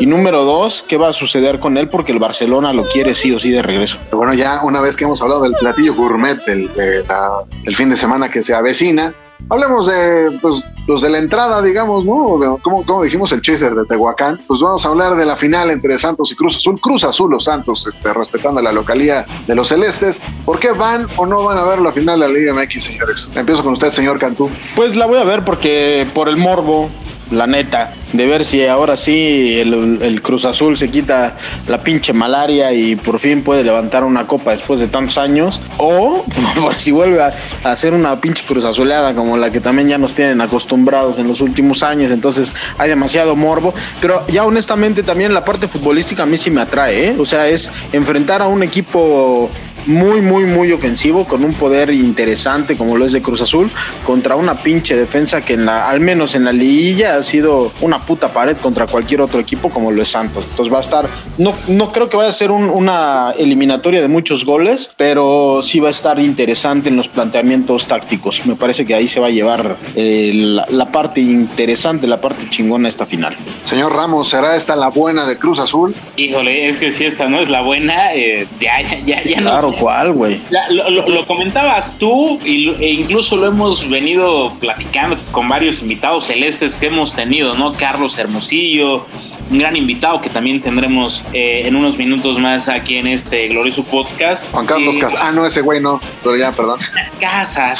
y 0.00 0.06
número 0.06 0.44
dos, 0.44 0.84
qué 0.86 0.96
va 0.96 1.08
a 1.08 1.12
suceder 1.12 1.60
con 1.60 1.76
él, 1.76 1.88
porque 1.88 2.12
el 2.12 2.18
Barcelona 2.18 2.72
lo 2.72 2.88
quiere 2.88 3.14
sí 3.14 3.32
o 3.32 3.38
sí 3.38 3.50
de 3.50 3.62
regreso. 3.62 3.98
Bueno, 4.12 4.34
ya 4.34 4.60
una 4.62 4.80
vez 4.80 4.96
que 4.96 5.04
hemos 5.04 5.20
hablado 5.22 5.42
del 5.42 5.54
platillo 5.54 5.94
gourmet 5.94 6.42
del, 6.44 6.70
del 6.74 7.76
fin 7.76 7.90
de 7.90 7.96
semana 7.96 8.30
que 8.30 8.42
se 8.42 8.54
avecina, 8.54 9.14
Hablemos 9.48 9.86
de, 9.86 10.38
pues, 10.42 10.66
pues, 10.86 11.02
de 11.02 11.10
la 11.10 11.18
entrada, 11.18 11.62
digamos, 11.62 12.04
¿no? 12.04 12.58
como, 12.62 12.84
como 12.84 13.02
dijimos 13.04 13.30
el 13.30 13.42
chaser 13.42 13.74
de 13.74 13.84
Tehuacán, 13.84 14.40
pues 14.46 14.60
vamos 14.60 14.84
a 14.84 14.88
hablar 14.88 15.14
de 15.14 15.24
la 15.24 15.36
final 15.36 15.70
entre 15.70 15.96
Santos 15.98 16.32
y 16.32 16.34
Cruz 16.34 16.56
Azul. 16.56 16.80
Cruz 16.80 17.04
Azul 17.04 17.30
los 17.30 17.44
Santos, 17.44 17.86
este, 17.86 18.12
respetando 18.12 18.60
la 18.60 18.72
localía 18.72 19.24
de 19.46 19.54
los 19.54 19.68
Celestes. 19.68 20.20
¿Por 20.44 20.58
qué 20.58 20.72
van 20.72 21.06
o 21.16 21.26
no 21.26 21.44
van 21.44 21.58
a 21.58 21.62
ver 21.62 21.80
la 21.80 21.92
final 21.92 22.18
de 22.18 22.26
la 22.26 22.32
Liga 22.32 22.54
MX, 22.54 22.82
señores? 22.82 23.30
Empiezo 23.36 23.62
con 23.62 23.74
usted, 23.74 23.90
señor 23.92 24.18
Cantú. 24.18 24.50
Pues 24.74 24.96
la 24.96 25.06
voy 25.06 25.18
a 25.18 25.24
ver 25.24 25.44
porque 25.44 26.08
por 26.12 26.28
el 26.28 26.36
morbo, 26.36 26.90
la 27.30 27.46
neta, 27.46 27.92
de 28.12 28.26
ver 28.26 28.44
si 28.44 28.64
ahora 28.66 28.96
sí 28.96 29.58
el, 29.58 30.22
Cruz 30.22 30.44
Azul 30.44 30.76
se 30.76 30.90
quita 30.90 31.36
la 31.68 31.82
pinche 31.82 32.12
malaria 32.12 32.72
y 32.72 32.96
por 32.96 33.18
fin 33.18 33.42
puede 33.42 33.64
levantar 33.64 34.04
una 34.04 34.26
copa 34.26 34.52
después 34.52 34.80
de 34.80 34.88
tantos 34.88 35.18
años, 35.18 35.60
o 35.78 36.24
si 36.76 36.92
vuelve 36.92 37.22
a, 37.22 37.34
hacer 37.64 37.94
una 37.94 38.20
pinche 38.20 38.44
Cruz 38.46 38.64
Azuleada 38.64 39.14
como 39.14 39.36
la 39.36 39.50
que 39.50 39.60
también 39.60 39.88
ya 39.88 39.98
nos 39.98 40.14
tienen 40.14 40.40
acostumbrados 40.40 41.18
en 41.18 41.28
los 41.28 41.40
últimos 41.40 41.82
años, 41.82 42.10
entonces 42.10 42.52
hay 42.78 42.88
demasiado 42.88 43.36
morbo, 43.36 43.74
pero 44.00 44.26
ya 44.28 44.44
honestamente 44.44 45.02
también 45.02 45.34
la 45.34 45.44
parte 45.44 45.68
futbolística 45.68 46.22
a 46.22 46.26
mí 46.26 46.38
sí 46.38 46.50
me 46.50 46.60
atrae, 46.60 47.08
¿eh? 47.08 47.16
o 47.18 47.26
sea, 47.26 47.48
es 47.48 47.70
enfrentar 47.92 48.42
a 48.42 48.46
un 48.46 48.62
equipo 48.62 49.50
muy, 49.86 50.20
muy, 50.20 50.44
muy 50.44 50.72
ofensivo, 50.72 51.24
con 51.24 51.44
un 51.44 51.54
poder 51.54 51.90
interesante 51.90 52.76
como 52.76 52.96
lo 52.96 53.06
es 53.06 53.12
de 53.12 53.22
Cruz 53.22 53.40
Azul, 53.40 53.70
contra 54.04 54.36
una 54.36 54.54
pinche 54.54 54.96
defensa 54.96 55.44
que 55.44 55.54
en 55.54 55.66
la, 55.66 55.88
al 55.88 56.00
menos 56.00 56.34
en 56.34 56.44
la 56.44 56.52
liguilla 56.52 57.16
ha 57.16 57.22
sido 57.22 57.72
una 57.80 58.00
puta 58.00 58.28
pared 58.28 58.56
contra 58.56 58.86
cualquier 58.86 59.20
otro 59.20 59.40
equipo 59.40 59.70
como 59.70 59.90
lo 59.90 60.02
es 60.02 60.08
Santos. 60.08 60.44
Entonces 60.50 60.72
va 60.72 60.78
a 60.78 60.82
estar, 60.82 61.08
no, 61.38 61.54
no 61.68 61.92
creo 61.92 62.08
que 62.08 62.16
vaya 62.16 62.30
a 62.30 62.32
ser 62.32 62.50
una 62.50 63.32
eliminatoria 63.38 64.00
de 64.00 64.08
muchos 64.08 64.44
goles, 64.44 64.90
pero 64.96 65.60
sí 65.62 65.80
va 65.80 65.88
a 65.88 65.90
estar 65.90 66.18
interesante 66.20 66.88
en 66.88 66.96
los 66.96 67.08
planteamientos 67.08 67.86
tácticos. 67.86 68.44
Me 68.46 68.56
parece 68.56 68.86
que 68.86 68.94
ahí 68.94 69.08
se 69.08 69.20
va 69.20 69.28
a 69.28 69.30
llevar 69.30 69.76
eh, 69.94 70.32
la, 70.70 70.86
parte 70.86 71.20
interesante, 71.20 72.06
la 72.06 72.20
parte 72.20 72.48
chingona 72.50 72.84
de 72.84 72.90
esta 72.90 73.06
final. 73.06 73.36
Señor 73.64 73.94
Ramos, 73.94 74.28
¿será 74.28 74.56
esta 74.56 74.76
la 74.76 74.88
buena 74.88 75.26
de 75.26 75.38
Cruz 75.38 75.58
Azul? 75.58 75.94
Híjole, 76.16 76.68
es 76.68 76.76
que 76.78 76.92
si 76.92 77.04
esta 77.04 77.28
no 77.28 77.40
es 77.40 77.48
la 77.48 77.62
buena, 77.62 78.14
eh, 78.14 78.46
ya, 78.60 78.80
ya, 79.04 79.22
ya, 79.22 79.40
no 79.40 79.50
Claro, 79.50 79.72
¿cuál, 79.78 80.12
güey? 80.12 80.40
Lo, 80.70 81.26
comentabas 81.26 81.98
tú 81.98 82.38
y, 82.44 82.70
e 82.82 82.92
incluso 82.92 83.36
lo 83.36 83.46
hemos 83.46 83.88
venido 83.88 84.52
platicando 84.60 85.16
con 85.32 85.48
varios 85.48 85.82
invitados 85.82 86.26
celestes 86.26 86.76
que 86.76 86.86
hemos 86.86 87.14
tenido, 87.14 87.54
¿no? 87.54 87.72
Carlos 87.72 88.18
Hermosillo, 88.18 89.06
un 89.50 89.58
gran 89.58 89.76
invitado 89.76 90.20
que 90.20 90.28
también 90.28 90.60
tendremos 90.60 91.22
eh, 91.32 91.62
en 91.66 91.76
unos 91.76 91.96
minutos 91.96 92.38
más 92.38 92.68
aquí 92.68 92.96
en 92.96 93.06
este 93.06 93.48
glorioso 93.48 93.84
podcast. 93.84 94.44
Juan 94.50 94.66
Carlos 94.66 94.98
Casas. 94.98 95.20
Ah, 95.22 95.32
no, 95.32 95.46
ese 95.46 95.60
güey 95.60 95.80
no, 95.80 96.00
pero 96.22 96.36
ya, 96.36 96.52
perdón. 96.52 96.80
Casas. 97.20 97.78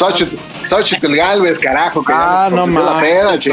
Xochitl 0.64 1.14
Galvez, 1.14 1.58
carajo. 1.58 2.04
Que 2.04 2.12
ah, 2.14 2.48
no 2.52 2.66
mames. 2.66 3.46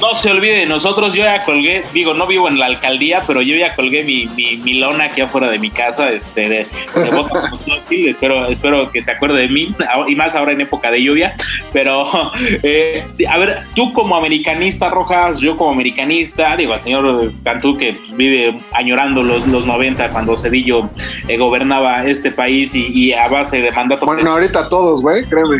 No 0.00 0.14
se 0.14 0.30
olvide 0.30 0.58
de 0.58 0.66
nosotros, 0.66 1.14
yo 1.14 1.24
ya 1.24 1.44
colgué, 1.44 1.82
digo, 1.94 2.12
no 2.12 2.26
vivo 2.26 2.48
en 2.48 2.58
la 2.58 2.66
alcaldía, 2.66 3.22
pero 3.26 3.40
yo 3.40 3.56
ya 3.56 3.74
colgué 3.74 4.04
mi, 4.04 4.26
mi, 4.36 4.74
lona 4.74 5.04
aquí 5.04 5.22
afuera 5.22 5.48
de 5.48 5.58
mi 5.58 5.70
casa, 5.70 6.10
este, 6.10 6.48
de, 6.48 6.66
de 6.94 8.10
espero, 8.10 8.46
espero 8.46 8.90
que 8.90 9.02
se 9.02 9.12
acuerde 9.12 9.42
de 9.42 9.48
mí, 9.48 9.74
y 10.08 10.14
más 10.14 10.34
ahora 10.34 10.52
en 10.52 10.60
época 10.60 10.90
de 10.90 11.02
lluvia, 11.02 11.34
pero, 11.72 12.06
eh, 12.62 13.06
a 13.28 13.38
ver, 13.38 13.62
tú 13.74 13.92
como 13.92 14.16
americanista, 14.16 14.90
Rojas, 14.90 15.38
yo 15.38 15.56
como 15.56 15.72
americanista, 15.72 16.56
digo, 16.56 16.74
al 16.74 16.80
señor 16.80 17.32
Cantú 17.42 17.78
que 17.78 17.96
vive 18.12 18.56
añorando 18.74 19.22
los, 19.22 19.46
los 19.46 19.64
90 19.64 20.10
cuando 20.10 20.36
Cedillo 20.36 20.90
eh, 21.28 21.38
gobernaba 21.38 22.04
este 22.04 22.30
país 22.30 22.74
y, 22.74 22.86
y, 22.92 23.12
a 23.12 23.28
base 23.28 23.58
de 23.58 23.70
mandato. 23.72 24.04
Bueno, 24.04 24.30
ahorita 24.30 24.68
todos, 24.68 25.00
güey, 25.00 25.24
créeme. 25.24 25.58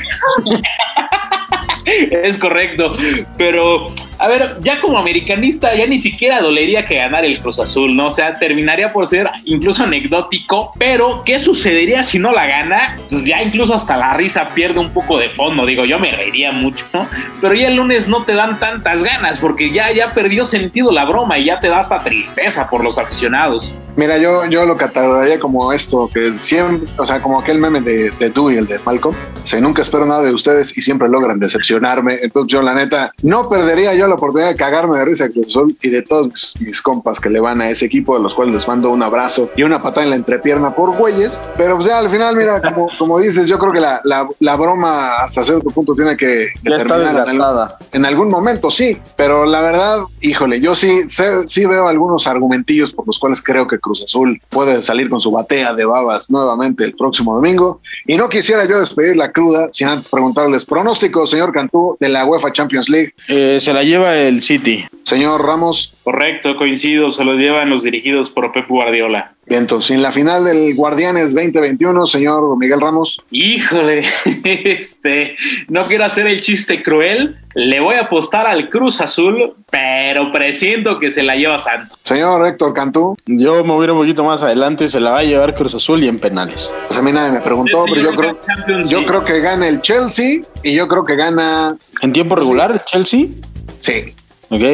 es 2.10 2.36
correcto, 2.38 2.96
pero 3.38 3.92
a 4.18 4.28
ver, 4.28 4.56
ya 4.60 4.80
como 4.80 4.98
americanista, 4.98 5.74
ya 5.74 5.86
ni 5.86 5.98
siquiera 5.98 6.40
dolería 6.40 6.84
que 6.84 6.96
ganar 6.96 7.24
el 7.24 7.38
Cruz 7.40 7.58
Azul, 7.58 7.94
¿no? 7.94 8.08
O 8.08 8.10
sea, 8.10 8.32
terminaría 8.34 8.92
por 8.92 9.06
ser 9.06 9.28
incluso 9.44 9.82
anecdótico, 9.84 10.72
pero 10.78 11.22
¿qué 11.24 11.38
sucedería 11.38 12.02
si 12.02 12.18
no 12.18 12.32
la 12.32 12.46
gana? 12.46 12.96
Pues 13.08 13.24
ya 13.24 13.42
incluso 13.42 13.74
hasta 13.74 13.96
la 13.96 14.14
risa 14.14 14.48
pierde 14.54 14.80
un 14.80 14.90
poco 14.90 15.18
de 15.18 15.30
fondo, 15.30 15.66
digo, 15.66 15.84
yo 15.84 15.98
me 15.98 16.12
reiría 16.12 16.52
mucho, 16.52 16.84
¿no? 16.92 17.08
Pero 17.40 17.54
ya 17.54 17.68
el 17.68 17.76
lunes 17.76 18.08
no 18.08 18.24
te 18.24 18.34
dan 18.34 18.58
tantas 18.58 19.02
ganas 19.02 19.38
porque 19.38 19.70
ya, 19.70 19.90
ya 19.92 20.12
perdió 20.12 20.44
sentido 20.44 20.92
la 20.92 21.04
broma 21.04 21.38
y 21.38 21.46
ya 21.46 21.60
te 21.60 21.68
da 21.68 21.80
esa 21.80 21.98
tristeza 21.98 22.68
por 22.68 22.82
los 22.82 22.98
aficionados. 22.98 23.74
Mira, 23.96 24.18
yo, 24.18 24.46
yo 24.46 24.66
lo 24.66 24.76
catalogaría 24.76 25.38
como 25.38 25.72
esto, 25.72 26.10
que 26.12 26.34
siempre, 26.38 26.88
o 26.98 27.06
sea, 27.06 27.20
como 27.22 27.40
aquel 27.40 27.58
meme 27.58 27.80
de, 27.80 28.10
de 28.10 28.30
tú 28.30 28.50
y 28.50 28.56
el 28.56 28.66
de 28.66 28.78
Malcolm, 28.84 29.16
o 29.42 29.46
sea, 29.46 29.60
nunca 29.60 29.82
espero 29.82 30.04
nada 30.04 30.22
de 30.22 30.34
ustedes 30.34 30.76
y 30.76 30.82
siempre 30.82 31.08
logran 31.08 31.38
decepcionarme, 31.38 32.18
entonces 32.20 32.52
yo 32.52 32.60
la 32.60 32.74
neta, 32.74 33.12
no 33.22 33.48
perdería 33.48 33.94
yo 33.94 34.05
la 34.08 34.14
oportunidad 34.14 34.48
de 34.48 34.56
cagarme 34.56 34.98
de 34.98 35.04
risa 35.04 35.28
Cruz 35.28 35.46
Azul 35.48 35.76
y 35.80 35.88
de 35.88 36.02
todos 36.02 36.54
mis 36.60 36.82
compas 36.82 37.20
que 37.20 37.30
le 37.30 37.40
van 37.40 37.60
a 37.60 37.70
ese 37.70 37.86
equipo, 37.86 38.16
a 38.16 38.18
los 38.18 38.34
cuales 38.34 38.54
les 38.54 38.68
mando 38.68 38.90
un 38.90 39.02
abrazo 39.02 39.50
y 39.56 39.62
una 39.62 39.82
patada 39.82 40.04
en 40.04 40.10
la 40.10 40.16
entrepierna 40.16 40.74
por 40.74 40.96
güeyes. 40.96 41.40
Pero 41.56 41.76
pues 41.76 41.88
ya 41.88 41.98
al 41.98 42.10
final, 42.10 42.36
mira, 42.36 42.60
como, 42.60 42.88
como 42.98 43.18
dices, 43.18 43.46
yo 43.46 43.58
creo 43.58 43.72
que 43.72 43.80
la, 43.80 44.00
la, 44.04 44.56
broma 44.56 45.16
hasta 45.16 45.44
cierto 45.44 45.70
punto 45.70 45.94
tiene 45.94 46.16
que, 46.16 46.48
ya 46.62 46.78
terminar 46.78 47.28
en, 47.28 47.40
en, 47.92 48.06
algún 48.06 48.30
momento, 48.30 48.70
sí. 48.70 48.98
Pero 49.16 49.44
la 49.44 49.60
verdad, 49.60 50.00
híjole, 50.20 50.60
yo 50.60 50.74
sí, 50.74 51.02
sí 51.46 51.66
veo 51.66 51.88
algunos 51.88 52.26
argumentillos 52.26 52.92
por 52.92 53.06
los 53.06 53.18
cuales 53.18 53.42
creo 53.42 53.66
que 53.66 53.78
Cruz 53.78 54.02
Azul 54.02 54.40
puede 54.48 54.82
salir 54.82 55.08
con 55.08 55.20
su 55.20 55.30
batea 55.30 55.74
de 55.74 55.84
babas 55.84 56.30
nuevamente 56.30 56.84
el 56.84 56.94
próximo 56.94 57.34
domingo. 57.34 57.80
Y 58.06 58.16
no 58.16 58.28
quisiera 58.28 58.64
yo 58.64 58.80
despedir 58.80 59.16
la 59.16 59.32
cruda 59.32 59.68
sin 59.72 59.88
antes 59.88 60.08
preguntarles 60.08 60.64
pronóstico, 60.64 61.26
señor 61.26 61.52
Cantú, 61.52 61.96
de 62.00 62.08
la 62.08 62.24
UEFA 62.24 62.52
Champions 62.52 62.88
League. 62.88 63.14
Eh, 63.28 63.58
se 63.60 63.72
la 63.72 63.82
lleva 63.82 63.95
el 64.04 64.42
City. 64.42 64.86
Señor 65.04 65.44
Ramos. 65.44 65.94
Correcto, 66.02 66.56
coincido, 66.56 67.12
se 67.12 67.24
los 67.24 67.38
llevan 67.40 67.70
los 67.70 67.84
dirigidos 67.84 68.30
por 68.30 68.52
Pep 68.52 68.68
Guardiola. 68.68 69.32
Bien, 69.46 69.62
entonces, 69.62 69.92
en 69.92 70.02
la 70.02 70.10
final 70.10 70.44
del 70.44 70.74
Guardianes 70.74 71.32
2021, 71.32 72.06
señor 72.08 72.58
Miguel 72.58 72.80
Ramos. 72.80 73.16
Híjole, 73.30 74.02
este, 74.44 75.36
no 75.68 75.84
quiero 75.84 76.04
hacer 76.04 76.26
el 76.26 76.40
chiste 76.40 76.82
cruel, 76.82 77.36
le 77.54 77.78
voy 77.78 77.94
a 77.94 78.02
apostar 78.02 78.48
al 78.48 78.68
Cruz 78.68 79.00
Azul, 79.00 79.54
pero 79.70 80.32
presiento 80.32 80.98
que 80.98 81.12
se 81.12 81.22
la 81.22 81.36
lleva 81.36 81.58
Santo. 81.60 81.96
Señor 82.02 82.44
Héctor 82.44 82.74
Cantú. 82.74 83.16
Yo 83.26 83.62
me 83.62 83.72
voy 83.72 83.88
un 83.88 83.98
poquito 83.98 84.24
más 84.24 84.42
adelante, 84.42 84.88
se 84.88 84.98
la 84.98 85.10
va 85.10 85.18
a 85.20 85.24
llevar 85.24 85.54
Cruz 85.54 85.76
Azul 85.76 86.02
y 86.02 86.08
en 86.08 86.18
penales. 86.18 86.74
Pues 86.88 86.98
a 86.98 87.02
mí 87.02 87.12
nadie 87.12 87.30
me 87.30 87.40
preguntó, 87.40 87.84
pero 87.84 88.00
yo 88.00 88.14
creo, 88.16 88.38
yo 88.84 89.06
creo 89.06 89.24
que 89.24 89.38
gana 89.38 89.68
el 89.68 89.80
Chelsea 89.80 90.40
y 90.64 90.74
yo 90.74 90.88
creo 90.88 91.04
que 91.04 91.14
gana... 91.14 91.76
¿En 92.02 92.12
tiempo 92.12 92.34
regular, 92.34 92.84
Chelsea? 92.84 93.28
Sí. 93.86 94.12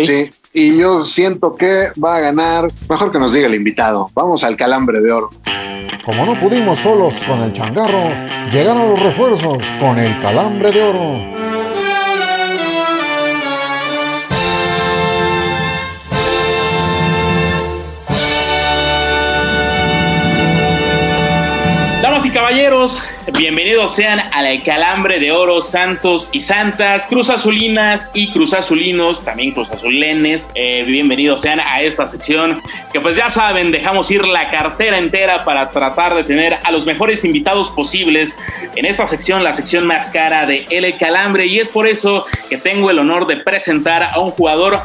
Sí. 0.07 0.31
Y 0.55 0.79
yo 0.79 1.05
siento 1.05 1.55
que 1.55 1.89
va 2.03 2.17
a 2.17 2.21
ganar. 2.21 2.71
Mejor 2.89 3.13
que 3.13 3.19
nos 3.19 3.35
diga 3.35 3.47
el 3.47 3.55
invitado. 3.55 4.11
Vamos 4.15 4.43
al 4.43 4.57
calambre 4.57 5.01
de 5.01 5.13
oro. 5.13 5.29
Como 6.03 6.25
no 6.25 6.41
pudimos 6.41 6.79
solos 6.79 7.13
con 7.27 7.41
el 7.41 7.53
changarro, 7.53 8.09
llegaron 8.51 8.89
los 8.89 9.01
refuerzos 9.01 9.59
con 9.79 9.99
el 9.99 10.19
calambre 10.23 10.73
de 10.73 10.83
oro. 10.83 11.52
Bienvenidos 23.33 23.97
sean 23.97 24.21
al 24.33 24.63
Calambre 24.63 25.19
de 25.19 25.33
Oro, 25.33 25.63
Santos 25.63 26.29
y 26.31 26.41
Santas, 26.41 27.09
Cruz 27.09 27.29
Azulinas 27.29 28.09
y 28.15 28.31
Cruz 28.31 28.55
Azulinos, 28.55 29.25
también 29.25 29.51
Cruz 29.51 29.69
Azulenes. 29.71 30.53
Eh, 30.55 30.85
bienvenidos 30.85 31.41
sean 31.41 31.59
a 31.59 31.83
esta 31.83 32.07
sección 32.07 32.63
que 32.93 33.01
pues 33.01 33.17
ya 33.17 33.31
saben, 33.31 33.73
dejamos 33.73 34.09
ir 34.13 34.25
la 34.25 34.47
cartera 34.47 34.99
entera 34.99 35.45
para 35.45 35.71
tratar 35.71 36.15
de 36.15 36.23
tener 36.23 36.61
a 36.63 36.71
los 36.71 36.87
mejores 36.87 37.25
invitados 37.25 37.69
posibles 37.71 38.39
en 38.77 38.87
esta 38.87 39.09
sección, 39.09 39.43
la 39.43 39.55
sección 39.55 39.85
más 39.85 40.13
cara 40.13 40.47
de 40.47 40.65
El 40.71 40.97
Calambre. 40.97 41.47
Y 41.47 41.59
es 41.59 41.69
por 41.69 41.89
eso 41.89 42.27
que 42.49 42.59
tengo 42.59 42.91
el 42.91 42.99
honor 43.01 43.27
de 43.27 43.39
presentar 43.39 44.05
a 44.05 44.21
un 44.21 44.31
jugador 44.31 44.83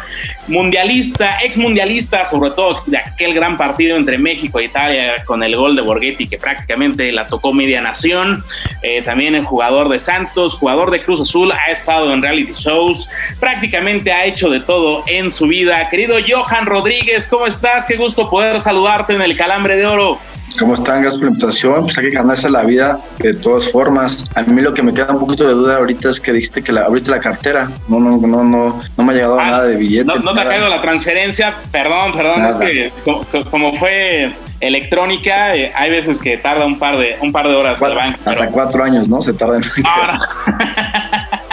mundialista, 0.48 1.40
ex 1.44 1.58
mundialista, 1.58 2.26
sobre 2.26 2.52
todo 2.52 2.82
de 2.86 2.98
aquel 2.98 3.34
gran 3.34 3.58
partido 3.58 3.98
entre 3.98 4.18
México 4.18 4.60
e 4.60 4.66
Italia 4.66 5.24
con 5.26 5.44
el 5.44 5.56
gol 5.56 5.76
de 5.76 5.82
Borghetti 5.82 6.28
que 6.28 6.38
prácticamente 6.38 7.12
la 7.12 7.28
tocó 7.28 7.54
media 7.68 7.82
nación 7.82 8.46
eh, 8.82 9.02
también 9.02 9.36
el 9.36 9.44
jugador 9.44 9.90
de 9.90 10.00
Santos, 10.00 10.54
jugador 10.54 10.90
de 10.90 11.02
Cruz 11.02 11.20
Azul, 11.20 11.52
ha 11.52 11.70
estado 11.72 12.14
en 12.14 12.22
reality 12.22 12.54
shows, 12.54 13.10
prácticamente 13.42 14.14
ha 14.14 14.24
hecho 14.24 14.50
de 14.50 14.62
todo 14.62 15.04
en 15.08 15.32
su 15.32 15.48
vida. 15.48 15.90
Querido 15.90 16.16
Johan 16.26 16.66
Rodríguez, 16.66 17.28
¿cómo 17.28 17.48
estás? 17.48 17.86
Qué 17.86 17.98
gusto 17.98 18.30
poder 18.30 18.62
saludarte 18.62 19.14
en 19.14 19.22
el 19.22 19.36
Calambre 19.36 19.76
de 19.76 19.86
Oro. 19.86 20.18
¿Cómo 20.60 20.74
están? 20.74 21.02
Gracias 21.02 21.16
por 21.20 21.26
la 21.26 21.32
invitación. 21.32 21.84
Pues 21.84 21.98
hay 21.98 22.10
que 22.10 22.12
ganarse 22.12 22.50
la 22.50 22.64
vida 22.64 22.98
de 23.20 23.34
todas 23.34 23.72
formas. 23.72 24.26
A 24.36 24.42
mí 24.44 24.62
lo 24.62 24.74
que 24.74 24.82
me 24.82 24.94
queda 24.94 25.12
un 25.12 25.20
poquito 25.20 25.46
de 25.46 25.54
duda 25.54 25.78
ahorita 25.78 26.10
es 26.10 26.20
que 26.20 26.32
dijiste 26.32 26.64
que 26.64 26.72
la, 26.72 26.86
abriste 26.86 27.12
la 27.12 27.20
cartera. 27.20 27.70
No, 27.88 28.00
no, 28.00 28.18
no, 28.18 28.44
no, 28.44 28.82
no 28.98 29.04
me 29.04 29.14
ha 29.14 29.16
llegado 29.16 29.40
ah, 29.40 29.46
nada 29.46 29.64
de 29.66 29.76
billete. 29.76 30.06
No, 30.06 30.34
te 30.34 30.42
ha 30.42 30.46
caído 30.46 30.68
la 30.70 30.82
transferencia. 30.82 31.54
Perdón, 31.72 32.14
perdón. 32.14 32.46
Es 32.46 32.58
que 32.58 32.92
como, 33.52 33.76
fue 33.76 34.32
electrónica, 34.60 35.56
eh, 35.56 35.72
hay 35.76 35.92
veces 35.92 36.20
que 36.20 36.38
tarda 36.38 36.66
un 36.66 36.80
par 36.80 36.98
de, 36.98 37.18
un 37.22 37.32
par 37.32 37.48
de 37.48 37.56
horas 37.56 37.82
Hasta 37.82 38.48
cuatro 38.48 38.84
años, 38.84 39.08
¿no? 39.08 39.22
Se 39.22 39.34
tarda 39.34 39.58
en... 39.58 39.64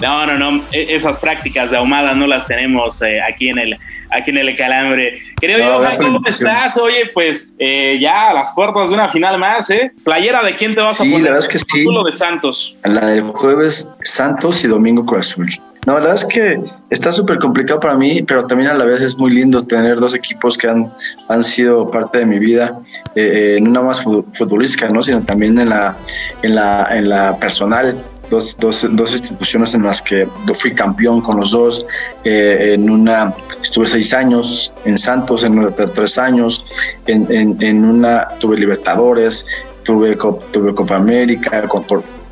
No, 0.00 0.26
no, 0.26 0.38
no, 0.38 0.64
e, 0.72 0.94
esas 0.94 1.18
prácticas 1.18 1.70
de 1.70 1.76
ahumada 1.76 2.14
no 2.14 2.26
las 2.26 2.46
tenemos 2.46 3.00
eh, 3.02 3.20
aquí 3.22 3.48
en 3.48 3.58
el 3.58 3.78
aquí 4.10 4.30
en 4.30 4.38
el 4.38 4.56
Calambre. 4.56 5.18
Querido 5.40 5.58
no, 5.58 5.96
¿cómo 5.96 6.20
estás? 6.26 6.76
Oye, 6.76 7.10
pues 7.12 7.52
eh, 7.58 7.98
ya 8.00 8.30
a 8.30 8.34
las 8.34 8.52
puertas 8.52 8.88
de 8.88 8.94
una 8.94 9.08
final 9.08 9.38
más, 9.38 9.70
¿eh? 9.70 9.92
Playera 10.04 10.42
de 10.42 10.54
quién 10.54 10.74
te 10.74 10.80
vas 10.80 11.00
a 11.00 11.04
poner? 11.04 11.18
la 11.18 11.30
verdad 11.30 11.38
es 11.38 11.48
que 11.48 11.58
sí. 11.58 11.84
de 11.84 12.12
Santos. 12.12 12.76
La 12.84 13.06
del 13.06 13.22
jueves 13.22 13.88
Santos 14.02 14.64
y 14.64 14.68
domingo 14.68 15.04
Cruz 15.04 15.32
Azul. 15.32 15.48
No, 15.86 15.94
la 15.94 16.00
verdad 16.00 16.14
es 16.14 16.24
que 16.24 16.58
está 16.88 17.12
súper 17.12 17.38
complicado 17.38 17.78
para 17.78 17.94
mí, 17.94 18.22
pero 18.22 18.46
también 18.46 18.70
a 18.70 18.74
la 18.74 18.86
vez 18.86 19.02
es 19.02 19.18
muy 19.18 19.30
lindo 19.30 19.66
tener 19.66 20.00
dos 20.00 20.14
equipos 20.14 20.56
que 20.56 20.66
han, 20.66 20.90
han 21.28 21.42
sido 21.42 21.90
parte 21.90 22.18
de 22.18 22.26
mi 22.26 22.38
vida, 22.38 22.80
eh, 23.14 23.58
no 23.60 23.70
nada 23.70 23.86
más 23.86 24.02
futbolística, 24.02 24.88
¿no? 24.88 25.02
sino 25.02 25.22
también 25.22 25.58
en 25.58 25.68
la, 25.68 25.94
en 26.42 26.54
la, 26.54 26.88
en 26.90 27.10
la 27.10 27.36
personal 27.36 28.02
dos, 28.34 28.56
dos, 28.58 28.86
dos, 28.90 29.12
instituciones 29.12 29.74
en 29.74 29.82
las 29.82 30.02
que 30.02 30.28
fui 30.58 30.74
campeón 30.74 31.20
con 31.20 31.36
los 31.36 31.50
dos. 31.52 31.86
Eh, 32.24 32.72
en 32.74 32.90
una 32.90 33.34
estuve 33.62 33.86
seis 33.86 34.12
años, 34.12 34.72
en 34.84 34.98
Santos 34.98 35.44
en 35.44 35.58
otra 35.58 35.86
tres 35.86 36.18
años, 36.18 36.64
en, 37.06 37.26
en, 37.30 37.62
en, 37.62 37.84
una 37.84 38.28
tuve 38.40 38.56
Libertadores, 38.56 39.46
tuve, 39.84 40.16
tuve 40.52 40.74
Copa 40.74 40.96
América, 40.96 41.62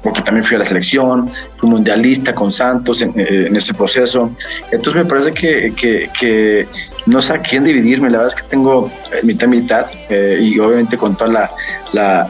porque 0.02 0.22
también 0.22 0.44
fui 0.44 0.56
a 0.56 0.58
la 0.58 0.64
selección, 0.64 1.30
fui 1.54 1.68
mundialista 1.68 2.34
con 2.34 2.50
Santos 2.50 3.02
en, 3.02 3.56
ese 3.56 3.72
proceso. 3.74 4.30
Entonces 4.70 5.02
me 5.02 5.08
parece 5.08 5.30
que, 5.32 5.72
que, 6.18 6.66
no 7.06 7.20
sé 7.20 7.34
a 7.34 7.38
quién 7.38 7.64
dividirme, 7.64 8.10
la 8.10 8.18
verdad 8.18 8.34
es 8.36 8.42
que 8.42 8.48
tengo 8.48 8.90
mitad 9.22 9.48
mitad 9.48 9.86
y 10.10 10.58
obviamente 10.58 10.96
con 10.96 11.16
toda 11.16 11.32
la 11.32 11.50
la 11.92 12.26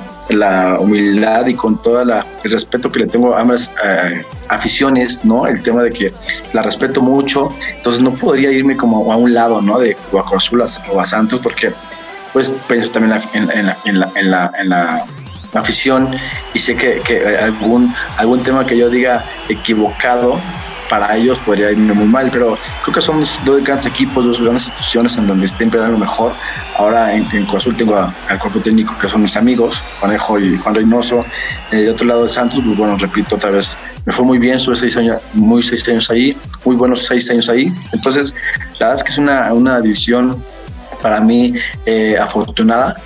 humildad 0.81 1.47
y 1.47 1.55
con 1.55 1.81
todo 1.83 2.03
el 2.03 2.13
respeto 2.45 2.91
que 2.91 3.01
le 3.01 3.07
tengo 3.07 3.35
a 3.35 3.41
ambas 3.41 3.71
eh, 3.85 4.23
aficiones, 4.49 5.25
¿no? 5.25 5.47
El 5.47 5.63
tema 5.63 5.83
de 5.83 5.91
que 5.91 6.13
la 6.53 6.63
respeto 6.63 7.01
mucho, 7.01 7.51
entonces 7.77 8.03
no 8.03 8.13
podría 8.15 8.51
irme 8.51 8.77
como 8.77 9.13
a 9.13 9.17
un 9.17 9.35
lado, 9.35 9.61
¿no? 9.61 9.79
De 9.79 9.97
Guaco 10.11 10.37
Azul 10.37 10.63
o 10.93 11.01
a 11.01 11.07
Santos, 11.07 11.41
porque 11.43 11.73
pues 12.33 12.55
pienso 12.69 12.91
también 12.91 13.21
en, 13.35 13.67
la, 13.67 13.77
en, 13.85 14.01
la, 14.01 14.11
en, 14.15 14.31
la, 14.31 15.05
la 15.53 15.61
afición 15.61 16.09
y 16.55 16.59
sé 16.59 16.75
que, 16.77 17.01
que, 17.01 17.37
algún, 17.37 17.95
algún 18.17 18.43
tema 18.43 18.65
que 18.67 18.77
yo 18.77 18.89
diga 18.89 19.25
equivocado 19.49 20.41
para 20.93 21.17
ellos 21.17 21.39
podría 21.39 21.71
irme 21.71 21.95
muy 21.95 22.05
mal, 22.05 22.29
pero 22.31 22.59
creo 22.83 22.95
que 22.95 23.01
son 23.01 23.25
dos 23.47 23.65
grandes 23.65 23.87
equipos, 23.87 24.27
dos 24.27 24.39
grandes 24.43 24.67
instituciones 24.67 25.17
en 25.17 25.27
donde 25.27 25.49
siempre 25.49 25.81
dan 25.81 25.93
lo 25.93 25.99
mejor. 25.99 26.35
Ahora 26.77 27.15
en, 27.15 27.27
en 27.33 27.47
tengo 27.79 27.97
al 27.97 28.39
cuerpo 28.39 28.61
técnico 28.61 28.95
que 28.99 29.09
son 29.09 29.23
mis 29.23 29.35
amigos, 29.35 29.83
Conejo 29.99 30.39
y 30.39 30.59
Juan 30.59 30.75
Reynoso. 30.75 31.25
Eh, 31.71 31.77
de 31.77 31.91
otro 31.91 32.07
lado 32.07 32.25
de 32.25 32.29
Santos, 32.29 32.61
pues 32.63 32.77
bueno, 32.77 32.95
repito 32.99 33.37
otra 33.37 33.49
vez, 33.49 33.79
me 34.05 34.13
fue 34.13 34.27
muy 34.27 34.37
bien, 34.37 34.57
estuve 34.57 34.77
seis 34.77 34.95
años, 34.99 35.23
muy 35.33 35.63
seis 35.63 35.89
años 35.89 36.11
ahí, 36.11 36.37
muy 36.63 36.77
buenos 36.77 37.07
seis 37.07 37.31
años 37.31 37.49
ahí. 37.49 37.73
Entonces, 37.95 38.35
la 38.79 38.89
verdad 38.89 38.95
es 38.97 39.05
que 39.05 39.13
es 39.13 39.17
una, 39.19 39.51
una 39.55 39.81
división 39.81 40.45
para 41.01 41.23
mí 41.23 41.55
eh, 41.87 42.19
afortunada 42.21 42.97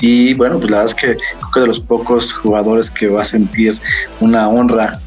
y 0.00 0.32
bueno, 0.34 0.60
pues 0.60 0.70
la 0.70 0.76
verdad 0.76 0.94
es 0.94 0.94
que 0.94 1.16
creo 1.16 1.50
que 1.52 1.60
de 1.62 1.66
los 1.66 1.80
pocos 1.80 2.32
jugadores 2.32 2.88
que 2.88 3.08
va 3.08 3.22
a 3.22 3.24
sentir 3.24 3.80
una 4.20 4.48
honra 4.48 5.00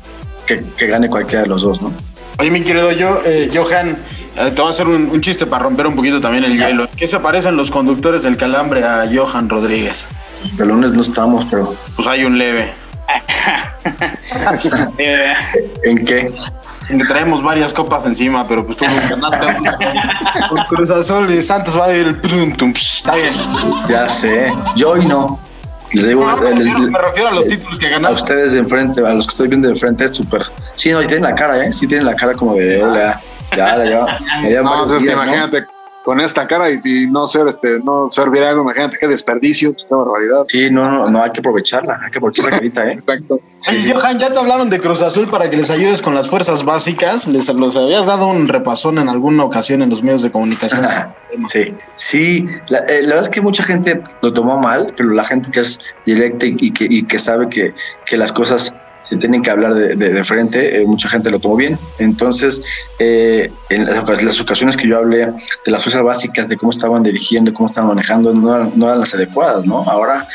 que, 0.45 0.62
que 0.78 0.88
gane 0.88 1.10
cualquiera 1.10 1.43
de 1.43 1.48
los 1.48 1.62
dos, 1.62 1.82
¿no? 1.82 1.93
Oye, 2.38 2.52
mi 2.52 2.62
querido 2.62 2.91
yo, 2.91 3.21
eh, 3.26 3.50
Johan, 3.54 3.98
eh, 4.36 4.52
te 4.52 4.62
voy 4.62 4.67
a 4.67 4.69
hacer 4.71 4.88
un, 4.88 5.21
chiste 5.21 5.45
para 5.45 5.63
romper 5.63 5.88
un 5.88 5.95
poquito 5.95 6.19
también 6.19 6.43
el 6.43 6.58
hielo. 6.58 6.89
¿Qué 6.95 7.08
se 7.08 7.19
parecen 7.19 7.56
los 7.56 7.71
conductores 7.71 8.24
del 8.24 8.36
calambre 8.36 8.84
a 8.84 9.10
Johan 9.13 9.50
Rodríguez? 9.50 10.08
El 10.60 10.67
lunes 10.67 10.91
no 10.91 11.02
estamos, 11.02 11.45
pero. 11.50 11.76
Pues 11.95 12.08
hay 12.08 12.26
un 12.26 12.38
leve. 12.38 12.74
¿En 15.84 15.98
qué? 16.06 16.32
En 16.89 16.98
que 16.98 17.06
traemos 17.06 17.41
varias 17.41 17.71
copas 17.71 18.06
encima, 18.06 18.48
pero 18.48 18.65
pues 18.65 18.78
tú 18.78 18.86
ganaste 18.86 19.48
con 20.50 20.60
Cruz 20.67 20.91
Azul 20.91 21.32
y 21.32 21.41
Santos 21.41 21.80
va 21.80 21.86
a 21.86 21.93
ir 21.93 22.19
el. 22.21 22.21
Está 22.76 23.15
bien. 23.15 23.34
Ya 23.88 24.10
sé. 24.10 24.52
Yo 24.76 24.91
hoy 24.91 25.06
no. 25.06 25.39
Les 25.93 26.08
digo, 26.08 26.26
me, 26.26 27.00
refiero, 27.00 27.30
a 27.30 27.34
los 27.34 27.48
títulos 27.48 27.80
que 27.80 27.89
ganaste. 27.89 28.19
A 28.19 28.24
ustedes 28.24 28.54
de 28.54 28.60
enfrente, 28.60 29.06
a 29.06 29.13
los 29.13 29.28
que 29.28 29.32
estoy 29.32 29.48
viendo 29.48 29.67
de 29.67 29.74
enfrente, 29.74 30.06
es 30.06 30.15
súper. 30.15 30.43
Sí, 30.74 30.91
no, 30.91 31.02
y 31.02 31.08
tienen 31.08 31.24
la 31.24 31.36
cara, 31.36 31.65
¿eh? 31.65 31.71
Sí, 31.71 31.88
tienen 31.88 32.06
la 32.06 32.15
cara 32.15 32.34
como 32.34 32.56
de. 32.56 32.80
Ya, 32.80 33.21
ya, 33.56 33.86
ya. 33.86 34.19
ya 34.50 34.62
no, 34.63 34.84
entonces 34.84 35.12
imagínate, 35.12 35.65
con 36.06 36.19
esta 36.19 36.48
cara 36.48 36.69
y, 36.69 37.08
no 37.10 37.28
ser 37.28 37.48
este 37.48 37.80
no 37.80 38.10
servir 38.10 38.43
algo, 38.43 38.62
imagínate 38.62 38.98
qué 39.00 39.08
desperdicio, 39.08 39.74
pues, 39.74 39.86
qué 39.86 39.95
barbaridad. 39.95 40.45
Sí, 40.48 40.69
no, 40.69 40.84
no, 40.84 41.10
no 41.10 41.24
hay 41.24 41.32
que 41.32 41.39
aprovecharla, 41.39 42.00
hay 42.04 42.12
que 42.12 42.19
aprovechar 42.19 42.45
la 42.45 42.52
carita, 42.52 42.88
¿eh? 42.88 42.91
Exacto. 42.93 43.39
Sí, 43.65 43.91
Johan, 43.91 44.19
ya 44.19 44.32
te 44.32 44.38
hablaron 44.38 44.69
de 44.69 44.80
Cruz 44.80 45.01
Azul 45.01 45.28
para 45.28 45.49
que 45.49 45.58
les 45.58 45.71
ayudes 45.71 45.99
con 46.04 46.13
las 46.13 46.30
fuerzas 46.30 46.63
básicas. 46.63 47.25
Les 47.25 47.47
los 47.47 47.75
habías 47.75 48.06
dado 48.06 48.28
un 48.28 48.47
repasón 48.47 48.99
en 48.99 49.10
alguna 49.10 49.43
ocasión 49.43 49.82
en 49.82 49.89
los 49.89 50.04
medios 50.04 50.21
de 50.21 50.30
comunicación. 50.30 50.88
sí, 51.47 51.75
sí. 51.95 52.45
La, 52.67 52.80
eh, 52.88 53.01
la, 53.01 53.15
verdad 53.15 53.23
es 53.23 53.30
que 53.30 53.41
mucha 53.41 53.63
gente 53.63 54.04
lo 54.21 54.32
tomó 54.32 54.60
mal, 54.60 54.93
pero 54.95 55.10
la 55.10 55.23
gente 55.23 55.49
que 55.49 55.62
es 55.62 55.80
directa 56.06 56.45
y, 56.45 56.71
que, 56.71 56.86
y 56.88 57.04
que 57.04 57.17
sabe 57.17 57.49
que, 57.49 57.73
que 58.06 58.17
las 58.17 58.32
cosas 58.32 58.75
se 59.06 59.18
tienen 59.18 59.44
que 59.44 59.52
hablar 59.52 59.76
de, 59.76 59.96
de, 59.96 60.24
frente, 60.24 60.82
eh, 60.82 60.86
mucha 60.86 61.08
gente 61.08 61.30
lo 61.30 61.39
tomó 61.39 61.56
bien. 61.56 61.78
Entonces, 62.00 62.63
eh, 62.98 63.52
en 63.70 63.86
las, 63.86 64.41
ocasiones 64.41 64.76
que 64.76 64.88
yo 64.88 64.98
hablé 64.98 65.28
de 65.28 65.72
las 65.72 65.84
fuerzas 65.84 66.02
básicas, 66.02 66.50
de 66.50 66.58
cómo 66.58 66.72
estaban 66.72 67.04
dirigiendo, 67.04 67.54
cómo 67.54 67.70
estaban 67.70 67.89
manejando, 67.89 68.34
no, 68.34 68.56
eran 68.56 69.00
las 69.00 69.13
adecuadas, 69.13 69.63
¿no? 69.63 69.84
Ahora 69.84 70.28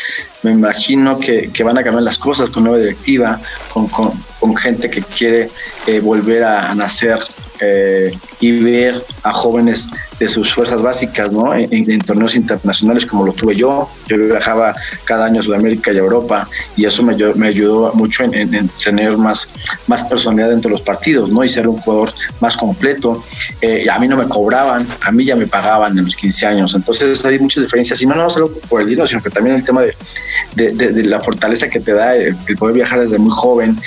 me 0.45 0.53
imagino 0.53 1.19
que, 1.19 1.51
van 1.65 1.79
a 1.79 1.83
cambiar 1.83 2.05
las 2.05 2.17
cosas 2.17 2.49
con 2.51 2.63
nueva 2.63 2.79
directiva, 2.79 3.41
con, 3.73 3.89
con, 3.89 4.13
gente 4.57 4.89
que 4.89 5.03
quiere 5.03 5.51
eh, 5.87 6.01
volver 6.01 6.45
a, 6.45 6.71
a 6.71 6.75
nacer 6.75 7.19
eh, 7.61 8.17
y 8.41 8.63
ver 8.63 9.03
a 9.23 9.33
jóvenes 9.33 9.89
de 10.21 10.29
sus 10.29 10.53
fuerzas 10.55 10.83
básicas, 10.83 11.33
¿no? 11.33 11.55
En, 11.55 11.99
torneos 12.01 12.37
internacionales 12.37 13.07
como 13.07 13.25
lo 13.25 13.33
tuve 13.33 13.57
yo. 13.57 13.89
Yo 14.07 14.19
viajaba 14.19 14.75
cada 15.05 15.25
año 15.25 15.41
a 15.41 15.43
Sudamérica 15.43 15.93
y 15.93 15.97
a 15.97 16.01
Europa 16.01 16.47
y 16.77 16.85
eso 16.85 17.03
me, 17.03 17.17
me 17.35 17.49
ayudó 17.49 17.93
mucho 17.95 18.25
en, 18.25 18.69
tener 18.69 19.17
más, 19.17 19.49
más 19.87 20.05
personalidad 20.05 20.51
dentro 20.51 20.69
de 20.69 20.77
los 20.77 20.83
partidos, 20.83 21.31
¿no? 21.31 21.43
Y 21.43 21.49
ser 21.49 21.67
un 21.67 21.79
jugador 21.79 22.13
más 22.41 22.57
completo. 22.57 23.25
Eh, 23.63 23.89
a 23.91 23.99
mí 23.99 24.07
no 24.07 24.17
me 24.17 24.29
cobraban, 24.29 24.87
a 25.01 25.11
mí 25.11 25.25
ya 25.25 25.37
me 25.37 25.47
pagaban 25.47 25.97
en 25.97 26.05
los 26.05 26.15
15 26.15 26.47
años. 26.47 26.75
Entonces 26.75 27.25
hay 27.25 27.39
muchas 27.39 27.65
diferencias. 27.65 28.03
Y 28.03 28.07
no, 28.07 28.29
solo 28.29 28.53
por 28.69 28.83
el 28.83 28.89
dinero, 28.89 29.07
sino 29.07 29.23
que 29.23 29.31
también 29.31 29.57
el 29.57 29.65
tema 29.65 29.83
de, 29.83 31.03
la 31.05 31.21
fortaleza 31.21 31.69
que 31.69 31.81
te 31.81 31.95
da 31.95 32.15
el, 32.15 32.37
poder 32.59 32.75
viajar 32.75 33.01
desde 33.01 33.17
muy 33.17 33.33
joven, 33.33 33.79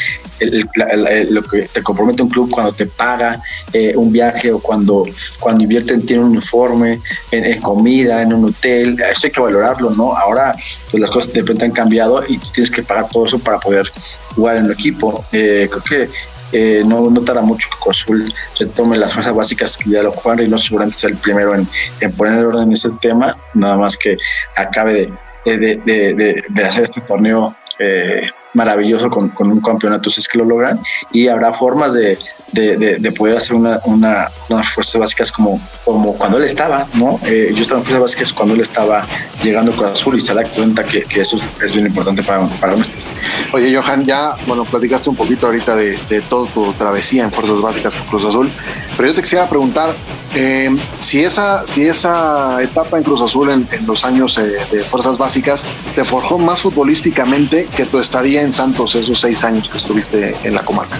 lo 1.29 1.43
que 1.43 1.69
te 1.71 1.83
compromete 1.83 2.23
un 2.23 2.29
club 2.29 2.49
cuando 2.49 2.73
te 2.73 2.87
paga 2.87 3.39
eh, 3.71 3.93
un 3.95 4.11
viaje 4.11 4.51
o 4.51 4.59
cuando, 4.59 5.05
cuando 5.39 5.63
invierte 5.63 5.93
en 5.93 6.05
un 6.23 6.31
uniforme, 6.31 6.99
en, 7.31 7.61
comida, 7.61 8.21
en 8.21 8.33
un 8.33 8.45
hotel, 8.45 8.99
eso 9.01 9.27
hay 9.27 9.31
que 9.31 9.41
valorarlo, 9.41 9.91
¿no? 9.91 10.15
Ahora 10.15 10.55
pues 10.89 11.01
las 11.01 11.09
cosas 11.09 11.33
de 11.33 11.41
repente 11.41 11.65
han 11.65 11.71
cambiado 11.71 12.23
y 12.27 12.37
tienes 12.37 12.71
que 12.71 12.83
pagar 12.83 13.09
todo 13.09 13.25
eso 13.25 13.39
para 13.39 13.59
poder 13.59 13.91
jugar 14.35 14.57
en 14.57 14.65
el 14.65 14.71
equipo. 14.71 15.23
Eh, 15.31 15.69
creo 15.69 15.83
que 15.83 16.09
eh, 16.51 16.83
no, 16.85 17.09
no 17.09 17.21
tarda 17.21 17.41
mucho 17.41 17.67
que 17.69 17.89
Azul 17.89 18.33
retome 18.59 18.97
las 18.97 19.13
fuerzas 19.13 19.33
básicas 19.33 19.77
que 19.77 19.89
ya 19.89 20.03
lo 20.03 20.11
juegan 20.11 20.45
y 20.45 20.49
no 20.49 20.57
seguramente 20.57 20.99
sea 20.99 21.09
el 21.09 21.17
primero 21.17 21.55
en, 21.55 21.67
en 21.99 22.11
poner 22.11 22.45
orden 22.45 22.63
en 22.63 22.73
ese 22.73 22.89
tema, 23.01 23.35
nada 23.55 23.75
más 23.75 23.97
que 23.97 24.17
acabe 24.55 25.11
de, 25.45 26.43
de 26.49 26.63
hacer 26.63 26.83
este 26.83 27.01
torneo 27.01 27.53
eh, 27.79 28.29
maravilloso 28.53 29.09
con, 29.09 29.29
con, 29.29 29.51
un 29.51 29.61
campeonato 29.61 30.09
si 30.09 30.19
es 30.19 30.27
que 30.27 30.37
lo 30.37 30.45
logran 30.45 30.79
y 31.11 31.27
habrá 31.27 31.53
formas 31.53 31.93
de, 31.93 32.17
de, 32.51 33.11
poder 33.11 33.37
hacer 33.37 33.55
una, 33.55 33.79
una, 33.85 34.27
unas 34.49 34.69
fuerzas 34.69 34.99
básicas 34.99 35.31
como, 35.31 35.59
como 35.83 36.13
cuando 36.15 36.37
él 36.37 36.43
estaba, 36.43 36.85
¿no? 36.95 37.19
Eh, 37.25 37.51
yo 37.55 37.61
estaba 37.61 37.79
en 37.79 37.85
fuerzas 37.85 38.01
básicas 38.01 38.33
cuando 38.33 38.55
él 38.55 38.61
estaba 38.61 39.05
llegando 39.43 39.71
con 39.75 39.87
Azul 39.87 40.17
y 40.17 40.21
se 40.21 40.33
da 40.33 40.43
cuenta 40.43 40.83
que, 40.83 41.03
que 41.03 41.21
eso 41.21 41.39
es 41.63 41.73
bien 41.73 41.87
importante 41.87 42.23
para, 42.23 42.45
para 42.47 42.73
nosotros. 42.73 43.03
Oye, 43.53 43.75
Johan, 43.75 44.05
ya, 44.05 44.35
bueno, 44.47 44.65
platicaste 44.65 45.09
un 45.09 45.15
poquito 45.15 45.47
ahorita 45.47 45.75
de, 45.75 45.97
de 46.09 46.21
toda 46.21 46.49
tu 46.51 46.73
travesía 46.73 47.23
en 47.23 47.31
fuerzas 47.31 47.61
básicas 47.61 47.95
con 47.95 48.07
Cruz 48.07 48.25
Azul, 48.25 48.51
pero 48.97 49.09
yo 49.09 49.15
te 49.15 49.21
quisiera 49.21 49.47
preguntar 49.49 49.93
eh, 50.35 50.75
si, 50.99 51.23
esa, 51.23 51.65
si 51.67 51.87
esa 51.87 52.61
etapa 52.61 52.97
en 52.97 53.03
Cruz 53.03 53.21
Azul 53.21 53.49
en, 53.49 53.67
en 53.71 53.85
los 53.85 54.03
años 54.03 54.37
eh, 54.37 54.57
de 54.71 54.83
fuerzas 54.83 55.17
básicas 55.17 55.65
te 55.95 56.03
forjó 56.03 56.37
más 56.37 56.61
futbolísticamente 56.61 57.67
que 57.75 57.85
tu 57.85 57.99
estadía 57.99 58.41
en 58.41 58.51
Santos 58.51 58.95
esos 58.95 59.19
seis 59.19 59.43
años 59.43 59.69
que 59.69 59.77
estuviste 59.77 60.35
en 60.43 60.53
la 60.55 60.63
comarca? 60.63 60.97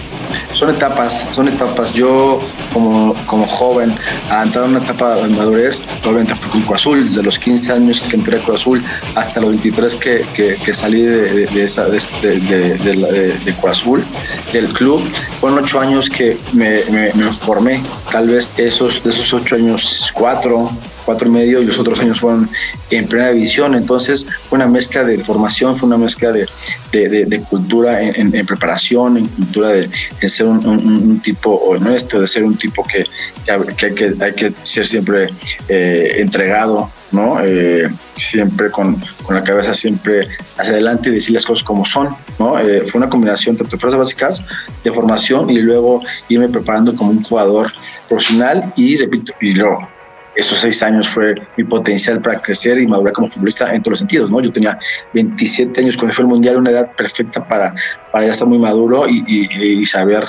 Son 0.64 0.74
etapas, 0.74 1.28
son 1.34 1.48
etapas. 1.50 1.92
Yo 1.92 2.40
como, 2.72 3.14
como 3.26 3.46
joven, 3.46 3.94
a 4.30 4.44
entrar 4.44 4.64
en 4.64 4.72
una 4.72 4.80
etapa 4.80 5.16
de 5.16 5.28
madurez, 5.28 5.82
obviamente 6.06 6.36
fui 6.36 6.52
con 6.52 6.62
Cruz 6.62 6.80
Azul, 6.80 7.04
desde 7.04 7.22
los 7.22 7.38
15 7.38 7.74
años 7.74 8.00
que 8.00 8.16
entré 8.16 8.38
a 8.38 8.42
Cruz 8.42 8.62
Azul 8.62 8.82
hasta 9.14 9.42
los 9.42 9.50
23 9.50 9.96
que, 9.98 10.26
que, 10.34 10.56
que 10.56 10.74
salí 10.74 11.02
de, 11.02 11.34
de, 11.34 11.48
de, 11.48 12.40
de, 12.40 12.78
de, 12.78 13.38
de 13.40 13.54
Cruz 13.56 13.72
Azul, 13.72 14.06
del 14.54 14.70
club. 14.70 15.04
Fueron 15.42 15.60
ocho 15.66 15.82
años 15.82 16.10
que 16.10 16.38
me, 16.54 16.86
me, 16.86 17.12
me 17.14 17.26
formé. 17.34 17.82
Tal 18.10 18.30
vez 18.30 18.50
esos, 18.56 19.04
de 19.04 19.10
esos 19.10 19.34
ocho 19.34 19.56
años, 19.58 20.14
cuatro, 20.14 20.72
cuatro 21.06 21.28
y 21.28 21.32
medio 21.32 21.62
y 21.62 21.66
los 21.66 21.80
otros 21.80 22.00
años 22.00 22.20
fueron 22.20 22.50
en 22.90 23.08
primera 23.08 23.32
división. 23.32 23.76
Entonces 23.76 24.26
fue 24.50 24.58
una 24.58 24.68
mezcla 24.68 25.04
de 25.04 25.18
formación, 25.24 25.76
fue 25.76 25.88
una 25.88 25.98
mezcla 25.98 26.32
de, 26.32 26.48
de, 26.92 27.42
cultura 27.50 28.02
en, 28.02 28.46
preparación, 28.46 29.18
en 29.18 29.28
cultura 29.28 29.70
de, 29.70 29.90
ser 30.30 30.48
un, 30.48 30.66
un, 30.66 31.20
tipo 31.22 31.52
honesto, 31.52 32.20
de 32.20 32.28
ser 32.28 32.44
un 32.44 32.58
tipo 32.58 32.84
que, 32.84 33.06
que, 33.46 33.86
hay, 33.86 33.94
que 33.94 34.16
hay 34.20 34.34
que 34.34 34.54
ser 34.64 34.86
siempre 34.86 35.30
eh, 35.70 36.16
entregado, 36.20 36.90
¿no? 37.12 37.40
Eh, 37.44 37.90
siempre 38.16 38.72
con, 38.72 39.02
con, 39.24 39.36
la 39.36 39.44
cabeza 39.44 39.74
siempre 39.74 40.28
hacia 40.58 40.74
adelante 40.74 41.10
y 41.10 41.14
decir 41.14 41.34
las 41.34 41.46
cosas 41.46 41.64
como 41.64 41.86
son, 41.86 42.10
¿no? 42.40 42.60
Eh, 42.60 42.84
fue 42.88 43.00
una 43.00 43.10
combinación 43.10 43.56
tanto 43.56 43.76
de 43.76 43.80
fuerzas 43.80 44.00
básicas, 44.00 44.44
de 44.84 44.92
formación 44.92 45.50
y 45.50 45.60
luego 45.60 46.02
irme 46.30 46.50
preparando 46.50 46.96
como 46.96 47.12
un 47.12 47.24
jugador 47.24 47.72
profesional 48.10 48.74
y 48.76 48.98
repito, 48.98 49.34
y 49.42 49.54
luego 49.54 49.88
esos 50.36 50.60
seis 50.60 50.82
años 50.84 51.08
fue 51.08 51.36
mi 51.58 51.64
potencial 51.64 52.22
para 52.22 52.40
crecer 52.40 52.80
y 52.80 52.88
madurar 52.88 53.14
como 53.14 53.28
futbolista 53.28 53.74
en 53.74 53.82
todos 53.82 53.94
los 53.94 54.00
sentidos, 54.00 54.30
¿no? 54.30 54.42
Yo 54.42 54.52
tenía 54.52 54.78
27 55.14 55.80
años 55.80 55.96
cuando 55.96 56.14
fue 56.14 56.24
el 56.24 56.30
Mundial, 56.30 56.58
una 56.58 56.72
edad 56.72 56.92
perfecta 56.96 57.48
para, 57.48 57.74
para 58.12 58.26
ya 58.26 58.32
estar 58.32 58.48
muy 58.48 58.58
maduro 58.58 59.08
y, 59.08 59.24
y, 59.28 59.86
saber 59.86 60.26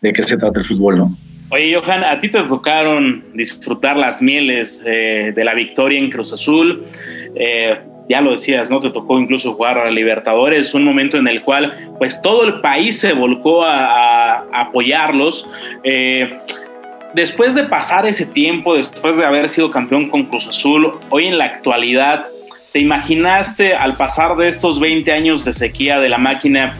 de 0.00 0.12
qué 0.12 0.22
se 0.22 0.36
trata 0.36 0.60
el 0.60 0.64
fútbol, 0.64 0.98
¿no? 0.98 1.16
Oye, 1.50 1.74
Johan, 1.74 2.02
a 2.02 2.18
ti 2.18 2.30
te 2.30 2.42
tocaron 2.44 3.24
disfrutar 3.34 3.96
las 3.96 4.22
mieles 4.22 4.82
eh, 4.86 5.32
de 5.34 5.44
la 5.44 5.52
victoria 5.52 5.98
en 5.98 6.10
Cruz 6.10 6.32
Azul. 6.32 6.86
Eh, 7.34 7.78
ya 8.08 8.20
lo 8.20 8.32
decías, 8.32 8.70
¿no? 8.70 8.80
Te 8.80 8.90
tocó 8.90 9.18
incluso 9.18 9.54
jugar 9.54 9.78
a 9.78 9.90
Libertadores, 9.90 10.74
un 10.74 10.84
momento 10.84 11.16
en 11.18 11.28
el 11.28 11.42
cual 11.42 11.90
pues 11.98 12.20
todo 12.20 12.44
el 12.44 12.60
país 12.60 12.98
se 12.98 13.12
volcó 13.12 13.64
a, 13.64 14.44
apoyarlos. 14.52 15.48
Eh, 15.84 16.38
después 17.14 17.54
de 17.54 17.64
pasar 17.64 18.06
ese 18.06 18.26
tiempo, 18.26 18.74
después 18.74 19.16
de 19.16 19.24
haber 19.24 19.48
sido 19.48 19.70
campeón 19.70 20.08
con 20.08 20.24
Cruz 20.24 20.46
Azul, 20.46 20.92
hoy 21.10 21.26
en 21.26 21.38
la 21.38 21.44
actualidad, 21.44 22.26
¿te 22.72 22.78
imaginaste 22.78 23.74
al 23.74 23.94
pasar 23.94 24.36
de 24.36 24.48
estos 24.48 24.80
20 24.80 25.12
años 25.12 25.44
de 25.44 25.54
sequía 25.54 25.98
de 25.98 26.08
la 26.08 26.18
máquina 26.18 26.74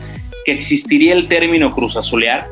que 0.45 0.53
existiría 0.53 1.13
el 1.15 1.29
término 1.29 1.73
Cruz 1.73 1.97
Azulear? 1.97 2.47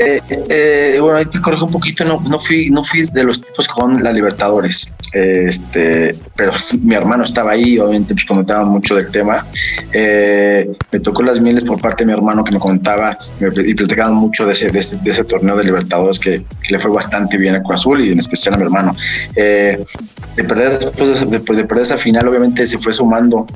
Eh, 0.00 0.20
eh, 0.48 0.98
bueno, 1.00 1.18
ahí 1.18 1.26
te 1.26 1.40
corrijo 1.40 1.66
un 1.66 1.70
poquito, 1.70 2.04
no, 2.04 2.20
no, 2.28 2.38
fui, 2.38 2.70
no 2.70 2.82
fui 2.82 3.04
de 3.04 3.24
los 3.24 3.40
tipos 3.40 3.66
que 3.66 3.72
juegan 3.72 4.02
la 4.02 4.12
Libertadores, 4.12 4.92
este, 5.12 6.14
pero 6.34 6.52
mi 6.80 6.94
hermano 6.94 7.24
estaba 7.24 7.52
ahí, 7.52 7.78
obviamente 7.78 8.14
pues 8.14 8.24
comentaba 8.26 8.64
mucho 8.64 8.96
del 8.96 9.10
tema. 9.10 9.46
Eh, 9.92 10.70
me 10.90 11.00
tocó 11.00 11.22
las 11.22 11.40
mieles 11.40 11.64
por 11.64 11.80
parte 11.80 12.04
de 12.04 12.06
mi 12.06 12.12
hermano 12.12 12.42
que 12.44 12.52
me 12.52 12.58
comentaba 12.58 13.16
y 13.40 13.74
platicaban 13.74 14.14
mucho 14.14 14.46
de 14.46 14.52
ese, 14.52 14.70
de 14.70 14.78
ese, 14.78 15.24
torneo 15.24 15.56
de 15.56 15.64
Libertadores 15.64 16.18
que, 16.18 16.44
le 16.68 16.78
fue 16.78 16.90
bastante 16.90 17.36
bien 17.36 17.54
a 17.54 17.62
Cruz 17.62 17.80
Azul 17.80 18.04
y 18.04 18.12
en 18.12 18.18
especial 18.18 18.54
a 18.54 18.58
mi 18.58 18.64
hermano. 18.64 18.96
de 19.34 19.84
perder 20.48 20.78
después 20.78 21.20
de, 21.20 21.38
de, 21.38 21.40
perder 21.40 21.82
esa 21.82 21.98
final, 21.98 22.26
obviamente 22.26 22.66
se 22.66 22.78
fue 22.78 22.92
sumando 22.92 23.46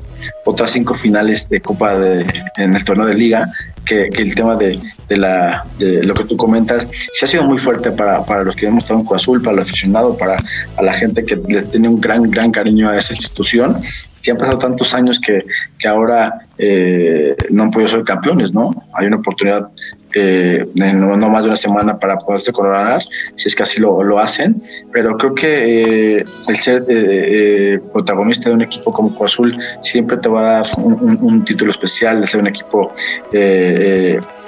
otras 0.45 0.71
cinco 0.71 0.93
finales 0.93 1.49
de 1.49 1.59
Copa 1.59 1.97
de, 1.97 2.25
en 2.57 2.75
el 2.75 2.83
torneo 2.83 3.05
de 3.05 3.15
Liga 3.15 3.49
que, 3.89 4.21
el 4.21 4.35
tema 4.35 4.55
de, 4.55 4.79
la, 5.09 5.65
de 5.79 6.03
lo 6.03 6.13
que 6.13 6.23
tú 6.25 6.37
comentas 6.37 6.87
sí 6.91 7.25
ha 7.25 7.27
sido 7.27 7.43
muy 7.43 7.57
fuerte 7.57 7.91
para, 7.91 8.23
para 8.23 8.43
los 8.43 8.55
que 8.55 8.67
hemos 8.67 8.83
estado 8.83 8.99
en 8.99 9.05
Cruz 9.05 9.21
Azul, 9.21 9.41
para 9.41 9.55
el 9.55 9.63
aficionado, 9.63 10.15
para 10.15 10.37
a 10.77 10.81
la 10.83 10.93
gente 10.93 11.25
que 11.25 11.35
le 11.35 11.63
tiene 11.63 11.87
un 11.87 11.99
gran, 11.99 12.23
gran 12.29 12.51
cariño 12.51 12.89
a 12.89 12.97
esa 12.97 13.13
institución 13.13 13.81
que 14.21 14.31
han 14.31 14.37
pasado 14.37 14.59
tantos 14.59 14.93
años 14.93 15.19
que, 15.19 15.43
que 15.77 15.87
ahora 15.87 16.45
eh, 16.57 17.35
no 17.49 17.63
han 17.63 17.71
podido 17.71 17.89
ser 17.89 18.03
campeones, 18.03 18.53
¿no? 18.53 18.71
Hay 18.93 19.07
una 19.07 19.17
oportunidad 19.17 19.69
eh, 20.13 20.65
no, 20.75 21.29
más 21.29 21.43
de 21.43 21.49
una 21.49 21.55
semana 21.55 21.99
para 21.99 22.17
poderse 22.17 22.51
coronar, 22.51 23.01
si 23.35 23.47
es 23.47 23.55
que 23.55 23.63
así 23.63 23.79
lo, 23.79 24.03
lo 24.03 24.19
hacen, 24.19 24.61
pero 24.91 25.17
creo 25.17 25.35
que 25.35 26.19
eh, 26.19 26.25
el 26.47 26.55
ser 26.55 26.85
eh, 26.89 27.79
protagonista 27.93 28.49
de 28.49 28.55
un 28.55 28.61
equipo 28.61 28.91
como 28.91 29.13
Cruz 29.15 29.33
Azul 29.33 29.57
siempre 29.81 30.17
te 30.17 30.29
va 30.29 30.39
a 30.39 30.43
dar 30.61 30.67
un, 30.77 31.43
título 31.45 31.71
especial, 31.71 32.21
de 32.21 32.27
ser 32.27 32.41
un 32.41 32.47
equipo 32.47 32.91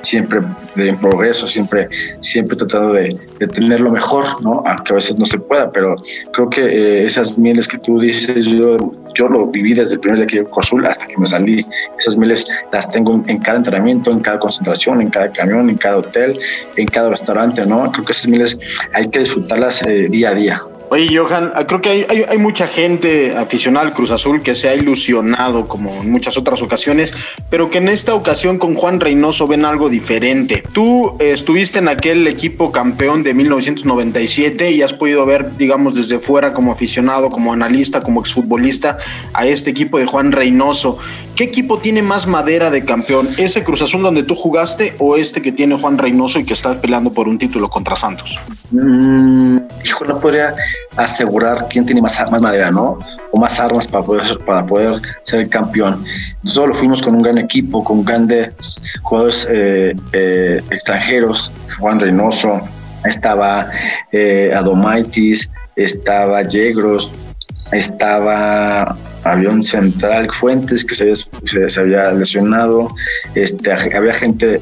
siempre 0.02 0.40
en 0.76 0.98
progreso, 0.98 1.48
siempre, 1.48 1.90
siempre 2.20 2.58
tratando 2.58 2.94
de, 2.94 3.10
tener 3.54 3.82
lo 3.82 3.92
mejor, 3.92 4.42
¿no? 4.42 4.64
aunque 4.66 4.94
a 4.94 4.96
veces 4.96 5.18
no 5.18 5.26
se 5.26 5.38
pueda, 5.38 5.72
pero 5.72 5.96
creo 6.34 6.50
que 6.50 7.06
esas 7.06 7.38
mieles 7.38 7.68
que 7.68 7.78
tú 7.78 8.00
dices, 8.00 8.46
yo, 8.46 8.78
yo 9.14 9.28
lo 9.28 9.48
viví 9.48 9.74
desde 9.74 9.96
el 9.96 10.00
primer 10.00 10.20
día 10.20 10.28
que 10.28 10.44
Cruz 10.44 10.66
Azul 10.66 10.86
hasta 10.86 11.08
que 11.08 11.18
me 11.18 11.26
salí, 11.26 11.66
esas 12.00 12.18
mieles 12.18 12.48
las 12.72 12.90
tengo 12.92 13.24
en 13.28 13.40
cada 13.40 13.58
entrenamiento, 13.58 14.12
en 14.12 14.20
cada 14.20 14.40
concentración, 14.40 15.02
en 15.02 15.10
cada 15.10 15.32
camión, 15.32 15.70
en 15.70 15.78
cada 15.78 15.98
hotel, 15.98 16.40
en 16.76 16.88
cada 16.88 17.10
restaurante, 17.10 17.66
¿no? 17.66 17.92
Creo 17.92 18.06
que 18.06 18.12
esas 18.12 18.28
miles 18.28 18.58
hay 18.94 19.10
que 19.10 19.20
disfrutarlas 19.20 19.82
eh, 19.84 20.08
día 20.10 20.30
a 20.30 20.34
día. 20.34 20.62
Oye, 20.94 21.18
Johan, 21.18 21.54
creo 21.70 21.80
que 21.80 21.90
hay, 21.90 22.26
hay, 22.28 22.38
mucha 22.38 22.68
gente 22.68 23.38
aficionada 23.38 23.88
al 23.88 23.94
Cruz 23.94 24.12
Azul 24.12 24.44
que 24.44 24.56
se 24.56 24.68
ha 24.68 24.76
ilusionado 24.76 25.66
como 25.70 25.90
en 26.02 26.12
muchas 26.12 26.38
otras 26.38 26.62
ocasiones, 26.62 27.14
pero 27.50 27.70
que 27.70 27.78
en 27.78 27.88
esta 27.88 28.14
ocasión 28.14 28.58
con 28.58 28.76
Juan 28.76 29.00
Reynoso 29.00 29.48
ven 29.48 29.64
algo 29.64 29.88
diferente. 29.88 30.62
Tú 30.74 31.16
eh, 31.20 31.32
estuviste 31.32 31.80
en 31.80 31.88
aquel 31.88 32.28
equipo 32.28 32.74
campeón 32.74 33.24
de 33.24 33.34
1997 33.34 34.72
y 34.72 34.82
has 34.82 34.92
podido 34.92 35.26
ver, 35.26 35.56
digamos, 35.56 35.96
desde 35.96 36.20
fuera 36.20 36.52
como 36.52 36.74
aficionado, 36.74 37.30
como 37.30 37.54
analista, 37.54 38.02
como 38.02 38.20
exfutbolista 38.20 38.98
a 39.32 39.48
este 39.48 39.70
equipo 39.70 39.98
de 39.98 40.06
Juan 40.06 40.34
Reynoso. 40.34 40.98
¿Qué 41.38 41.46
equipo 41.46 41.80
tiene 41.80 42.02
más 42.02 42.28
madera 42.28 42.70
de 42.70 42.84
campeón? 42.84 43.30
¿Ese 43.38 43.64
Cruz 43.64 43.82
Azul 43.82 44.02
donde 44.02 44.24
tú 44.24 44.36
jugaste 44.36 44.94
o 45.00 45.16
este 45.16 45.42
que 45.42 45.54
tiene 45.54 45.80
Juan 45.80 45.98
Reynoso 45.98 46.38
y 46.38 46.44
que 46.44 46.54
está 46.54 46.82
peleando 46.82 47.14
por 47.14 47.30
un 47.30 47.38
título 47.38 47.70
contra 47.70 47.96
Santos? 47.96 48.38
Mm, 48.72 49.58
hijo, 49.86 50.04
no 50.04 50.20
podría 50.20 50.54
asegurar 50.96 51.68
quién 51.70 51.86
tiene 51.86 52.02
más, 52.02 52.20
más 52.30 52.42
madera, 52.42 52.72
¿no? 52.72 53.00
O 53.32 53.40
más 53.40 53.60
armas 53.60 53.88
para 53.88 54.04
poder, 54.04 54.38
para 54.46 54.66
poder 54.66 55.02
ser 55.24 55.42
el 55.42 55.50
campeón. 55.50 56.04
Nosotros 56.44 56.70
lo 56.70 56.74
fuimos 56.76 57.02
con 57.02 57.16
un 57.16 57.22
gran 57.22 57.38
equipo, 57.38 57.84
con 57.84 58.04
grandes 58.04 58.80
jugadores 59.02 59.48
eh, 59.50 59.96
eh, 60.14 60.62
extranjeros, 60.70 61.52
Juan 61.80 62.00
Reynoso, 62.00 62.60
estaba 63.06 63.70
eh, 64.12 64.52
Adomaitis, 64.56 65.50
estaba 65.76 66.44
Yegros, 66.44 67.10
estaba 67.72 68.96
Avión 69.24 69.64
Central 69.64 70.30
Fuentes 70.32 70.84
que 70.84 70.96
se 70.96 71.04
había, 71.04 71.70
se, 71.70 71.80
había 71.80 72.12
lesionado, 72.12 72.94
este, 73.36 73.72
había 73.72 74.14
gente 74.14 74.60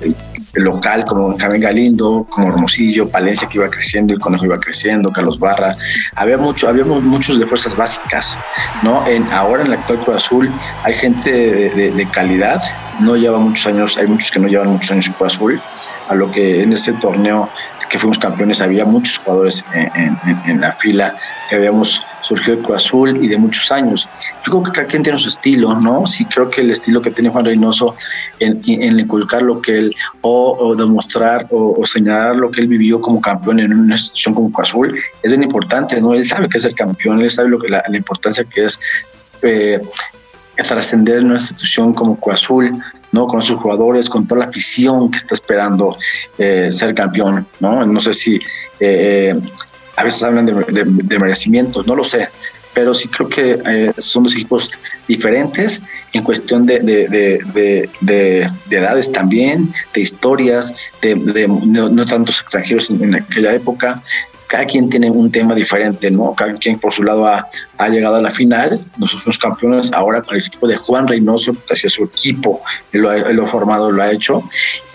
local 0.54 1.06
como 1.06 1.38
Javier 1.38 1.62
Galindo, 1.62 2.26
como 2.30 2.48
Hermosillo, 2.48 3.10
Palencia 3.10 3.48
que 3.48 3.58
iba 3.58 3.70
creciendo, 3.70 4.14
el 4.14 4.20
Conejo 4.20 4.46
iba 4.46 4.58
creciendo, 4.58 5.12
Carlos 5.12 5.40
Barra, 5.40 5.76
había 6.16 6.38
mucho, 6.38 6.68
había 6.68 6.86
muchos 6.86 7.40
de 7.40 7.46
fuerzas 7.46 7.76
básicas, 7.76 8.38
¿no? 8.84 9.06
En, 9.08 9.24
ahora 9.32 9.62
en 9.62 9.68
el 9.68 9.74
actual 9.74 10.00
Cruz 10.00 10.18
Azul 10.18 10.52
hay 10.84 10.94
gente 10.96 11.32
de, 11.32 12.08
calidad, 12.12 12.62
no 13.00 13.16
lleva 13.16 13.38
muchos 13.38 13.68
años, 13.68 13.98
hay 13.98 14.08
muchos 14.08 14.32
que 14.32 14.40
no 14.40 14.48
llevan 14.48 14.70
muchos 14.70 14.92
años 14.92 15.08
en 15.08 15.14
Cruz 15.14 15.36
Azul, 15.36 15.62
a 16.08 16.16
lo 16.16 16.32
que 16.32 16.64
en 16.64 16.74
este 16.74 16.94
torneo 16.94 17.50
que 17.90 18.00
fuimos 18.00 18.20
campeones 18.20 18.62
había 18.62 18.86
muchos 18.86 19.18
jugadores 19.18 19.66
en, 19.74 20.18
en 20.46 20.62
la 20.62 20.74
fila 20.74 21.16
que 21.50 21.56
habíamos 21.56 22.04
surgió 22.22 22.54
el 22.54 22.60
Cruz 22.60 22.78
Azul 22.78 23.24
y 23.24 23.28
de 23.28 23.38
muchos 23.38 23.72
años. 23.72 24.08
Yo 24.46 24.52
creo 24.52 24.64
que 24.64 24.72
cada 24.72 24.88
quien 24.88 25.04
tiene 25.04 25.18
su 25.18 25.30
estilo, 25.30 25.74
¿no? 25.80 26.06
Sí 26.06 26.26
creo 26.26 26.50
que 26.50 26.62
el 26.62 26.70
estilo 26.70 27.02
que 27.02 27.12
tiene 27.12 27.30
Juan 27.30 27.46
Reynoso 27.46 27.96
en, 28.40 28.62
en 28.66 29.00
inculcar 29.00 29.42
lo 29.42 29.62
que 29.62 29.78
él, 29.78 29.96
o, 30.22 30.76
demostrar 30.76 31.48
o, 31.50 31.84
señalar 31.86 32.36
lo 32.36 32.52
que 32.52 32.62
él 32.62 32.68
vivió 32.68 33.02
como 33.02 33.20
campeón 33.20 33.60
en 33.60 33.74
una 33.74 33.96
institución 33.96 34.36
como 34.36 34.52
Cruz 34.52 34.70
Azul, 34.70 35.00
es 35.24 35.32
bien 35.32 35.44
importante, 35.44 36.00
¿no? 36.00 36.14
Él 36.14 36.26
sabe 36.26 36.48
que 36.48 36.58
es 36.58 36.66
el 36.66 36.76
campeón, 36.76 37.22
él 37.22 37.32
sabe 37.32 37.50
lo 37.50 37.60
que 37.60 37.70
la, 37.70 37.84
importancia 37.94 38.44
que 38.44 38.66
es 38.66 38.80
eh, 39.42 39.82
trascender 40.56 41.18
en 41.18 41.26
una 41.26 41.36
institución 41.36 41.94
como 41.94 42.20
Cruz 42.20 42.36
Azul, 42.36 42.80
¿no? 43.12 43.28
Con 43.28 43.42
sus 43.42 43.58
jugadores, 43.58 44.10
con 44.10 44.28
toda 44.28 44.40
la 44.40 44.46
afición 44.46 45.10
que 45.12 45.18
está 45.18 45.34
esperando 45.34 45.98
eh, 46.38 46.70
ser 46.72 46.94
campeón, 46.94 47.46
¿no? 47.60 47.86
No 47.86 48.00
sé 48.00 48.14
si... 48.14 48.40
Eh, 48.80 49.34
a 50.00 50.04
veces 50.04 50.24
hablan 50.24 50.46
de, 50.46 51.20
merecimientos, 51.20 51.86
no 51.86 51.94
lo 51.94 52.06
sé, 52.06 52.30
pero 52.74 52.94
sí 52.94 53.10
creo 53.10 53.28
que 53.28 53.60
eh, 53.66 53.92
son 53.98 54.24
dos 54.24 54.34
equipos 54.34 54.72
diferentes 55.10 55.82
en 56.14 56.24
cuestión 56.24 56.66
de, 56.66 56.80
de, 56.80 58.50
edades 58.70 59.12
también, 59.12 59.74
de 59.94 60.02
historias, 60.02 60.74
de, 61.02 61.48
no, 61.48 62.06
tantos 62.06 62.40
extranjeros 62.40 62.90
en, 62.90 63.14
aquella 63.16 63.54
época. 63.54 64.02
Cada 64.50 64.66
quien 64.66 64.90
tiene 64.90 65.12
un 65.12 65.32
tema 65.32 65.54
diferente, 65.54 66.10
¿no? 66.10 66.34
Cada 66.34 66.56
quien 66.56 66.80
por 66.80 66.92
su 66.92 67.04
lado 67.04 67.28
ha, 67.28 67.90
llegado 67.90 68.16
a 68.16 68.22
la 68.22 68.32
final. 68.32 68.82
Nosotros 68.98 69.24
somos 69.24 69.38
campeones 69.38 69.94
ahora 69.94 70.24
con 70.24 70.36
el 70.36 70.42
equipo 70.42 70.68
de 70.68 70.76
Juan 70.76 71.08
Reynoso, 71.08 71.56
gracias 71.68 71.94
a 71.94 71.96
su 71.96 72.06
equipo, 72.06 72.62
lo 72.92 73.12
ha, 73.12 73.48
formado, 73.48 73.92
lo 73.92 74.02
ha 74.02 74.12
hecho, 74.12 74.44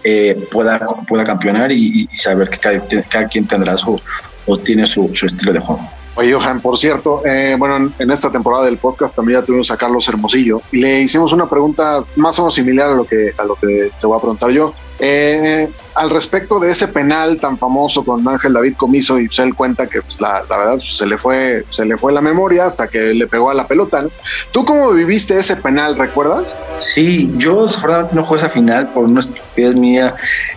eh, 0.03 0.37
pueda, 0.51 0.85
pueda 1.07 1.23
campeonar 1.23 1.71
y, 1.71 2.09
saber 2.15 2.49
que 2.49 2.59
cada, 2.59 2.83
cada 3.09 3.29
quien 3.29 3.47
tendrá 3.47 3.79
su, 3.79 4.01
o 4.47 4.59
tiene 4.59 4.87
su, 4.87 5.11
estilo 5.23 5.53
de 5.53 5.61
juego. 5.61 5.89
Oye, 6.17 6.33
Johan, 6.33 6.61
por 6.61 6.79
cierto, 6.79 7.23
eh, 7.25 7.57
bueno, 7.59 7.93
en 7.99 8.11
esta 8.11 8.31
temporada 8.31 8.65
del 8.65 8.79
podcast 8.79 9.17
también 9.17 9.41
ya 9.41 9.47
tuvimos 9.47 9.71
a 9.71 9.77
Carlos 9.77 10.07
Hermosillo 10.09 10.61
y 10.71 10.81
le 10.81 11.01
hicimos 11.03 11.33
una 11.33 11.49
pregunta 11.49 12.05
más 12.17 12.39
o 12.39 12.43
menos 12.43 12.55
similar 12.55 12.91
a 12.91 12.95
lo 12.95 13.05
que, 13.05 13.33
a 13.37 13.45
lo 13.45 13.57
que 13.57 13.91
te 14.01 14.07
voy 14.07 14.17
a 14.17 14.21
preguntar 14.21 14.51
yo. 14.51 14.75
Eh, 14.99 15.69
al 15.95 16.11
respecto 16.11 16.61
de 16.61 16.71
ese 16.71 16.89
penal 16.89 17.37
tan 17.39 17.59
famoso 17.59 18.05
con 18.05 18.27
Ángel 18.29 18.53
David 18.53 18.75
Comiso 18.77 19.19
y 19.19 19.29
se 19.29 19.43
él 19.43 19.55
cuenta 19.55 19.87
que 19.89 20.03
pues, 20.03 20.21
la, 20.21 20.43
verdad 20.49 20.77
pues, 20.77 20.97
se 20.97 21.07
le 21.07 21.19
fue 21.19 21.65
se 21.71 21.85
le 21.85 21.97
fue 21.97 22.13
la 22.13 22.21
memoria 22.21 22.67
hasta 22.67 22.87
que 22.87 23.13
le 23.13 23.27
pegó 23.27 23.51
a 23.51 23.55
la 23.55 23.67
pelota. 23.67 24.03
¿no? 24.03 24.11
¿Tú 24.53 24.65
cómo 24.65 24.93
viviste 24.93 25.39
ese 25.39 25.57
penal? 25.57 25.97
¿Recuerdas? 25.97 26.59
Sí, 26.81 27.33
yo 27.37 27.67
no 28.13 28.25
jugué 28.25 28.39
esa 28.39 28.49
final 28.49 28.89
por 28.93 29.05
una 29.05 29.21
estupidez 29.21 29.75
mía 29.75 30.15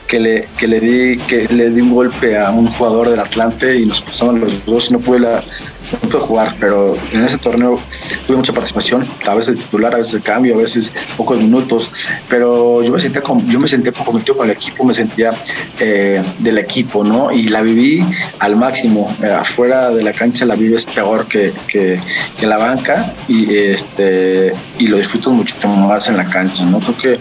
que 0.08 0.20
le 0.20 0.48
que 0.58 0.68
le 0.68 0.80
di 0.80 1.18
que 1.18 1.48
le 1.48 1.70
di 1.70 1.82
un 1.82 1.94
golpe 1.94 2.38
a 2.38 2.52
un 2.52 2.68
jugador 2.72 3.10
del 3.10 3.20
Atlante 3.20 3.76
y 3.76 3.86
nos 3.86 4.02
pasamos 4.02 4.40
los 4.40 4.66
dos 4.66 4.90
y 4.90 4.94
no 4.94 5.00
pude 5.00 5.20
la 5.20 5.44
no 5.92 6.00
pude 6.10 6.22
jugar, 6.22 6.56
pero 6.60 6.96
en 7.12 7.24
ese 7.24 7.38
torneo 7.38 7.80
tuve 8.26 8.38
mucha 8.38 8.54
participación, 8.54 9.06
a 9.26 9.36
veces 9.36 9.60
titular, 9.60 9.94
a 9.94 9.98
veces 9.98 10.14
de 10.14 10.22
cambio, 10.22 10.56
a 10.56 10.58
veces 10.58 10.92
pocos 11.16 11.38
minutos, 11.38 11.90
pero 12.30 12.82
yo 12.84 12.92
me 12.92 13.00
sentía, 13.00 13.22
yo 13.46 13.60
me 13.60 13.68
sentía 13.68 13.92
comprometido 13.92 14.38
con 14.38 14.50
el 14.50 14.56
equipo, 14.56 14.84
me 14.84 14.94
sentía 14.94 15.32
eh, 15.80 16.22
del 16.40 16.58
equipo, 16.58 17.04
¿no? 17.04 17.32
Y 17.32 17.50
la 17.50 17.62
viví 17.62 18.04
al 18.40 18.56
máximo. 18.56 19.16
Eh, 19.24 19.32
afuera 19.32 19.92
de 19.92 20.04
la 20.04 20.14
cancha 20.14 20.46
la 20.46 20.56
vives 20.56 20.86
peor 20.86 21.28
que, 21.28 21.54
que, 21.68 22.00
que, 22.38 22.48
la 22.48 22.58
banca 22.58 23.14
y, 23.28 23.56
este, 23.56 24.52
y 24.80 24.88
lo 24.88 24.98
disfruto 24.98 25.32
mucho 25.32 25.56
más 25.68 26.08
en 26.10 26.18
la 26.18 26.26
cancha, 26.26 26.66
¿no? 26.66 26.80
Creo 26.80 26.98
que 26.98 27.20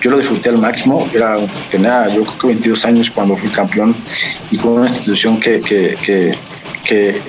yo 0.00 0.10
lo 0.10 0.18
disfruté 0.18 0.48
al 0.48 0.58
máximo, 0.58 1.08
era, 1.14 1.36
tenía 1.70 2.08
yo 2.08 2.22
creo 2.22 2.38
que 2.38 2.46
22 2.48 2.84
años 2.84 3.10
cuando 3.10 3.36
fui 3.36 3.48
campeón 3.48 3.94
y 4.50 4.56
con 4.56 4.72
una 4.72 4.86
institución 4.86 5.38
que, 5.38 5.60
que, 5.60 5.96
que 6.02 6.34
que, 6.86 7.20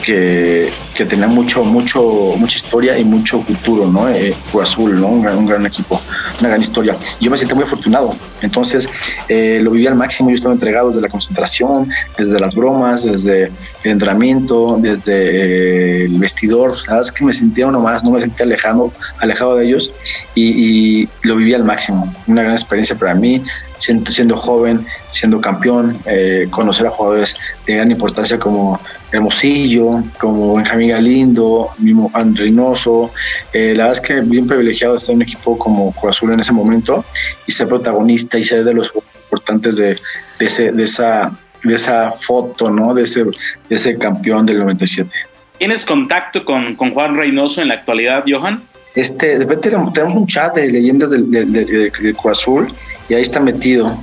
que, 0.00 0.72
tenía 1.08 1.26
mucho, 1.26 1.64
mucho, 1.64 2.02
mucha 2.36 2.56
historia 2.56 2.98
y 2.98 3.04
mucho 3.04 3.40
futuro, 3.40 3.86
¿no? 3.86 4.08
Eh, 4.08 4.34
Azul, 4.60 5.00
¿no? 5.00 5.08
Un 5.08 5.46
gran, 5.46 5.64
equipo, 5.64 6.00
una 6.40 6.50
gran 6.50 6.60
historia. 6.60 6.94
Yo 7.20 7.30
me 7.30 7.38
sentí 7.38 7.54
muy 7.54 7.64
afortunado. 7.64 8.14
Entonces, 8.42 8.88
eh, 9.28 9.60
lo 9.62 9.70
viví 9.70 9.86
al 9.86 9.94
máximo. 9.94 10.28
Yo 10.28 10.34
estaba 10.34 10.52
entregado 10.52 10.88
desde 10.88 11.00
la 11.00 11.08
concentración, 11.08 11.88
desde 12.18 12.38
las 12.38 12.54
bromas, 12.54 13.04
desde 13.04 13.44
el 13.84 13.90
entrenamiento, 13.92 14.76
desde 14.78 15.14
eh, 15.14 16.04
el 16.04 16.18
vestidor. 16.18 16.76
La 16.86 16.94
verdad 16.94 17.00
es 17.00 17.12
que 17.12 17.24
me 17.24 17.32
sentía 17.32 17.66
uno 17.66 17.80
más, 17.80 18.04
no 18.04 18.10
me 18.10 18.20
sentía 18.20 18.44
alejado, 18.44 18.92
alejado 19.18 19.56
de 19.56 19.66
ellos 19.66 19.92
y, 20.34 21.08
lo 21.22 21.36
viví 21.36 21.54
al 21.54 21.64
máximo. 21.64 22.12
Una 22.26 22.42
gran 22.42 22.54
experiencia 22.54 22.96
para 22.96 23.14
mí, 23.14 23.42
siendo, 23.76 24.10
siendo 24.10 24.36
joven, 24.36 24.86
siendo 25.10 25.40
campeón, 25.40 25.96
eh, 26.06 26.46
conocer 26.50 26.86
a 26.86 26.90
jugadores 26.90 27.36
de 27.66 27.74
gran 27.74 27.90
importancia 27.90 28.38
como 28.38 28.80
Hermosillo, 29.12 30.02
como 30.18 30.54
Benjamín 30.56 30.90
Galindo, 30.90 31.70
mismo 31.78 32.10
Juan 32.10 32.34
Reynoso. 32.34 33.10
Eh, 33.52 33.74
la 33.76 33.84
verdad 33.84 33.92
es 33.92 34.00
que 34.00 34.20
bien 34.20 34.46
privilegiado 34.46 34.96
estar 34.96 35.12
en 35.12 35.16
un 35.16 35.22
equipo 35.22 35.58
como 35.58 35.92
Cruz 35.92 36.16
Azul 36.16 36.32
en 36.32 36.40
ese 36.40 36.52
momento 36.52 37.04
y 37.46 37.52
ser 37.52 37.68
protagonista 37.68 38.38
y 38.38 38.44
ser 38.44 38.64
de 38.64 38.74
los 38.74 38.92
importantes 38.94 39.76
de, 39.76 39.96
de, 40.38 40.46
ese, 40.46 40.72
de, 40.72 40.84
esa, 40.84 41.32
de 41.62 41.74
esa 41.74 42.12
foto, 42.20 42.70
¿no? 42.70 42.94
de, 42.94 43.04
ese, 43.04 43.24
de 43.24 43.32
ese 43.68 43.96
campeón 43.98 44.46
del 44.46 44.58
97. 44.58 45.10
¿Tienes 45.58 45.84
contacto 45.84 46.44
con, 46.44 46.74
con 46.76 46.94
Juan 46.94 47.16
Reynoso 47.16 47.60
en 47.60 47.68
la 47.68 47.74
actualidad, 47.74 48.24
Johan? 48.26 48.62
Este, 48.94 49.38
de 49.38 49.38
repente 49.38 49.70
tenemos 49.70 50.16
un 50.16 50.26
chat 50.26 50.56
de 50.56 50.70
leyendas 50.70 51.10
del, 51.10 51.30
del, 51.30 51.52
del, 51.52 51.92
Cruz 51.92 52.38
Azul 52.38 52.72
y 53.08 53.14
ahí 53.14 53.22
está 53.22 53.38
metido. 53.38 54.02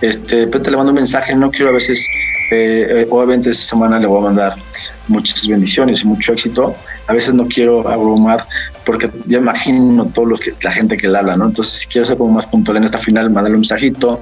Este, 0.00 0.46
de 0.46 0.70
le 0.70 0.76
mando 0.76 0.92
un 0.92 0.96
mensaje, 0.96 1.34
no 1.34 1.50
quiero 1.50 1.68
a 1.68 1.72
veces, 1.72 2.06
eh, 2.50 2.86
eh, 2.88 3.06
obviamente 3.10 3.50
esta 3.50 3.64
semana 3.64 3.98
le 3.98 4.06
voy 4.06 4.18
a 4.18 4.24
mandar 4.26 4.54
muchas 5.08 5.46
bendiciones 5.46 6.02
y 6.02 6.06
mucho 6.06 6.32
éxito. 6.32 6.74
A 7.06 7.12
veces 7.12 7.34
no 7.34 7.44
quiero 7.46 7.86
abrumar 7.88 8.46
porque 8.84 9.10
ya 9.26 9.38
imagino 9.38 10.06
todo 10.06 10.26
lo 10.26 10.36
que 10.36 10.54
la 10.62 10.72
gente 10.72 10.96
que 10.96 11.06
le 11.06 11.18
habla, 11.18 11.36
¿no? 11.36 11.46
Entonces, 11.46 11.80
si 11.80 11.86
quiero 11.86 12.06
ser 12.06 12.16
como 12.16 12.32
más 12.32 12.46
puntual 12.46 12.78
en 12.78 12.84
esta 12.84 12.98
final, 12.98 13.28
mandarle 13.30 13.56
un 13.56 13.60
mensajito. 13.60 14.20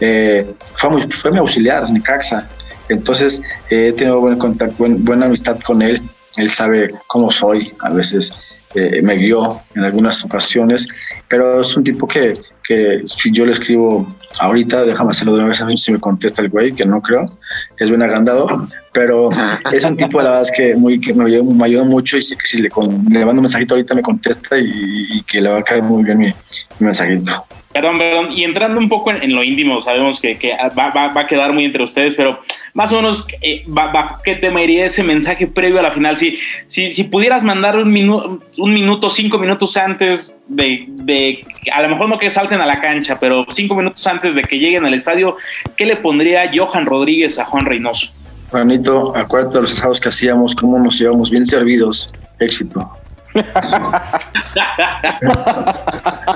Eh, 0.00 0.46
fue, 0.74 0.90
muy, 0.90 1.02
fue 1.02 1.30
mi 1.30 1.38
auxiliar, 1.38 1.84
en 1.88 2.00
Caxa. 2.00 2.48
Entonces, 2.88 3.42
he 3.70 3.92
tenido 3.92 4.20
buen 4.20 4.38
contacto, 4.38 4.74
buen, 4.78 5.04
buena 5.04 5.26
amistad 5.26 5.58
con 5.60 5.82
él. 5.82 6.02
Él 6.36 6.50
sabe 6.50 6.94
cómo 7.06 7.30
soy. 7.30 7.72
A 7.80 7.90
veces 7.90 8.32
eh, 8.74 9.00
me 9.02 9.16
guió 9.16 9.62
en 9.74 9.84
algunas 9.84 10.22
ocasiones, 10.24 10.86
pero 11.28 11.62
es 11.62 11.76
un 11.76 11.82
tipo 11.82 12.06
que, 12.06 12.38
que 12.66 13.02
si 13.04 13.30
yo 13.30 13.44
le 13.46 13.52
escribo 13.52 14.06
ahorita, 14.40 14.84
déjame 14.84 15.10
hacerlo 15.10 15.32
de 15.34 15.40
una 15.40 15.48
vez 15.48 15.80
si 15.80 15.92
me 15.92 16.00
contesta 16.00 16.42
el 16.42 16.48
güey, 16.48 16.72
que 16.72 16.84
no 16.84 17.00
creo, 17.00 17.30
es 17.78 17.88
bien 17.88 18.02
agrandado, 18.02 18.46
pero 18.92 19.30
es 19.72 19.84
un 19.84 19.96
tipo, 19.96 20.20
la 20.20 20.30
verdad 20.30 20.42
es 20.42 20.52
que, 20.52 20.74
muy, 20.74 21.00
que 21.00 21.14
me, 21.14 21.42
me 21.42 21.64
ayudó 21.64 21.84
mucho 21.84 22.16
y 22.16 22.22
sé 22.22 22.36
que 22.36 22.46
si 22.46 22.58
le, 22.58 22.68
le 22.68 23.24
mando 23.24 23.40
un 23.40 23.44
mensajito 23.44 23.74
ahorita 23.74 23.94
me 23.94 24.02
contesta 24.02 24.58
y, 24.58 24.68
y, 24.68 25.22
que 25.22 25.40
le 25.40 25.50
va 25.50 25.58
a 25.58 25.62
caer 25.62 25.82
muy 25.82 26.04
bien 26.04 26.18
mi, 26.18 26.26
mi 26.26 26.32
mensajito. 26.80 27.45
Perdón, 27.76 27.98
perdón. 27.98 28.28
Y 28.32 28.44
entrando 28.44 28.78
un 28.78 28.88
poco 28.88 29.10
en, 29.10 29.22
en 29.22 29.34
lo 29.34 29.44
íntimo, 29.44 29.82
sabemos 29.82 30.18
que, 30.18 30.38
que 30.38 30.56
va, 30.78 30.88
va, 30.90 31.08
va, 31.08 31.20
a 31.20 31.26
quedar 31.26 31.52
muy 31.52 31.66
entre 31.66 31.84
ustedes, 31.84 32.14
pero 32.14 32.40
más 32.72 32.90
o 32.90 32.96
menos, 32.96 33.26
eh, 33.42 33.64
¿bajo 33.66 34.22
qué 34.24 34.36
tema 34.36 34.62
iría 34.62 34.86
ese 34.86 35.02
mensaje 35.02 35.46
previo 35.46 35.80
a 35.80 35.82
la 35.82 35.90
final? 35.90 36.16
Si, 36.16 36.38
si, 36.66 36.90
si 36.94 37.04
pudieras 37.04 37.44
mandar 37.44 37.76
un, 37.76 37.92
minu 37.92 38.40
un 38.56 38.72
minuto, 38.72 39.10
cinco 39.10 39.38
minutos 39.38 39.76
antes 39.76 40.34
de, 40.48 40.86
de, 40.88 41.44
a 41.70 41.82
lo 41.82 41.90
mejor 41.90 42.08
no 42.08 42.18
que 42.18 42.30
salten 42.30 42.62
a 42.62 42.66
la 42.66 42.80
cancha, 42.80 43.20
pero 43.20 43.44
cinco 43.50 43.74
minutos 43.74 44.06
antes 44.06 44.34
de 44.34 44.40
que 44.40 44.58
lleguen 44.58 44.86
al 44.86 44.94
estadio, 44.94 45.36
¿qué 45.76 45.84
le 45.84 45.96
pondría 45.96 46.50
Johan 46.54 46.86
Rodríguez 46.86 47.38
a 47.38 47.44
Juan 47.44 47.66
Reynoso? 47.66 48.08
Juanito, 48.50 49.14
acuérdate 49.14 49.56
de 49.56 49.62
los 49.62 49.74
asados 49.74 50.00
que 50.00 50.08
hacíamos, 50.08 50.54
cómo 50.54 50.78
nos 50.78 50.98
llevamos 50.98 51.30
bien 51.30 51.44
servidos. 51.44 52.10
Éxito. 52.38 52.90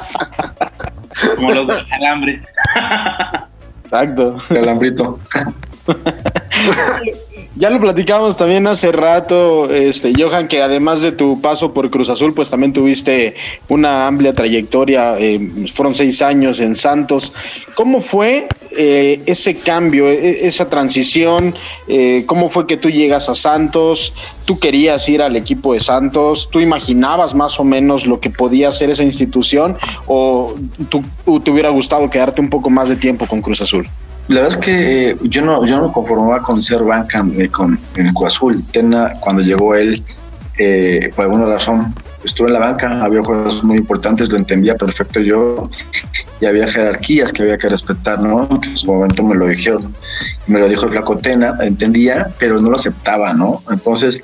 Como 1.36 1.52
los 1.52 1.66
del 1.68 1.88
calambre. 1.88 2.42
Exacto. 3.84 4.36
Calambrito. 4.48 5.18
ya 7.60 7.68
lo 7.68 7.78
platicamos 7.78 8.38
también 8.38 8.66
hace 8.66 8.90
rato, 8.90 9.68
este, 9.68 10.14
Johan, 10.18 10.48
que 10.48 10.62
además 10.62 11.02
de 11.02 11.12
tu 11.12 11.42
paso 11.42 11.74
por 11.74 11.90
Cruz 11.90 12.08
Azul, 12.08 12.32
pues 12.32 12.48
también 12.48 12.72
tuviste 12.72 13.34
una 13.68 14.06
amplia 14.06 14.32
trayectoria, 14.32 15.18
eh, 15.18 15.38
fueron 15.70 15.94
seis 15.94 16.22
años 16.22 16.58
en 16.60 16.74
Santos. 16.74 17.34
¿Cómo 17.74 18.00
fue 18.00 18.48
eh, 18.78 19.20
ese 19.26 19.58
cambio, 19.58 20.08
e, 20.08 20.46
esa 20.46 20.70
transición? 20.70 21.54
Eh, 21.86 22.24
¿Cómo 22.24 22.48
fue 22.48 22.66
que 22.66 22.78
tú 22.78 22.88
llegas 22.88 23.28
a 23.28 23.34
Santos? 23.34 24.14
¿Tú 24.46 24.58
querías 24.58 25.06
ir 25.10 25.20
al 25.20 25.36
equipo 25.36 25.74
de 25.74 25.80
Santos? 25.80 26.48
¿Tú 26.50 26.60
imaginabas 26.60 27.34
más 27.34 27.60
o 27.60 27.64
menos 27.64 28.06
lo 28.06 28.20
que 28.20 28.30
podía 28.30 28.70
hacer 28.70 28.88
esa 28.88 29.04
institución? 29.04 29.76
¿O 30.06 30.54
tú, 30.88 31.04
te 31.40 31.50
hubiera 31.50 31.68
gustado 31.68 32.08
quedarte 32.08 32.40
un 32.40 32.48
poco 32.48 32.70
más 32.70 32.88
de 32.88 32.96
tiempo 32.96 33.26
con 33.26 33.42
Cruz 33.42 33.60
Azul? 33.60 33.86
La 34.30 34.42
verdad 34.42 34.58
es 34.60 34.64
que 34.64 35.10
eh, 35.10 35.16
yo 35.22 35.42
no 35.42 35.66
yo 35.66 35.80
no 35.80 35.92
conformaba 35.92 36.40
con 36.40 36.62
ser 36.62 36.84
banca 36.84 37.26
eh, 37.36 37.48
con 37.48 37.76
en 37.96 38.06
el 38.06 38.14
Cruz 38.14 38.28
Azul. 38.28 38.62
Tena, 38.70 39.14
cuando 39.18 39.42
llegó 39.42 39.74
él, 39.74 40.04
eh, 40.56 41.10
por 41.16 41.24
alguna 41.24 41.46
razón, 41.46 41.92
estuve 42.22 42.46
en 42.46 42.52
la 42.52 42.60
banca, 42.60 43.02
había 43.02 43.22
cosas 43.22 43.64
muy 43.64 43.78
importantes, 43.78 44.28
lo 44.28 44.36
entendía 44.36 44.76
perfecto 44.76 45.18
yo, 45.18 45.68
y 46.40 46.46
había 46.46 46.68
jerarquías 46.68 47.32
que 47.32 47.42
había 47.42 47.58
que 47.58 47.68
respetar, 47.68 48.20
¿no? 48.20 48.48
En 48.62 48.76
su 48.76 48.86
momento 48.86 49.24
me 49.24 49.34
lo 49.34 49.48
dijeron, 49.48 49.92
me 50.46 50.60
lo 50.60 50.68
dijo 50.68 50.84
el 50.84 50.92
Flacotena, 50.92 51.56
entendía, 51.62 52.32
pero 52.38 52.60
no 52.60 52.70
lo 52.70 52.76
aceptaba, 52.76 53.32
¿no? 53.32 53.64
Entonces, 53.68 54.22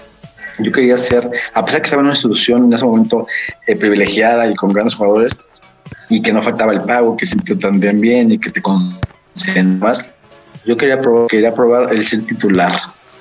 yo 0.60 0.70
quería 0.70 0.96
ser, 0.98 1.28
a 1.52 1.64
pesar 1.64 1.80
que 1.80 1.86
estaba 1.86 2.02
en 2.02 2.06
una 2.06 2.14
institución 2.14 2.66
en 2.66 2.72
ese 2.74 2.84
momento 2.84 3.26
privilegiada 3.66 4.48
y 4.48 4.54
con 4.54 4.72
grandes 4.72 4.94
jugadores, 4.94 5.36
y 6.08 6.22
que 6.22 6.32
no 6.32 6.40
faltaba 6.40 6.72
el 6.72 6.82
pago, 6.82 7.16
que 7.16 7.26
se 7.26 7.34
te 7.34 7.54
bien 7.94 8.30
y 8.30 8.38
que 8.38 8.50
te 8.50 8.62
más. 9.78 10.08
Yo 10.64 10.76
quería 10.76 11.00
probar, 11.00 11.26
quería 11.28 11.54
probar 11.54 11.92
el 11.92 12.04
ser 12.04 12.22
titular, 12.26 12.72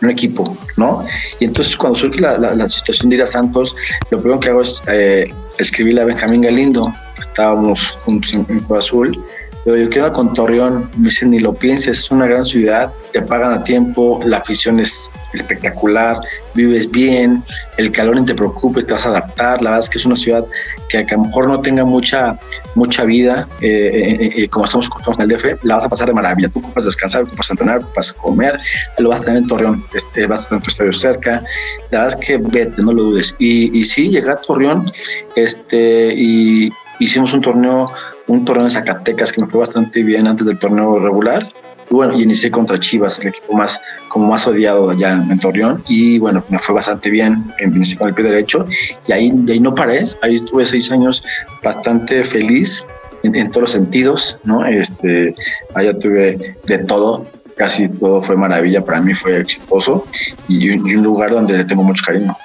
un 0.01 0.09
equipo, 0.09 0.57
¿no? 0.77 1.05
Y 1.39 1.45
entonces 1.45 1.77
cuando 1.77 1.99
surge 1.99 2.19
la, 2.19 2.37
la, 2.37 2.67
situación 2.67 3.09
de 3.09 3.17
ir 3.17 3.23
a 3.23 3.27
Santos, 3.27 3.75
lo 4.09 4.19
primero 4.19 4.39
que 4.39 4.49
hago 4.49 4.61
es 4.61 4.81
eh, 4.87 5.31
escribirle 5.59 6.01
a 6.01 6.05
Benjamín 6.05 6.41
Galindo, 6.41 6.91
que 7.15 7.21
estábamos 7.21 7.91
juntos 8.03 8.33
en, 8.33 8.45
en 8.49 8.75
Azul, 8.75 9.23
pero 9.65 9.77
yo 9.77 9.89
quedo 9.89 10.13
con 10.13 10.31
Torreón, 10.31 10.91
me 10.95 11.05
dicen 11.05 11.31
ni 11.31 11.39
lo 11.39 11.55
pienses, 11.55 11.97
es 11.97 12.11
una 12.11 12.27
gran 12.27 12.45
ciudad, 12.45 12.93
te 13.11 13.23
pagan 13.23 13.51
a 13.51 13.63
tiempo, 13.63 14.19
la 14.23 14.37
afición 14.37 14.79
es 14.79 15.11
espectacular, 15.33 16.19
vives 16.53 16.89
bien, 16.91 17.43
el 17.77 17.91
calor 17.91 18.15
no 18.15 18.25
te 18.25 18.35
preocupe, 18.35 18.83
te 18.83 18.93
vas 18.93 19.07
a 19.07 19.09
adaptar, 19.09 19.63
la 19.63 19.71
verdad 19.71 19.83
es 19.83 19.89
que 19.89 19.97
es 19.97 20.05
una 20.05 20.15
ciudad 20.15 20.45
que, 20.87 20.99
a 20.99 21.05
lo 21.13 21.23
mejor 21.23 21.47
no 21.49 21.61
tenga 21.61 21.83
mucha, 21.83 22.37
mucha 22.75 23.05
vida, 23.05 23.47
eh, 23.59 24.17
eh, 24.19 24.33
eh, 24.43 24.49
como 24.49 24.65
estamos 24.65 24.87
en 25.17 25.21
el 25.23 25.29
DF, 25.29 25.63
la 25.63 25.75
vas 25.77 25.85
a 25.85 25.89
pasar 25.89 26.07
de 26.09 26.13
maravilla, 26.13 26.49
tú 26.49 26.61
puedes 26.61 26.85
descansar, 26.85 27.25
puedes 27.25 27.49
entrenar, 27.49 27.81
puedes 27.91 28.13
comer, 28.13 28.59
lo 28.99 29.09
vas 29.09 29.21
a 29.21 29.23
tener 29.23 29.39
en 29.39 29.47
Torreón, 29.47 29.83
este, 29.95 30.27
vas 30.27 30.45
a 30.45 30.49
tener 30.49 30.63
tu 30.63 30.69
estadio 30.69 30.93
cerca, 30.93 31.43
la 31.89 32.03
verdad 32.03 32.19
es 32.19 32.27
que 32.27 32.37
vete, 32.37 32.83
no 32.83 32.93
lo 32.93 33.01
dudes. 33.01 33.35
Y, 33.39 33.75
y 33.75 33.83
sí, 33.83 34.09
llegué 34.09 34.29
a 34.29 34.35
Torreón 34.35 34.91
este, 35.35 36.13
y 36.15 36.69
hicimos 36.99 37.33
un 37.33 37.41
torneo 37.41 37.91
un 38.27 38.45
torneo 38.45 38.65
en 38.65 38.71
Zacatecas 38.71 39.31
que 39.31 39.41
me 39.41 39.47
fue 39.47 39.59
bastante 39.59 40.03
bien 40.03 40.27
antes 40.27 40.47
del 40.47 40.57
torneo 40.57 40.99
regular. 40.99 41.51
Y 41.89 41.93
bueno, 41.93 42.19
inicié 42.19 42.49
contra 42.49 42.79
Chivas, 42.79 43.19
el 43.19 43.27
equipo 43.27 43.53
más, 43.53 43.79
como 44.07 44.27
más 44.27 44.47
odiado 44.47 44.89
allá 44.89 45.11
en, 45.11 45.39
Torreón. 45.39 45.83
Y 45.87 46.17
bueno, 46.17 46.43
me 46.49 46.57
fue 46.57 46.73
bastante 46.73 47.09
bien, 47.09 47.53
inicié 47.59 47.97
con 47.97 48.07
el 48.07 48.15
pie 48.15 48.25
derecho. 48.25 48.65
Y 49.07 49.11
ahí, 49.11 49.31
de 49.33 49.53
ahí 49.53 49.59
no 49.59 49.75
paré, 49.75 50.07
ahí 50.21 50.35
estuve 50.35 50.65
seis 50.65 50.91
años 50.91 51.23
bastante 51.63 52.23
feliz 52.23 52.83
en, 53.21 53.51
todos 53.51 53.61
los 53.61 53.71
sentidos, 53.71 54.39
¿no? 54.43 54.65
Este, 54.65 55.35
allá 55.73 55.97
tuve 55.97 56.57
de 56.65 56.77
todo, 56.79 57.25
casi 57.55 57.87
todo 57.87 58.21
fue 58.21 58.35
maravilla, 58.35 58.83
para 58.83 59.01
mí 59.01 59.13
fue 59.13 59.39
exitoso 59.39 60.05
y 60.47 60.69
un 60.69 61.03
lugar 61.03 61.31
donde 61.31 61.63
tengo 61.65 61.83
mucho 61.83 62.03
cariño. 62.05 62.35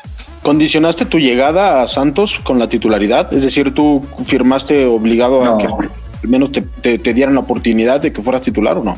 ¿Condicionaste 0.42 1.04
tu 1.04 1.18
llegada 1.18 1.82
a 1.82 1.88
Santos 1.88 2.40
con 2.42 2.58
la 2.58 2.68
titularidad? 2.68 3.32
Es 3.34 3.42
decir, 3.42 3.74
¿tú 3.74 4.04
firmaste 4.24 4.86
obligado 4.86 5.44
no. 5.44 5.54
a 5.54 5.58
que 5.58 5.66
al 5.66 6.28
menos 6.28 6.50
te, 6.52 6.62
te, 6.62 6.98
te, 6.98 7.12
dieran 7.14 7.34
la 7.34 7.40
oportunidad 7.40 8.00
de 8.00 8.12
que 8.12 8.22
fueras 8.22 8.42
titular 8.42 8.78
o 8.78 8.84
no? 8.84 8.96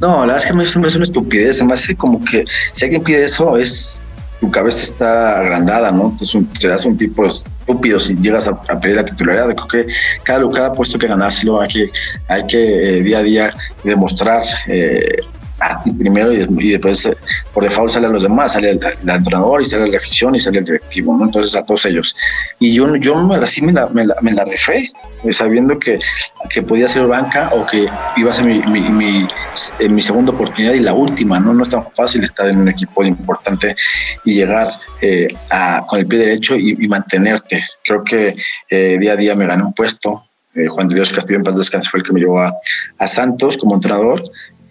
No, 0.00 0.20
la 0.20 0.34
verdad 0.34 0.36
es 0.36 0.46
que 0.46 0.52
me 0.54 0.62
hace, 0.62 0.78
me 0.78 0.86
hace 0.86 0.96
una 0.98 1.04
estupidez. 1.04 1.56
Se 1.58 1.64
me 1.64 1.74
hace 1.74 1.96
como 1.96 2.24
que 2.24 2.44
si 2.72 2.84
alguien 2.84 3.02
pide 3.02 3.24
eso, 3.24 3.56
es 3.56 4.02
tu 4.40 4.50
cabeza 4.50 4.82
está 4.82 5.38
agrandada, 5.38 5.90
¿no? 5.90 6.04
Entonces 6.04 6.34
un, 6.34 6.48
serás 6.58 6.84
un 6.84 6.96
tipo 6.96 7.26
estúpido 7.26 7.98
si 7.98 8.14
llegas 8.16 8.46
a, 8.46 8.50
a, 8.50 8.80
pedir 8.80 8.96
la 8.96 9.04
titularidad. 9.04 9.54
Creo 9.54 9.68
que 9.68 9.92
cada, 10.22 10.50
cada 10.50 10.72
puesto 10.72 10.98
que 10.98 11.06
ganárselo, 11.06 11.60
hay 11.60 11.68
que, 11.68 11.90
hay 12.28 12.46
que 12.46 12.98
eh, 12.98 13.02
día 13.02 13.18
a 13.18 13.22
día 13.22 13.54
demostrar. 13.82 14.42
Eh, 14.68 15.16
a 15.64 15.82
ti 15.82 15.90
primero 15.90 16.32
y, 16.32 16.70
después 16.70 17.06
eh, 17.06 17.16
por 17.52 17.64
default 17.64 17.90
sale 17.90 18.06
a 18.06 18.10
los 18.10 18.22
demás, 18.22 18.52
sale 18.52 18.70
el, 18.70 18.80
entrenador 19.08 19.62
y 19.62 19.64
sale 19.64 19.88
la 19.88 19.96
afición 19.96 20.34
y 20.34 20.40
sale 20.40 20.58
el 20.58 20.64
directivo, 20.64 21.16
¿no? 21.16 21.24
Entonces 21.24 21.56
a 21.56 21.64
todos 21.64 21.86
ellos. 21.86 22.14
Y 22.58 22.74
yo, 22.74 22.96
yo 22.96 23.16
así 23.32 23.62
me 23.62 23.72
la, 23.72 23.86
me 23.86 24.06
la, 24.06 24.16
me 24.20 24.32
la 24.32 24.44
refé, 24.44 24.92
eh, 25.24 25.32
sabiendo 25.32 25.78
que, 25.78 25.98
que 26.50 26.62
podía 26.62 26.88
ser 26.88 27.06
banca 27.06 27.50
o 27.52 27.66
que 27.66 27.88
iba 28.16 28.30
a 28.30 28.34
ser 28.34 28.44
mi, 28.44 28.58
mi, 28.60 28.80
mi, 28.80 29.28
eh, 29.78 29.88
mi, 29.88 30.02
segunda 30.02 30.32
oportunidad 30.32 30.74
y 30.74 30.80
la 30.80 30.92
última, 30.92 31.40
¿no? 31.40 31.54
No 31.54 31.62
es 31.62 31.70
tan 31.70 31.84
fácil 31.92 32.24
estar 32.24 32.48
en 32.48 32.58
un 32.58 32.68
equipo 32.68 33.02
importante 33.02 33.74
y 34.24 34.34
llegar 34.34 34.68
a, 35.50 35.84
con 35.86 35.98
el 35.98 36.06
pie 36.06 36.18
derecho 36.18 36.56
y, 36.56 36.88
mantenerte. 36.88 37.64
Creo 37.82 38.02
que 38.02 38.32
día 38.70 39.12
a 39.12 39.16
día 39.16 39.34
me 39.34 39.46
gané 39.46 39.62
un 39.62 39.74
puesto, 39.74 40.22
Juan 40.68 40.88
de 40.88 40.94
Dios 40.94 41.12
Castillo 41.12 41.38
en 41.38 41.44
paz 41.44 41.56
descanse 41.56 41.90
fue 41.90 41.98
el 41.98 42.06
que 42.06 42.12
me 42.12 42.20
llevó 42.20 42.40
a, 42.40 42.54
a 42.98 43.06
Santos 43.06 43.56
como 43.56 43.74
entrenador 43.74 44.22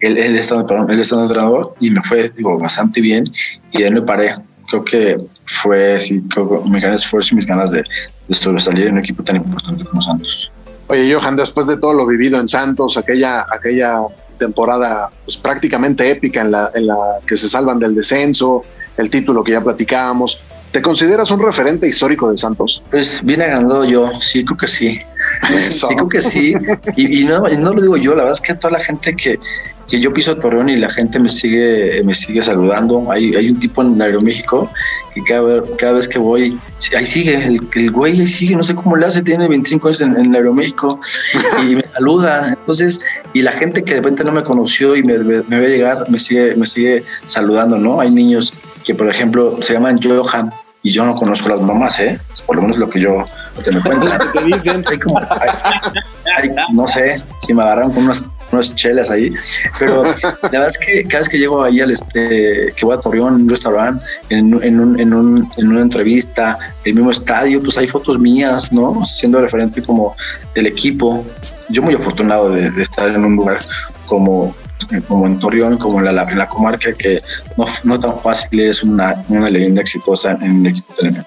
él, 0.08 0.18
él, 0.18 0.40
perdón, 0.68 0.92
él 0.92 1.00
estaba 1.00 1.24
entrenador 1.24 1.76
y 1.80 1.90
me 1.90 2.02
fue 2.04 2.30
digo, 2.30 2.58
bastante 2.58 3.02
bien 3.02 3.32
y 3.72 3.80
de 3.80 3.86
ahí 3.86 3.92
me 3.92 4.02
paré. 4.02 4.34
Creo 4.70 4.84
que 4.84 5.18
fue 5.46 6.00
sí, 6.00 6.22
creo, 6.30 6.64
mi 6.66 6.80
gran 6.80 6.94
esfuerzo 6.94 7.34
y 7.34 7.38
mis 7.38 7.46
ganas 7.46 7.72
de, 7.72 7.84
de 8.28 8.34
sobresalir 8.34 8.88
en 8.88 8.94
un 8.94 9.00
equipo 9.00 9.24
tan 9.24 9.38
importante 9.38 9.84
como 9.86 10.02
Santos. 10.02 10.52
Oye, 10.88 11.14
Johan, 11.14 11.36
después 11.36 11.68
de 11.68 11.78
todo 11.78 11.94
lo 11.94 12.06
vivido 12.06 12.40
en 12.40 12.48
Santos, 12.48 12.98
aquella, 12.98 13.46
aquella 13.52 14.02
temporada 14.38 15.10
pues, 15.26 15.38
prácticamente 15.38 16.10
épica 16.10 16.42
en 16.42 16.52
la, 16.52 16.70
en 16.76 16.88
la 16.88 16.98
que 17.26 17.38
se 17.38 17.48
salvan 17.48 17.80
del 17.80 17.96
descenso, 17.96 18.62
el 18.98 19.10
título 19.10 19.44
que 19.44 19.54
ya 19.54 19.62
platicábamos, 19.62 20.42
¿te 20.72 20.82
consideras 20.82 21.32
un 21.32 21.42
referente 21.42 21.88
histórico 21.88 22.30
de 22.30 22.38
Santos? 22.38 22.84
Pues 22.92 23.24
bien 23.24 23.42
agrandado 23.42 23.86
yo, 23.86 24.12
sí, 24.20 24.44
creo 24.44 24.58
que 24.58 24.68
sí. 24.68 25.00
Sí, 25.70 25.88
creo 25.88 26.10
que 26.10 26.22
sí. 26.22 26.54
Y, 26.96 27.22
y 27.22 27.24
no, 27.24 27.50
y 27.50 27.58
no 27.58 27.74
lo 27.74 27.82
digo 27.82 27.98
yo, 27.98 28.12
la 28.12 28.24
verdad 28.24 28.34
es 28.34 28.42
que 28.42 28.54
toda 28.56 28.78
la 28.78 28.84
gente 28.84 29.16
que, 29.16 29.40
que 29.88 30.00
yo 30.00 30.14
piso 30.14 30.36
Torreón 30.36 30.70
y 30.70 30.78
la 30.78 30.90
gente 30.90 31.20
me 31.20 31.30
sigue, 31.30 32.02
me 32.04 32.14
sigue 32.14 32.42
saludando. 32.42 33.12
Hay, 33.12 33.36
hay 33.36 33.50
un 33.50 33.60
tipo 33.60 33.82
en 33.82 34.02
Aeroméxico 34.02 34.70
que 35.14 35.24
cada, 35.24 35.62
cada 35.78 35.94
vez 35.94 36.08
que 36.08 36.18
voy, 36.18 36.58
ahí 36.98 37.06
sigue, 37.06 37.46
el, 37.46 37.68
el 37.76 37.92
güey 37.92 38.20
ahí 38.20 38.28
sigue, 38.28 38.56
no 38.56 38.64
sé 38.64 38.74
cómo 38.74 38.96
le 38.96 39.06
hace, 39.06 39.22
tiene 39.22 39.48
25 39.48 39.88
años 39.88 40.02
en, 40.02 40.18
en 40.18 40.36
Aeroméxico 40.36 41.00
y 41.68 41.76
me 41.76 41.86
saluda. 41.94 42.50
Entonces, 42.50 43.00
y 43.34 43.42
la 43.42 43.52
gente 43.52 43.84
que 43.84 43.94
de 43.94 44.00
repente 44.00 44.24
no 44.24 44.32
me 44.32 44.44
conoció 44.44 44.96
y 44.96 45.04
me, 45.04 45.18
me, 45.20 45.44
me 45.44 45.60
ve 45.60 45.70
llegar, 45.70 46.10
me 46.10 46.20
sigue, 46.20 46.56
me 46.56 46.66
sigue 46.66 47.04
saludando, 47.26 47.78
¿no? 47.78 48.00
Hay 48.00 48.10
niños 48.12 48.54
que, 48.84 48.96
por 48.96 49.08
ejemplo, 49.08 49.58
se 49.62 49.74
llaman 49.74 50.00
Johan 50.02 50.50
y 50.82 50.92
yo 50.92 51.06
no 51.06 51.16
conozco 51.16 51.50
las 51.50 51.62
mamás, 51.62 52.00
¿eh? 52.02 52.20
Por 52.46 52.58
lo 52.58 52.64
menos 52.64 52.78
lo 52.78 52.90
que 52.90 53.00
yo, 53.00 53.24
lo 53.58 53.64
que 53.64 53.72
me 53.72 53.82
cuentan. 53.82 54.20
no 56.74 56.88
sé, 56.88 57.24
si 57.42 57.54
me 57.54 57.64
agarraron 57.64 57.94
con 57.94 58.04
unas 58.04 58.26
unas 58.54 58.74
chelas 58.76 59.10
ahí, 59.10 59.32
pero 59.80 60.04
la 60.42 60.50
verdad 60.50 60.68
es 60.68 60.78
que 60.78 61.04
cada 61.04 61.20
vez 61.20 61.30
que 61.30 61.38
llego 61.38 61.64
ahí 61.64 61.82
al 61.82 61.92
este, 61.92 62.74
que 62.76 62.86
voy 62.86 62.96
a 62.96 63.00
Torreón, 63.00 63.36
un 63.36 63.50
restaurante, 63.50 64.04
en, 64.30 64.64
en, 64.64 64.80
un, 64.80 65.00
en, 65.00 65.14
un, 65.14 65.50
en 65.58 65.68
una 65.68 65.82
entrevista, 65.82 66.58
el 66.84 66.96
mismo 66.96 67.12
estadio, 67.12 67.62
pues 67.62 67.78
hay 67.78 67.88
fotos 67.88 68.20
mías, 68.20 68.72
¿no? 68.72 69.04
Siendo 69.06 69.42
referente 69.42 69.82
como 69.82 70.16
del 70.56 70.68
equipo. 70.68 71.26
Yo 71.70 71.82
muy 71.82 71.96
afortunado 71.96 72.52
de, 72.52 72.70
estar 72.82 73.10
en 73.10 73.24
un 73.24 73.36
lugar 73.36 73.60
como 74.06 74.56
como 75.08 75.26
en 75.26 75.40
Torreón, 75.40 75.78
como 75.78 76.00
en 76.00 76.14
la, 76.14 76.24
en 76.24 76.38
la 76.38 76.48
comarca, 76.48 76.92
que 76.94 77.22
no, 77.58 77.66
no 77.86 78.00
tan 78.00 78.20
fácil 78.20 78.60
es 78.60 78.84
una, 78.84 79.24
una 79.30 79.50
leyenda 79.50 79.82
exitosa 79.82 80.38
en 80.42 80.66
el 80.66 80.72
equipo 80.72 80.94
de 81.02 81.24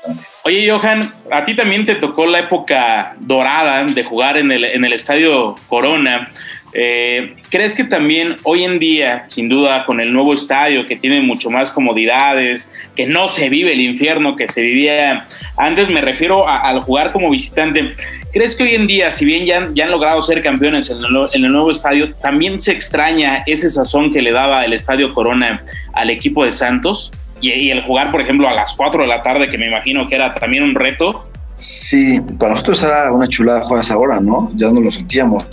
Oye, 0.46 0.70
Johan, 0.70 1.10
a 1.32 1.44
ti 1.44 1.56
también 1.56 1.84
te 1.84 1.96
tocó 1.96 2.24
la 2.24 2.38
época 2.38 3.16
dorada 3.18 3.82
de 3.84 4.04
jugar 4.04 4.36
en 4.36 4.52
el, 4.52 4.64
en 4.64 4.84
el 4.84 4.92
Estadio 4.92 5.56
Corona. 5.68 6.24
Eh, 6.72 7.36
¿Crees 7.50 7.74
que 7.74 7.84
también 7.84 8.36
hoy 8.42 8.64
en 8.64 8.78
día, 8.78 9.26
sin 9.28 9.48
duda, 9.48 9.84
con 9.86 10.00
el 10.00 10.12
nuevo 10.12 10.34
estadio 10.34 10.86
que 10.86 10.96
tiene 10.96 11.20
mucho 11.20 11.48
más 11.48 11.70
comodidades, 11.70 12.70
que 12.94 13.06
no 13.06 13.28
se 13.28 13.48
vive 13.48 13.72
el 13.72 13.80
infierno 13.80 14.36
que 14.36 14.48
se 14.48 14.62
vivía 14.62 15.26
antes, 15.56 15.88
me 15.88 16.00
refiero 16.00 16.48
al 16.48 16.80
jugar 16.80 17.12
como 17.12 17.30
visitante, 17.30 17.94
¿crees 18.32 18.54
que 18.54 18.64
hoy 18.64 18.74
en 18.74 18.86
día, 18.86 19.10
si 19.10 19.24
bien 19.24 19.46
ya, 19.46 19.68
ya 19.72 19.84
han 19.84 19.90
logrado 19.90 20.20
ser 20.22 20.42
campeones 20.42 20.90
en 20.90 20.98
el, 21.44 21.52
nuevo 21.52 21.70
estadio, 21.70 22.14
también 22.16 22.60
se 22.60 22.72
extraña 22.72 23.42
ese 23.46 23.70
sazón 23.70 24.12
que 24.12 24.20
le 24.20 24.32
daba 24.32 24.64
el 24.64 24.72
estadio 24.72 25.14
Corona 25.14 25.64
al 25.94 26.10
equipo 26.10 26.44
de 26.44 26.52
Santos? 26.52 27.10
Y, 27.40 27.52
y 27.52 27.70
el 27.70 27.82
jugar, 27.82 28.10
por 28.10 28.20
ejemplo, 28.20 28.48
a 28.48 28.54
las 28.54 28.74
4 28.74 29.02
de 29.02 29.08
la 29.08 29.22
tarde, 29.22 29.48
que 29.48 29.56
me 29.56 29.68
imagino 29.68 30.08
que 30.08 30.14
era 30.14 30.34
también 30.34 30.62
un 30.62 30.74
reto. 30.74 31.26
Sí, 31.58 32.20
para 32.38 32.52
nosotros 32.52 32.82
era 32.82 33.10
una 33.10 33.26
chulada 33.28 33.62
jugar 33.62 33.82
esa 33.82 33.96
hora, 33.96 34.20
¿no? 34.20 34.50
Ya 34.56 34.70
no 34.70 34.80
lo 34.80 34.90
sentíamos. 34.90 35.46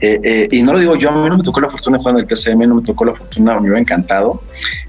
Eh, 0.00 0.20
eh, 0.22 0.48
y 0.50 0.62
no 0.62 0.72
lo 0.72 0.78
digo 0.78 0.96
yo, 0.96 1.10
a 1.10 1.12
mí 1.12 1.28
no 1.28 1.38
me 1.38 1.42
tocó 1.42 1.60
la 1.60 1.68
fortuna 1.68 1.98
en 2.04 2.16
el 2.18 2.26
TCM, 2.26 2.60
no 2.68 2.76
me 2.76 2.82
tocó 2.82 3.04
la 3.04 3.14
fortuna, 3.14 3.54
me 3.54 3.60
hubiera 3.60 3.78
encantado. 3.78 4.42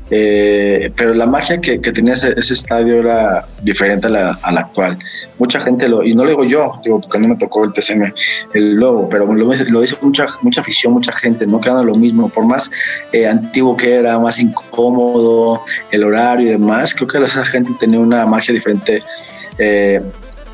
Eh, 0.09 0.89
pero 0.95 1.13
la 1.13 1.25
magia 1.25 1.59
que, 1.59 1.79
tenía 1.79 2.13
ese, 2.13 2.33
ese, 2.37 2.53
estadio 2.53 2.99
era 2.99 3.45
diferente 3.61 4.07
a 4.07 4.09
la, 4.09 4.39
actual. 4.43 4.97
Mucha 5.37 5.59
gente 5.59 5.87
lo, 5.87 6.03
y 6.03 6.13
no 6.13 6.23
lo 6.23 6.29
digo 6.29 6.43
yo, 6.45 6.79
digo, 6.83 7.01
porque 7.01 7.19
no 7.19 7.29
me 7.29 7.35
tocó 7.37 7.65
el 7.65 7.73
TCM, 7.73 8.13
el 8.53 8.75
logo, 8.75 9.09
pero 9.09 9.25
lo, 9.33 9.51
dice 9.51 9.97
mucha, 10.01 10.27
mucha 10.41 10.61
afición, 10.61 10.93
mucha 10.93 11.11
gente, 11.11 11.45
no 11.45 11.59
quedan 11.59 11.85
lo 11.85 11.95
mismo, 11.95 12.29
por 12.29 12.45
más 12.45 12.71
antiguo 13.29 13.75
que 13.75 13.95
era, 13.95 14.17
más 14.19 14.39
incómodo, 14.39 15.61
el 15.91 16.03
horario 16.05 16.47
y 16.47 16.49
demás, 16.51 16.93
creo 16.93 17.07
que 17.07 17.23
esa 17.23 17.45
gente 17.45 17.71
tenía 17.79 17.99
una 17.99 18.25
magia 18.25 18.53
diferente. 18.53 19.03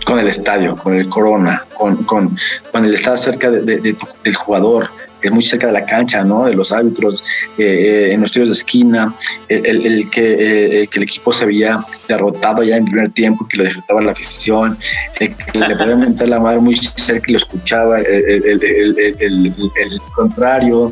Con 0.04 0.20
el 0.20 0.28
estadio, 0.28 0.76
con 0.76 0.93
el 0.93 1.08
Corona, 1.10 1.66
con, 1.74 1.97
con, 2.04 2.38
con 2.72 2.86
el 2.86 2.93
estar 2.93 3.18
cerca 3.18 3.49
de, 3.49 3.62
de, 3.62 3.78
de, 3.80 3.95
del 4.24 4.36
jugador, 4.36 4.89
es 5.24 5.32
muy 5.32 5.43
cerca 5.43 5.68
de 5.68 5.74
la 5.74 5.86
cancha, 5.86 6.24
¿no? 6.24 6.45
De 6.45 6.54
los 6.54 6.72
árbitros, 6.72 7.24
eh, 7.58 7.64
eh, 7.64 8.14
en 8.14 8.22
los 8.22 8.32
tiros 8.32 8.49
de 8.49 8.54
esquina, 8.54 9.14
el, 9.47 9.66
el, 9.66 9.86
el 9.86 10.10
que, 10.10 10.34
eh, 10.34 10.82
el 10.82 10.89
que 10.89 10.99
el 10.99 11.04
equipo 11.04 11.32
se 11.32 11.45
había 11.45 11.84
derrotado 12.08 12.64
ya 12.64 12.76
en 12.76 12.86
primer 12.86 13.10
tiempo, 13.10 13.47
que 13.47 13.58
lo 13.58 13.64
disfrutaba 13.64 14.01
la 14.01 14.12
afición, 14.12 14.78
que 15.18 15.36
le 15.54 15.76
podía 15.76 15.95
meter 15.95 16.28
la 16.28 16.39
madre 16.39 16.60
muy 16.60 16.76
cerca 16.76 17.24
y 17.28 17.32
lo 17.32 17.38
escuchaba, 17.38 17.99
el, 17.99 19.62
contrario, 20.16 20.91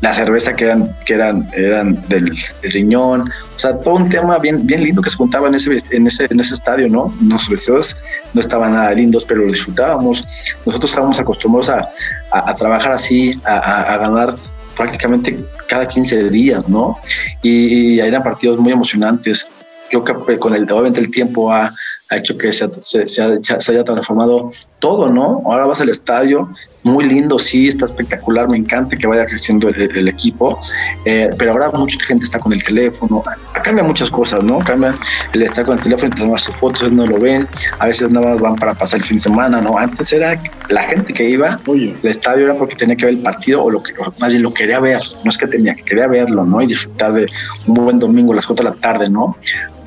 la 0.00 0.14
cerveza 0.14 0.54
que 0.54 0.64
eran, 0.64 0.96
que 1.04 1.14
eran, 1.14 1.48
eran 1.52 2.02
del, 2.08 2.24
del, 2.62 2.72
riñón, 2.72 3.30
o 3.56 3.58
sea, 3.58 3.76
todo 3.78 3.94
un 3.94 4.08
tema 4.08 4.38
bien, 4.38 4.66
bien 4.66 4.82
lindo 4.82 5.02
que 5.02 5.10
se 5.10 5.16
juntaba 5.16 5.48
en 5.48 5.54
ese, 5.54 5.76
en 5.90 6.06
ese, 6.06 6.26
en 6.30 6.40
ese 6.40 6.54
estadio, 6.54 6.88
¿no? 6.88 7.12
Nuestros 7.20 7.50
vestidos 7.50 7.96
no 8.32 8.40
estaban 8.40 8.72
nada 8.72 8.92
lindos, 8.92 9.24
pero 9.26 9.42
lo 9.42 9.52
disfrutábamos. 9.52 10.24
Nosotros 10.64 10.90
estábamos 10.90 11.20
acostumbrados 11.20 11.68
a, 11.68 11.88
a, 12.30 12.50
a 12.50 12.54
trabajar 12.54 12.92
así, 12.92 13.38
a, 13.44 13.94
a, 13.94 13.98
ganar 13.98 14.36
prácticamente 14.74 15.38
cada 15.68 15.86
15 15.86 16.30
días, 16.30 16.66
¿no? 16.66 16.98
Y, 17.42 17.94
y 17.94 18.00
eran 18.00 18.22
partidos 18.22 18.58
muy 18.58 18.72
emocionantes. 18.72 19.48
Creo 19.90 20.04
que 20.04 20.38
con 20.38 20.54
el, 20.54 20.70
obviamente 20.70 21.00
el 21.00 21.10
tiempo 21.10 21.52
ha, 21.52 21.74
ha 22.10 22.16
hecho 22.16 22.36
que 22.36 22.52
se, 22.52 22.68
se, 22.80 23.06
se, 23.06 23.40
se, 23.42 23.72
haya 23.72 23.84
transformado 23.84 24.50
todo, 24.78 25.10
¿no? 25.10 25.42
Ahora 25.44 25.66
vas 25.66 25.80
al 25.80 25.90
estadio, 25.90 26.52
muy 26.84 27.04
lindo, 27.04 27.38
sí, 27.38 27.68
está 27.68 27.84
espectacular, 27.84 28.48
me 28.48 28.56
encanta 28.56 28.96
que 28.96 29.06
vaya 29.06 29.24
creciendo 29.26 29.68
el, 29.68 29.96
el 29.96 30.08
equipo, 30.08 30.60
eh, 31.04 31.30
pero 31.38 31.52
ahora 31.52 31.70
mucha 31.70 31.98
gente 32.04 32.24
está 32.24 32.38
con 32.38 32.52
el 32.52 32.62
teléfono, 32.62 33.22
cambia 33.62 33.84
muchas 33.84 34.10
cosas, 34.10 34.42
¿no? 34.42 34.58
Cambia 34.58 34.94
el 35.32 35.42
estar 35.42 35.64
con 35.64 35.76
el 35.76 35.82
teléfono 35.82 36.12
y 36.14 36.18
tomarse 36.18 36.52
fotos, 36.52 36.90
no 36.92 37.06
lo 37.06 37.18
ven, 37.18 37.46
a 37.78 37.86
veces 37.86 38.10
nada 38.10 38.30
más 38.30 38.40
van 38.40 38.56
para 38.56 38.74
pasar 38.74 39.00
el 39.00 39.06
fin 39.06 39.16
de 39.18 39.22
semana, 39.22 39.60
¿no? 39.60 39.78
Antes 39.78 40.12
era 40.12 40.40
la 40.68 40.82
gente 40.82 41.12
que 41.12 41.28
iba 41.28 41.60
Oye. 41.66 41.96
al 42.02 42.08
estadio 42.08 42.44
era 42.44 42.56
porque 42.56 42.76
tenía 42.76 42.96
que 42.96 43.06
ver 43.06 43.14
el 43.14 43.20
partido 43.20 43.62
o 43.62 43.70
lo 43.70 43.82
que 43.82 43.92
más 44.20 44.30
bien 44.30 44.42
lo 44.42 44.52
quería 44.52 44.80
ver, 44.80 45.00
no 45.24 45.30
es 45.30 45.38
que 45.38 45.46
tenía, 45.46 45.74
que 45.74 45.82
quería 45.82 46.06
verlo, 46.06 46.44
¿no? 46.44 46.60
Y 46.62 46.66
disfrutar 46.66 47.12
de 47.12 47.26
un 47.66 47.74
buen 47.74 47.98
domingo 47.98 48.32
a 48.32 48.36
las 48.36 48.46
4 48.46 48.64
de 48.64 48.70
la 48.70 48.76
tarde, 48.76 49.08
¿no? 49.08 49.36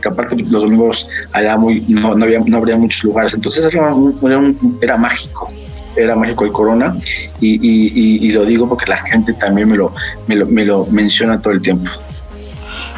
que 0.02 0.10
aparte 0.10 0.36
los 0.36 0.64
domingos 0.64 1.08
allá 1.32 1.58
muy, 1.58 1.80
no, 1.88 2.14
no, 2.14 2.26
había, 2.26 2.40
no 2.40 2.58
habría 2.58 2.76
muchos 2.76 3.04
lugares, 3.06 3.34
entonces 3.34 3.64
era, 3.64 3.94
un, 3.94 4.20
era, 4.22 4.38
un, 4.38 4.78
era 4.82 4.98
mágico, 4.98 5.50
era 5.96 6.16
mágico 6.16 6.46
el 6.46 6.52
corona 6.52 6.96
y, 7.40 8.26
y, 8.26 8.30
lo 8.32 8.46
digo 8.46 8.68
porque 8.68 8.86
la 8.88 8.98
gente 8.98 9.34
también 9.34 9.70
me 9.70 9.78
lo, 9.78 9.94
me 10.28 10.36
lo, 10.36 10.46
me 10.46 10.66
lo 10.66 10.86
menciona 10.88 11.40
todo 11.42 11.54
el 11.54 11.62
tiempo. 11.62 11.92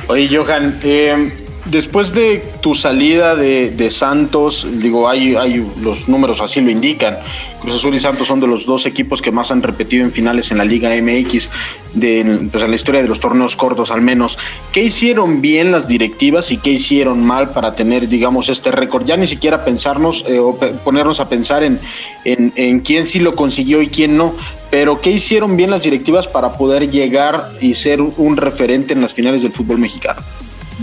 Oye, 0.08 0.30
Johan, 0.36 0.78
eh, 0.84 1.45
después 1.66 2.14
de 2.14 2.44
tu 2.62 2.76
salida 2.76 3.36
de, 3.36 3.70
de, 3.72 3.92
Santos, 3.92 4.68
digo, 4.72 5.10
hay, 5.10 5.36
hay 5.36 5.66
los 5.82 6.08
números 6.08 6.42
así 6.42 6.62
lo 6.62 6.72
indican. 6.72 7.18
Cruz 7.62 7.76
Azul 7.76 7.96
y 7.96 8.00
Santos 8.00 8.28
son 8.28 8.40
de 8.40 8.48
los 8.48 8.66
dos 8.66 8.86
equipos 8.86 9.22
que 9.22 9.32
más 9.32 9.52
han 9.52 9.62
repetido 9.62 10.04
en 10.04 10.12
finales 10.12 10.52
en 10.52 10.60
la 10.60 10.66
Liga 10.66 10.90
MX, 10.90 11.50
de 11.94 12.48
pues, 12.52 12.64
en 12.64 12.70
la 12.70 12.76
historia 12.76 13.02
de 13.02 13.08
los 13.08 13.20
torneos 13.20 13.56
cortos 13.56 13.92
al 13.92 14.02
menos. 14.02 14.38
¿Qué 14.72 14.84
hicieron 14.84 15.42
bien 15.42 15.72
las 15.72 15.88
directivas 15.88 16.52
y 16.52 16.58
qué 16.58 16.72
hicieron 16.72 17.26
mal 17.26 17.50
para 17.52 17.76
tener, 17.76 18.08
digamos, 18.08 18.50
este 18.50 18.72
récord? 18.72 19.06
Ya 19.06 19.18
ni 19.18 19.28
siquiera 19.28 19.66
pensarnos 19.66 20.24
eh, 20.28 20.40
o 20.40 20.58
ponernos 20.84 21.20
a 21.20 21.30
pensar 21.30 21.64
en, 21.64 21.80
en, 22.24 22.54
en 22.56 22.82
quién 22.82 23.08
sí 23.08 23.20
lo 23.20 23.36
consiguió 23.36 23.82
y 23.82 23.88
quién 23.88 24.18
no, 24.18 24.36
pero 24.70 25.02
¿qué 25.02 25.12
hicieron 25.12 25.58
bien 25.58 25.72
las 25.72 25.84
directivas 25.84 26.28
para 26.28 26.58
poder 26.58 26.90
llegar 26.90 27.50
y 27.62 27.74
ser 27.74 28.02
un 28.02 28.38
referente 28.38 28.94
en 28.94 29.02
las 29.02 29.14
finales 29.14 29.42
del 29.42 29.52
fútbol 29.52 29.80
mexicano? 29.80 30.22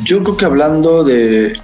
Yo 0.04 0.22
creo 0.22 0.36
que 0.36 0.44
hablando 0.44 1.04
de, 1.04 1.54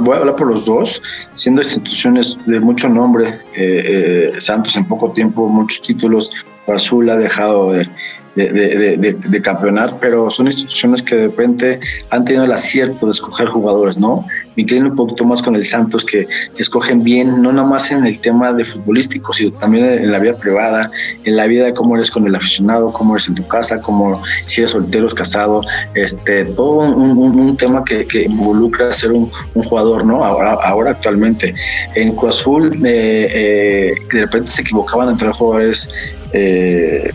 voy 0.00 0.14
a 0.14 0.18
hablar 0.18 0.36
por 0.36 0.48
los 0.48 0.64
dos, 0.64 1.02
siendo 1.34 1.62
instituciones 1.62 2.38
de 2.46 2.58
mucho 2.58 2.88
nombre, 2.88 3.40
eh, 3.54 4.32
eh, 4.34 4.40
Santos 4.40 4.76
en 4.76 4.86
poco 4.86 5.12
tiempo, 5.12 5.46
muchos 5.48 5.82
títulos, 5.82 6.30
Azul 6.66 7.10
ha 7.10 7.16
dejado 7.16 7.72
de, 7.72 7.86
de, 8.34 9.40
campeonar, 9.42 9.98
pero 10.00 10.30
son 10.30 10.46
instituciones 10.46 11.02
que 11.02 11.16
de 11.16 11.26
repente 11.28 11.80
han 12.10 12.24
tenido 12.24 12.44
el 12.44 12.52
acierto 12.52 13.06
de 13.06 13.12
escoger 13.12 13.48
jugadores, 13.48 13.98
¿no? 13.98 14.26
Me 14.56 14.62
inclino 14.62 14.88
un 14.88 14.94
poquito 14.94 15.24
más 15.24 15.42
con 15.42 15.56
el 15.56 15.64
Santos, 15.64 16.04
que, 16.04 16.28
escogen 16.58 17.02
bien, 17.02 17.42
no 17.42 17.52
nada 17.52 17.66
más 17.66 17.90
en 17.90 18.06
el 18.06 18.20
tema 18.20 18.52
de 18.52 18.64
futbolístico, 18.64 19.32
sino 19.32 19.58
también 19.58 19.84
en 19.84 20.12
la 20.12 20.18
vida 20.18 20.36
privada, 20.36 20.90
en 21.24 21.36
la 21.36 21.46
vida 21.46 21.64
de 21.64 21.74
cómo 21.74 21.96
eres 21.96 22.10
con 22.10 22.26
el 22.26 22.34
aficionado, 22.34 22.92
cómo 22.92 23.14
eres 23.14 23.28
en 23.28 23.34
tu 23.34 23.46
casa, 23.46 23.80
cómo 23.80 24.22
si 24.46 24.60
eres 24.60 24.72
soltero, 24.72 25.08
casado, 25.08 25.62
este, 25.94 26.44
todo 26.44 26.78
un, 26.78 27.56
tema 27.56 27.84
que, 27.84 28.06
involucra 28.22 28.92
ser 28.92 29.12
un, 29.12 29.30
jugador, 29.54 30.04
¿no? 30.04 30.24
Ahora, 30.24 30.52
ahora 30.62 30.90
actualmente. 30.90 31.54
En 31.94 32.14
Cruz 32.14 32.40
Azul, 32.40 32.74
eh, 32.84 33.28
eh, 33.32 33.94
de 34.12 34.20
repente 34.20 34.50
se 34.50 34.62
equivocaban 34.62 35.08
entre 35.08 35.30
jugadores. 35.32 35.88
Eh, 36.32 37.10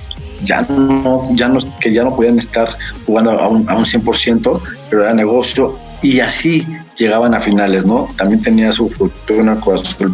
ya 0.46 0.62
no, 0.62 1.28
ya 1.34 1.48
no, 1.48 1.60
que 1.80 1.94
ya 1.94 2.04
no 2.04 2.16
podían 2.16 2.38
estar 2.38 2.70
jugando 3.06 3.32
a 3.32 3.48
un, 3.48 3.70
a 3.70 3.76
un 3.76 3.84
100%, 3.84 4.62
pero 4.90 5.04
era 5.04 5.14
negocio 5.14 5.78
y 6.02 6.20
así 6.20 6.66
llegaban 6.96 7.34
a 7.36 7.42
finales, 7.42 7.86
¿no? 7.86 8.08
También 8.18 8.42
tenía 8.42 8.72
su 8.72 8.90
fortuna 8.90 9.60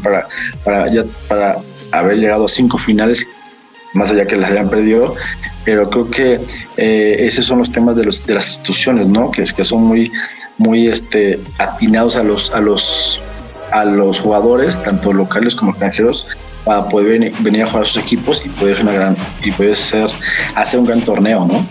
para, 0.04 0.28
para, 0.64 0.92
ya, 0.92 1.04
para 1.28 1.58
haber 1.92 2.18
llegado 2.18 2.46
a 2.46 2.50
cinco 2.50 2.78
finales, 2.78 3.28
más 3.94 4.12
allá 4.12 4.26
que 4.26 4.38
las 4.38 4.52
hayan 4.52 4.70
perdido, 4.70 5.16
pero 5.66 5.90
creo 5.90 6.10
que 6.10 6.40
eh, 6.78 7.18
esos 7.20 7.46
son 7.46 7.60
los 7.60 7.72
temas 7.72 7.96
de, 7.96 8.06
los, 8.06 8.26
de 8.26 8.34
las 8.34 8.48
instituciones, 8.48 9.08
¿no? 9.08 9.30
Que, 9.30 9.44
que 9.44 9.66
son 9.66 9.84
muy, 9.84 10.12
muy 10.58 10.88
este, 10.88 11.40
atinados 11.60 12.16
a 12.16 12.24
los, 12.24 12.52
a 12.52 12.62
los 12.62 13.22
a 13.72 13.86
los 13.86 14.20
jugadores, 14.20 14.82
tanto 14.84 15.14
locales 15.14 15.56
como 15.56 15.72
extranjeros, 15.72 16.28
para 16.64 16.88
poder 16.88 17.34
venir, 17.40 17.64
a 17.64 17.68
jugar 17.68 17.84
a 17.84 17.86
sus 17.86 17.98
equipos 17.98 18.42
y 18.46 18.50
poder 18.50 18.76
ser 18.76 18.86
una 18.86 18.94
gran 18.94 19.18
y 19.44 19.76
ser 19.76 20.10
hacer 20.56 20.80
un 20.80 20.86
gran 20.86 21.02
torneo, 21.02 21.46
¿no? 21.46 21.66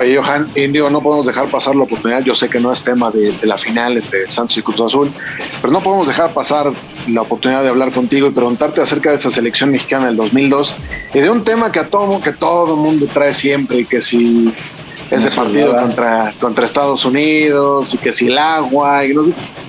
Oye, 0.00 0.16
Johan, 0.16 0.48
Indio, 0.54 0.88
no 0.90 1.02
podemos 1.02 1.26
dejar 1.26 1.48
pasar 1.48 1.74
la 1.74 1.82
oportunidad. 1.82 2.22
Yo 2.22 2.34
sé 2.34 2.48
que 2.48 2.60
no 2.60 2.72
es 2.72 2.84
tema 2.84 3.10
de, 3.10 3.34
la 3.42 3.58
final 3.58 3.96
entre 3.96 4.30
Santos 4.30 4.56
y 4.56 4.62
Cruz 4.62 4.80
Azul, 4.80 5.12
pero 5.60 5.72
no 5.72 5.80
podemos 5.80 6.06
dejar 6.06 6.32
pasar 6.32 6.70
la 7.08 7.22
oportunidad 7.22 7.62
de 7.64 7.68
hablar 7.68 7.92
contigo 7.92 8.28
y 8.28 8.30
preguntarte 8.30 8.80
acerca 8.80 9.10
de 9.10 9.16
esa 9.16 9.30
selección 9.30 9.70
mexicana 9.70 10.06
del 10.06 10.16
2002 10.16 10.76
y 11.14 11.18
de 11.18 11.30
un 11.30 11.42
tema 11.42 11.72
que 11.72 11.80
a 11.80 11.88
todo 11.88 12.20
que 12.20 12.32
todo 12.32 12.76
mundo 12.76 13.06
trae 13.12 13.34
siempre 13.34 13.80
y 13.80 13.84
que 13.86 14.00
si 14.00 14.54
ese 15.10 15.30
partido 15.30 15.76
contra, 15.76 16.34
contra 16.38 16.64
Estados 16.64 17.04
Unidos 17.04 17.94
y 17.94 17.98
que 17.98 18.12
si 18.12 18.26
el 18.26 18.38
agua. 18.38 19.04
Y 19.04 19.14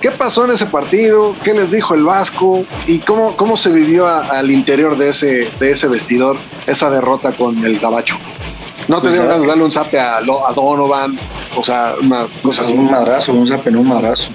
¿Qué 0.01 0.11
pasó 0.11 0.45
en 0.45 0.51
ese 0.51 0.65
partido? 0.65 1.35
¿Qué 1.43 1.53
les 1.53 1.71
dijo 1.71 1.93
el 1.93 2.03
Vasco? 2.03 2.63
¿Y 2.87 2.99
cómo, 2.99 3.35
cómo 3.37 3.57
se 3.57 3.69
vivió 3.71 4.07
al 4.07 4.51
interior 4.51 4.97
de 4.97 5.09
ese, 5.09 5.49
de 5.59 5.71
ese 5.71 5.87
vestidor 5.87 6.37
esa 6.67 6.89
derrota 6.89 7.31
con 7.31 7.65
el 7.65 7.79
Gabacho? 7.79 8.17
¿No 8.87 8.95
te 8.95 9.01
pues 9.01 9.13
dieron 9.13 9.27
ganas 9.27 9.41
de 9.41 9.47
darle 9.47 9.63
un 9.63 9.71
zape 9.71 9.99
a, 9.99 10.21
Donovan? 10.21 11.17
O 11.55 11.63
sea, 11.63 11.93
una 12.01 12.25
cosa 12.41 12.61
así. 12.61 12.73
Un 12.73 12.89
madrazo, 12.89 13.33
un 13.33 13.47
zape, 13.47 13.71
no 13.71 13.81
un 13.81 13.87
madrazo. 13.87 14.31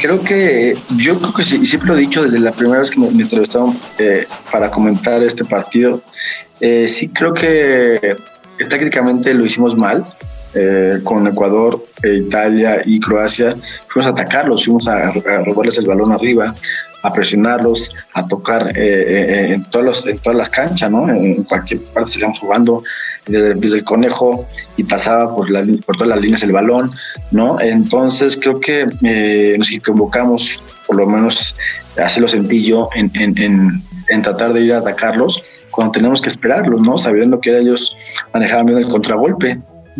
creo 0.00 0.20
que 0.22 0.76
yo 0.96 1.18
creo 1.18 1.32
que 1.32 1.44
sí, 1.44 1.64
siempre 1.64 1.88
lo 1.88 1.96
he 1.96 2.00
dicho 2.00 2.22
desde 2.22 2.38
la 2.40 2.52
primera 2.52 2.80
vez 2.80 2.90
que 2.90 3.00
me, 3.00 3.08
entrevistaron 3.08 3.78
eh, 3.98 4.26
para 4.52 4.70
comentar 4.70 5.22
este 5.22 5.44
partido. 5.44 6.02
Eh, 6.60 6.88
sí 6.88 7.08
creo 7.08 7.32
que 7.32 8.16
tácticamente 8.68 9.34
lo 9.34 9.44
hicimos 9.44 9.76
mal. 9.76 10.06
Eh, 10.52 10.98
con 11.04 11.24
Ecuador, 11.28 11.80
e 12.02 12.14
Italia 12.14 12.82
y 12.84 12.98
Croacia, 12.98 13.54
fuimos 13.86 14.08
a 14.08 14.10
atacarlos, 14.10 14.64
fuimos 14.64 14.88
a, 14.88 15.12
robarles 15.12 15.78
el 15.78 15.86
balón 15.86 16.10
arriba, 16.10 16.52
a 17.02 17.12
presionarlos, 17.12 17.92
a 18.14 18.26
tocar 18.26 18.76
eh, 18.76 18.80
eh, 18.80 19.54
en, 19.54 19.64
todos 19.70 19.84
los, 19.84 20.06
en 20.08 20.18
todas 20.18 20.36
las 20.36 20.50
canchas, 20.50 20.90
¿no? 20.90 21.08
En 21.08 21.44
cualquier 21.44 21.80
parte 21.94 22.10
se 22.10 22.32
jugando 22.32 22.82
desde, 23.28 23.78
el 23.78 23.84
conejo 23.84 24.42
y 24.76 24.82
pasaba 24.82 25.36
por, 25.36 25.48
la, 25.50 25.62
por 25.86 25.96
todas 25.96 26.08
las 26.08 26.20
líneas 26.20 26.42
el 26.42 26.50
balón, 26.50 26.90
¿no? 27.30 27.60
Entonces 27.60 28.36
creo 28.36 28.58
que 28.58 28.86
nos 29.56 29.70
equivocamos, 29.70 30.58
por 30.84 30.96
lo 30.96 31.06
menos 31.06 31.54
así 31.96 32.20
lo 32.20 32.26
sentí 32.26 32.64
yo, 32.64 32.88
en, 32.96 33.12
en, 33.14 33.84
en 34.08 34.22
tratar 34.22 34.52
de 34.52 34.62
ir 34.62 34.72
a 34.72 34.78
atacarlos 34.78 35.40
cuando 35.70 35.92
tenemos 35.92 36.20
que 36.20 36.28
esperarlos, 36.28 36.80
¿no? 36.82 36.98
Sabiendo 36.98 37.40
que 37.40 37.56
ellos 37.56 37.96
manejaban 38.32 38.66
bien 38.66 38.78
el 38.78 38.88
contragolpe. 38.88 39.58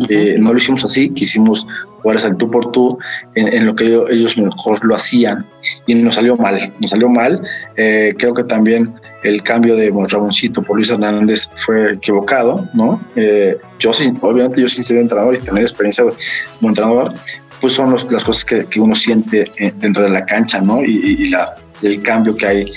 Eh, 0.09 0.37
no 0.39 0.51
lo 0.51 0.57
hicimos 0.57 0.83
así, 0.83 1.09
quisimos 1.09 1.67
jugar 2.01 2.17
al 2.25 2.37
tú 2.37 2.49
por 2.49 2.71
tú 2.71 2.97
en, 3.35 3.65
lo 3.65 3.75
que 3.75 3.85
ellos, 3.85 4.37
mejor 4.37 4.83
lo 4.83 4.95
hacían 4.95 5.45
y 5.85 5.93
nos 5.93 6.15
salió 6.15 6.35
mal, 6.35 6.73
nos 6.79 6.91
salió 6.91 7.09
mal. 7.09 7.41
Eh, 7.75 8.15
creo 8.17 8.33
que 8.33 8.43
también 8.43 8.93
el 9.23 9.43
cambio 9.43 9.75
de 9.75 9.91
Ramoncito 9.91 10.63
por 10.63 10.77
Luis 10.77 10.89
Hernández 10.89 11.49
fue 11.57 11.93
equivocado, 11.93 12.67
¿no? 12.73 12.99
Eh, 13.15 13.57
yo, 13.79 13.91
obviamente, 14.21 14.61
yo 14.61 14.67
sin 14.67 14.83
ser 14.83 14.97
entrenador 14.97 15.35
y 15.35 15.39
tener 15.39 15.61
experiencia 15.61 16.03
como 16.03 16.69
entrenador, 16.69 17.13
pues 17.59 17.73
son 17.73 17.93
las 18.09 18.23
cosas 18.23 18.43
que, 18.45 18.79
uno 18.79 18.95
siente 18.95 19.51
dentro 19.75 20.01
de 20.01 20.09
la 20.09 20.25
cancha, 20.25 20.59
¿no? 20.59 20.83
Y, 20.83 21.29
la, 21.29 21.53
el 21.83 22.01
cambio 22.01 22.35
que 22.35 22.47
hay 22.47 22.73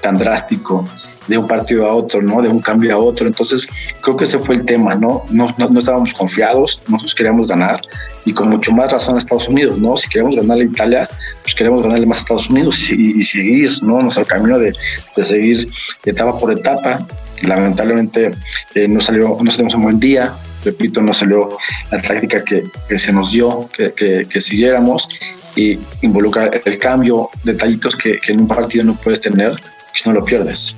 tan 0.00 0.16
drástico 0.18 0.84
de 1.30 1.38
un 1.38 1.46
partido 1.46 1.86
a 1.86 1.94
otro, 1.94 2.20
¿no? 2.20 2.42
De 2.42 2.48
un 2.48 2.58
cambio 2.58 2.92
a 2.92 2.98
otro. 2.98 3.24
Entonces, 3.24 3.68
creo 4.00 4.16
que 4.16 4.24
ese 4.24 4.40
fue 4.40 4.56
el 4.56 4.64
tema, 4.64 4.96
¿no? 4.96 5.24
No, 5.30 5.46
no, 5.56 5.78
estábamos 5.78 6.12
confiados, 6.12 6.82
nosotros 6.88 7.14
queríamos 7.14 7.48
ganar 7.48 7.80
y 8.24 8.32
con 8.32 8.50
mucho 8.50 8.72
más 8.72 8.90
razón 8.90 9.14
a 9.14 9.18
Estados 9.18 9.48
Unidos, 9.48 9.78
¿no? 9.78 9.96
Si 9.96 10.08
queremos 10.08 10.34
ganarle 10.34 10.64
a 10.64 10.66
Italia, 10.66 11.08
pues 11.42 11.54
queremos 11.54 11.84
ganarle 11.84 12.04
más 12.04 12.18
a 12.18 12.20
Estados 12.22 12.50
Unidos 12.50 12.90
y, 12.90 13.22
seguir, 13.22 13.70
¿no? 13.82 14.02
Nuestro 14.02 14.24
camino 14.24 14.58
de, 14.58 14.74
de, 15.16 15.24
seguir 15.24 15.68
etapa 16.04 16.36
por 16.36 16.50
etapa. 16.50 16.98
Lamentablemente 17.42 18.32
eh, 18.74 18.88
no, 18.88 19.00
salió, 19.00 19.38
no 19.40 19.50
salimos 19.52 19.74
un 19.74 19.84
buen 19.84 20.00
día, 20.00 20.34
repito, 20.64 21.00
no 21.00 21.12
salió 21.12 21.48
la 21.92 22.02
táctica 22.02 22.42
que, 22.42 22.64
que 22.88 22.98
se 22.98 23.12
nos 23.12 23.30
dio, 23.30 23.70
que, 23.72 23.92
que, 23.92 24.26
que, 24.28 24.40
siguiéramos 24.40 25.08
y 25.54 25.78
involucra 26.02 26.50
el 26.64 26.78
cambio, 26.78 27.28
detallitos 27.44 27.94
que, 27.94 28.18
que 28.18 28.32
en 28.32 28.40
un 28.40 28.48
partido 28.48 28.84
no 28.84 28.96
puedes 28.96 29.20
tener 29.20 29.52
si 29.94 30.08
no 30.08 30.14
lo 30.16 30.24
pierdes. 30.24 30.74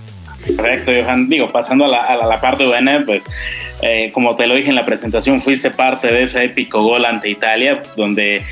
Correcto, 0.56 0.92
Johan. 0.92 1.28
Digo, 1.28 1.50
pasando 1.50 1.84
a 1.84 1.88
la, 1.88 1.98
a 1.98 2.26
la 2.26 2.40
parte 2.40 2.64
buena, 2.64 3.02
pues 3.06 3.26
eh, 3.82 4.10
como 4.12 4.36
te 4.36 4.46
lo 4.46 4.54
dije 4.54 4.68
en 4.68 4.74
la 4.74 4.84
presentación, 4.84 5.40
fuiste 5.40 5.70
parte 5.70 6.12
de 6.12 6.22
ese 6.22 6.44
épico 6.44 6.82
gol 6.82 7.04
ante 7.04 7.28
Italia, 7.28 7.82
donde 7.96 8.44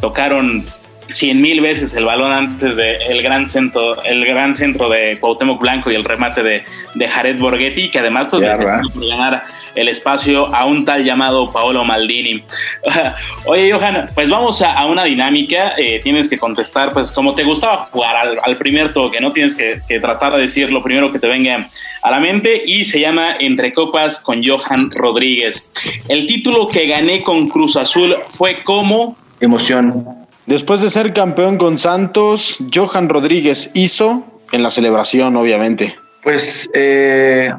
tocaron 0.00 0.64
cien 1.10 1.40
mil 1.40 1.60
veces 1.60 1.94
el 1.94 2.04
balón 2.04 2.32
antes 2.32 2.76
del 2.76 3.00
el 3.08 3.22
gran 3.22 3.46
centro 3.46 4.02
el 4.04 4.26
gran 4.26 4.54
centro 4.54 4.90
de 4.90 5.18
Cuauhtémoc 5.18 5.60
Blanco 5.60 5.90
y 5.90 5.94
el 5.94 6.04
remate 6.04 6.42
de, 6.42 6.64
de 6.94 7.08
Jared 7.08 7.40
Borghetti 7.40 7.88
que 7.88 7.98
además 7.98 8.28
pues 8.30 8.42
ganar 8.42 9.44
el 9.78 9.88
espacio 9.88 10.54
a 10.54 10.64
un 10.64 10.84
tal 10.84 11.04
llamado 11.04 11.50
Paolo 11.52 11.84
Maldini. 11.84 12.42
Oye, 13.46 13.72
Johan, 13.72 14.06
pues 14.14 14.28
vamos 14.28 14.60
a, 14.62 14.84
una 14.86 15.04
dinámica. 15.04 15.74
Eh, 15.76 16.00
tienes 16.02 16.28
que 16.28 16.36
contestar, 16.36 16.92
pues, 16.92 17.12
como 17.12 17.34
te 17.34 17.44
gustaba 17.44 17.88
jugar 17.90 18.28
al, 18.42 18.56
primer 18.56 18.92
toque, 18.92 19.20
¿no? 19.20 19.32
Tienes 19.32 19.54
que, 19.54 19.80
tratar 20.00 20.34
de 20.34 20.42
decir 20.42 20.72
lo 20.72 20.82
primero 20.82 21.12
que 21.12 21.18
te 21.18 21.28
venga 21.28 21.68
a 22.02 22.10
la 22.10 22.18
mente 22.18 22.62
y 22.64 22.84
se 22.84 23.00
llama 23.00 23.36
Entre 23.38 23.72
Copas 23.72 24.20
con 24.20 24.42
Johan 24.44 24.90
Rodríguez. 24.90 25.70
El 26.08 26.26
título 26.26 26.66
que 26.66 26.86
gané 26.86 27.22
con 27.22 27.48
Cruz 27.48 27.76
Azul 27.76 28.16
fue 28.30 28.62
como... 28.64 29.16
Emoción. 29.40 30.04
Después 30.46 30.80
de 30.80 30.90
ser 30.90 31.12
campeón 31.12 31.58
con 31.58 31.78
Santos, 31.78 32.56
Johan 32.74 33.08
Rodríguez 33.08 33.70
hizo 33.74 34.24
en 34.50 34.62
la 34.62 34.70
celebración, 34.70 35.36
obviamente. 35.36 35.96
Pues 36.28 36.68
eh, 36.74 37.50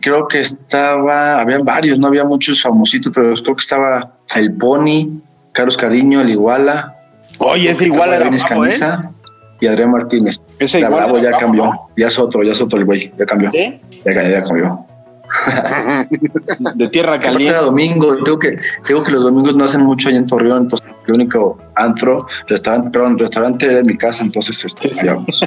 creo 0.00 0.26
que 0.26 0.40
estaba, 0.40 1.40
habían 1.40 1.64
varios, 1.64 1.96
no 1.96 2.08
había 2.08 2.24
muchos 2.24 2.60
famositos, 2.60 3.12
pero 3.14 3.32
creo 3.34 3.54
que 3.54 3.60
estaba 3.60 4.14
el 4.34 4.52
Pony, 4.52 5.20
Carlos 5.52 5.76
Cariño, 5.76 6.20
el 6.22 6.30
Iguala. 6.30 6.96
Oye, 7.38 7.70
ese 7.70 7.86
Iguala 7.86 8.16
era 8.16 8.24
camisa, 8.24 9.12
¿eh? 9.12 9.36
Y 9.60 9.68
Adrián 9.68 9.92
Martínez. 9.92 10.42
Ese 10.58 10.80
Iguala 10.80 11.22
ya 11.22 11.38
cambió, 11.38 11.70
ya 11.96 12.08
es 12.08 12.18
otro, 12.18 12.42
ya 12.42 12.50
es 12.50 12.60
otro 12.60 12.80
el 12.80 12.84
güey, 12.84 13.12
ya 13.16 13.26
cambió. 13.26 13.48
¿Sí? 13.52 13.80
Ya, 14.04 14.28
ya 14.28 14.42
cambió. 14.42 14.84
de 16.74 16.88
tierra 16.88 17.20
caliente. 17.20 17.46
Era 17.46 17.60
domingo, 17.60 18.16
tengo 18.24 18.40
que, 18.40 18.58
tengo 18.84 19.04
que 19.04 19.12
los 19.12 19.22
domingos 19.22 19.54
no 19.54 19.62
hacen 19.62 19.82
mucho 19.82 20.08
allá 20.08 20.18
en 20.18 20.26
Torreón, 20.26 20.64
entonces 20.64 20.88
el 21.06 21.14
único 21.14 21.58
antro, 21.76 22.26
restaurante, 22.48 22.90
perdón, 22.90 23.18
restaurante 23.18 23.66
era 23.66 23.78
en 23.78 23.86
mi 23.86 23.96
casa, 23.96 24.24
entonces 24.24 24.64
este, 24.64 24.92
sí, 24.92 25.06
Sí, 25.06 25.46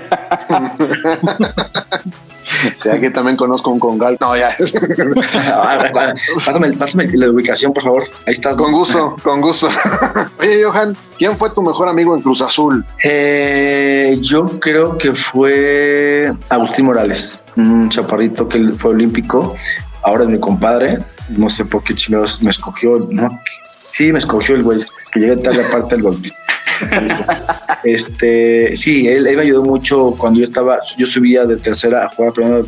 aquí 2.91 3.09
también 3.11 3.37
conozco 3.37 3.71
un 3.71 3.79
congal. 3.79 4.17
No, 4.19 4.35
ya. 4.35 4.55
pásame, 6.45 6.73
pásame, 6.73 7.07
la 7.13 7.29
ubicación, 7.29 7.73
por 7.73 7.83
favor. 7.83 8.03
Ahí 8.25 8.33
estás. 8.33 8.57
Con 8.57 8.71
gusto, 8.71 9.15
con 9.23 9.41
gusto. 9.41 9.69
Oye, 10.39 10.63
Johan, 10.63 10.95
¿quién 11.17 11.35
fue 11.37 11.49
tu 11.51 11.61
mejor 11.61 11.89
amigo 11.89 12.15
en 12.15 12.21
Cruz 12.21 12.41
Azul? 12.41 12.85
Eh, 13.03 14.17
yo 14.21 14.59
creo 14.59 14.97
que 14.97 15.13
fue 15.13 16.33
Agustín 16.49 16.85
Morales, 16.85 17.41
un 17.55 17.89
chaparrito 17.89 18.47
que 18.47 18.71
fue 18.71 18.91
olímpico. 18.91 19.55
Ahora 20.03 20.23
es 20.23 20.29
mi 20.29 20.39
compadre. 20.39 20.99
No 21.29 21.49
sé 21.49 21.65
por 21.65 21.83
qué 21.83 21.93
chinos 21.93 22.41
me 22.41 22.49
escogió. 22.49 23.07
¿no? 23.09 23.29
Sí, 23.89 24.11
me 24.11 24.19
escogió 24.19 24.55
el 24.55 24.63
güey, 24.63 24.79
que 25.11 25.19
llegué 25.19 25.37
tarde 25.37 25.63
aparte 25.65 25.95
del 25.95 26.03
bautizo. 26.03 26.35
este, 27.83 28.75
sí, 28.75 29.07
él, 29.07 29.23
me 29.23 29.41
ayudó 29.41 29.63
mucho 29.63 30.15
cuando 30.17 30.39
yo 30.39 30.45
estaba, 30.45 30.79
yo 30.97 31.05
subía 31.05 31.45
de 31.45 31.57
tercera 31.57 32.05
a 32.05 32.09
jugar 32.09 32.33
primero 32.33 32.63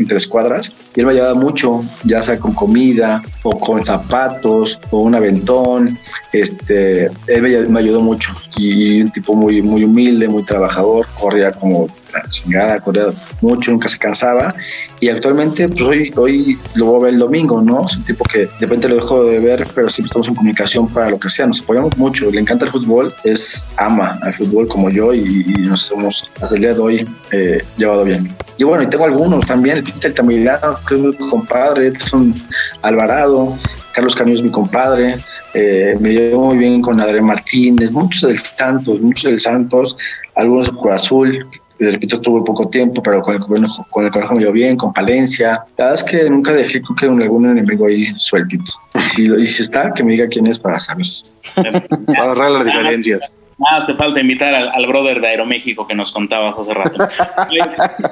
entre 0.00 0.16
escuadras 0.16 0.72
y 0.94 1.00
él 1.00 1.06
me 1.06 1.12
ayudaba 1.12 1.34
mucho, 1.34 1.82
ya 2.04 2.22
sea 2.22 2.38
con 2.38 2.52
comida 2.52 3.22
o 3.42 3.58
con 3.58 3.84
zapatos 3.84 4.78
o 4.90 5.00
un 5.00 5.14
aventón. 5.14 5.96
Este, 6.32 7.10
él 7.26 7.68
me, 7.68 7.80
ayudó 7.80 8.00
mucho 8.00 8.32
y 8.56 9.02
un 9.02 9.10
tipo 9.10 9.34
muy, 9.34 9.62
muy 9.62 9.84
humilde, 9.84 10.28
muy 10.28 10.44
trabajador, 10.44 11.06
corría 11.18 11.50
como 11.50 11.88
la 12.12 12.28
chingada, 12.28 12.78
corría 12.78 13.06
mucho, 13.40 13.70
nunca 13.72 13.88
se 13.88 13.98
cansaba 13.98 14.54
y 15.00 15.08
actualmente 15.08 15.68
pues 15.68 15.80
hoy, 15.80 16.12
hoy 16.16 16.58
lo 16.74 16.86
voy 16.86 16.96
a 16.96 17.04
ver 17.04 17.14
el 17.14 17.20
domingo, 17.20 17.62
¿no? 17.62 17.86
Es 17.86 17.96
un 17.96 18.04
tipo 18.04 18.24
que 18.24 18.40
de 18.40 18.50
repente 18.60 18.88
lo 18.88 18.96
dejo 18.96 19.24
de 19.24 19.38
ver, 19.38 19.66
pero 19.74 19.88
siempre 19.88 20.08
estamos 20.08 20.28
en 20.28 20.34
comunicación 20.34 20.88
para 20.88 21.10
lo 21.10 21.18
que 21.18 21.30
sea, 21.30 21.46
nos 21.46 21.62
apoyamos 21.62 21.96
mucho, 21.96 22.30
le 22.30 22.40
encanta 22.40 22.66
el 22.66 22.70
fútbol, 22.70 23.14
es 23.24 23.64
ama 23.76 24.18
al 24.22 24.34
fútbol 24.34 24.68
como 24.68 24.90
yo 24.90 25.14
y, 25.14 25.54
nos 25.60 25.90
hemos 25.90 26.30
hasta 26.40 26.54
el 26.54 26.60
día 26.60 26.74
de 26.74 26.80
hoy 26.80 27.08
eh, 27.32 27.62
llevado 27.76 28.04
bien. 28.04 28.28
Y 28.58 28.64
bueno, 28.64 28.82
y 28.82 28.88
tengo 28.88 29.06
algunos 29.06 29.46
también, 29.46 29.82
Peter 29.90 30.12
Tamiliano, 30.12 30.76
que 30.86 30.94
es 30.94 31.00
mi 31.00 31.28
compadre, 31.28 31.88
Edson 31.88 32.34
Alvarado, 32.82 33.56
Carlos 33.92 34.14
Camilo 34.14 34.36
es 34.36 34.42
mi 34.42 34.50
compadre, 34.50 35.16
eh, 35.54 35.96
me 36.00 36.10
llevo 36.10 36.46
muy 36.46 36.58
bien 36.58 36.80
con 36.80 37.00
Adrián 37.00 37.24
Martínez, 37.24 37.90
muchos 37.90 38.22
del 38.22 38.38
Santos, 38.38 39.00
muchos 39.00 39.30
del 39.30 39.40
Santos, 39.40 39.96
algunos 40.34 40.70
con 40.70 40.92
Azul, 40.92 41.46
repito, 41.78 42.20
tuve 42.20 42.44
poco 42.44 42.68
tiempo, 42.68 43.02
pero 43.02 43.22
con 43.22 43.34
el, 43.34 43.40
con 43.40 44.04
el 44.04 44.10
colegio 44.10 44.36
me 44.36 44.42
dio 44.42 44.52
bien, 44.52 44.76
con 44.76 44.92
Palencia. 44.92 45.64
La 45.76 45.86
verdad 45.86 45.94
es 45.94 46.04
que 46.04 46.30
nunca 46.30 46.52
dejé 46.52 46.82
que 46.98 47.08
un, 47.08 47.22
algún 47.22 47.46
enemigo 47.50 47.86
ahí 47.86 48.12
sueltito. 48.18 48.72
Y 48.94 48.98
si, 49.08 49.32
y 49.32 49.46
si 49.46 49.62
está, 49.62 49.92
que 49.92 50.04
me 50.04 50.12
diga 50.12 50.26
quién 50.28 50.46
es 50.46 50.58
para 50.58 50.78
saber. 50.78 51.06
para 51.54 52.22
agarrar 52.22 52.50
las 52.50 52.64
diferencias. 52.66 53.36
Nada, 53.60 53.86
te 53.86 53.94
falta 53.94 54.20
invitar 54.20 54.54
al, 54.54 54.86
brother 54.86 55.20
de 55.20 55.28
Aeroméxico 55.28 55.86
que 55.86 55.94
nos 55.94 56.12
contabas 56.12 56.58
hace 56.58 56.72
rato. 56.72 56.98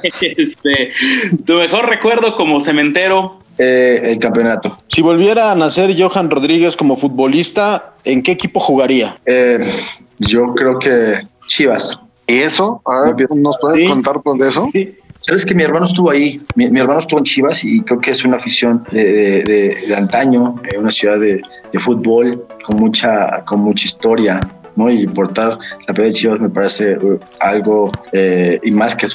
este, 0.20 0.92
tu 1.46 1.54
mejor 1.54 1.88
recuerdo 1.88 2.36
como 2.36 2.60
cementero. 2.60 3.38
Eh, 3.56 4.00
el 4.04 4.18
campeonato. 4.18 4.76
Si 4.88 5.00
volviera 5.00 5.50
a 5.50 5.54
nacer 5.54 5.90
Johan 5.98 6.30
Rodríguez 6.30 6.76
como 6.76 6.96
futbolista, 6.96 7.94
¿en 8.04 8.22
qué 8.22 8.32
equipo 8.32 8.60
jugaría? 8.60 9.16
Eh, 9.24 9.60
yo 10.18 10.54
creo 10.54 10.78
que 10.78 11.22
Chivas. 11.46 11.98
¿Y 12.26 12.40
eso? 12.40 12.82
¿nos 13.34 13.58
puedes 13.58 13.88
contar 13.88 14.20
pues, 14.22 14.38
de 14.38 14.48
eso? 14.48 14.68
Sí. 14.70 14.94
Sabes 15.20 15.44
que 15.44 15.54
mi 15.54 15.64
hermano 15.64 15.86
estuvo 15.86 16.10
ahí, 16.10 16.40
mi, 16.54 16.66
hermano 16.66 17.00
estuvo 17.00 17.18
en 17.18 17.24
Chivas 17.24 17.64
y 17.64 17.80
creo 17.82 18.00
que 18.00 18.12
es 18.12 18.24
una 18.24 18.36
afición 18.36 18.86
de, 18.92 19.42
de, 19.42 19.96
antaño, 19.96 20.54
eh, 20.70 20.78
una 20.78 20.90
ciudad 20.90 21.18
de, 21.18 21.40
fútbol 21.80 22.46
con 22.64 22.78
mucha, 22.78 23.44
con 23.44 23.60
mucha 23.60 23.84
historia, 23.86 24.40
Y 24.86 25.08
portar 25.08 25.58
la 25.88 25.92
pelea 25.92 26.10
de 26.10 26.12
Chivas 26.12 26.40
me 26.40 26.48
parece 26.48 26.96
uh, 26.98 27.18
algo, 27.40 27.90
eh, 28.12 28.60
y 28.62 28.70
más 28.70 28.94
que 28.94 29.08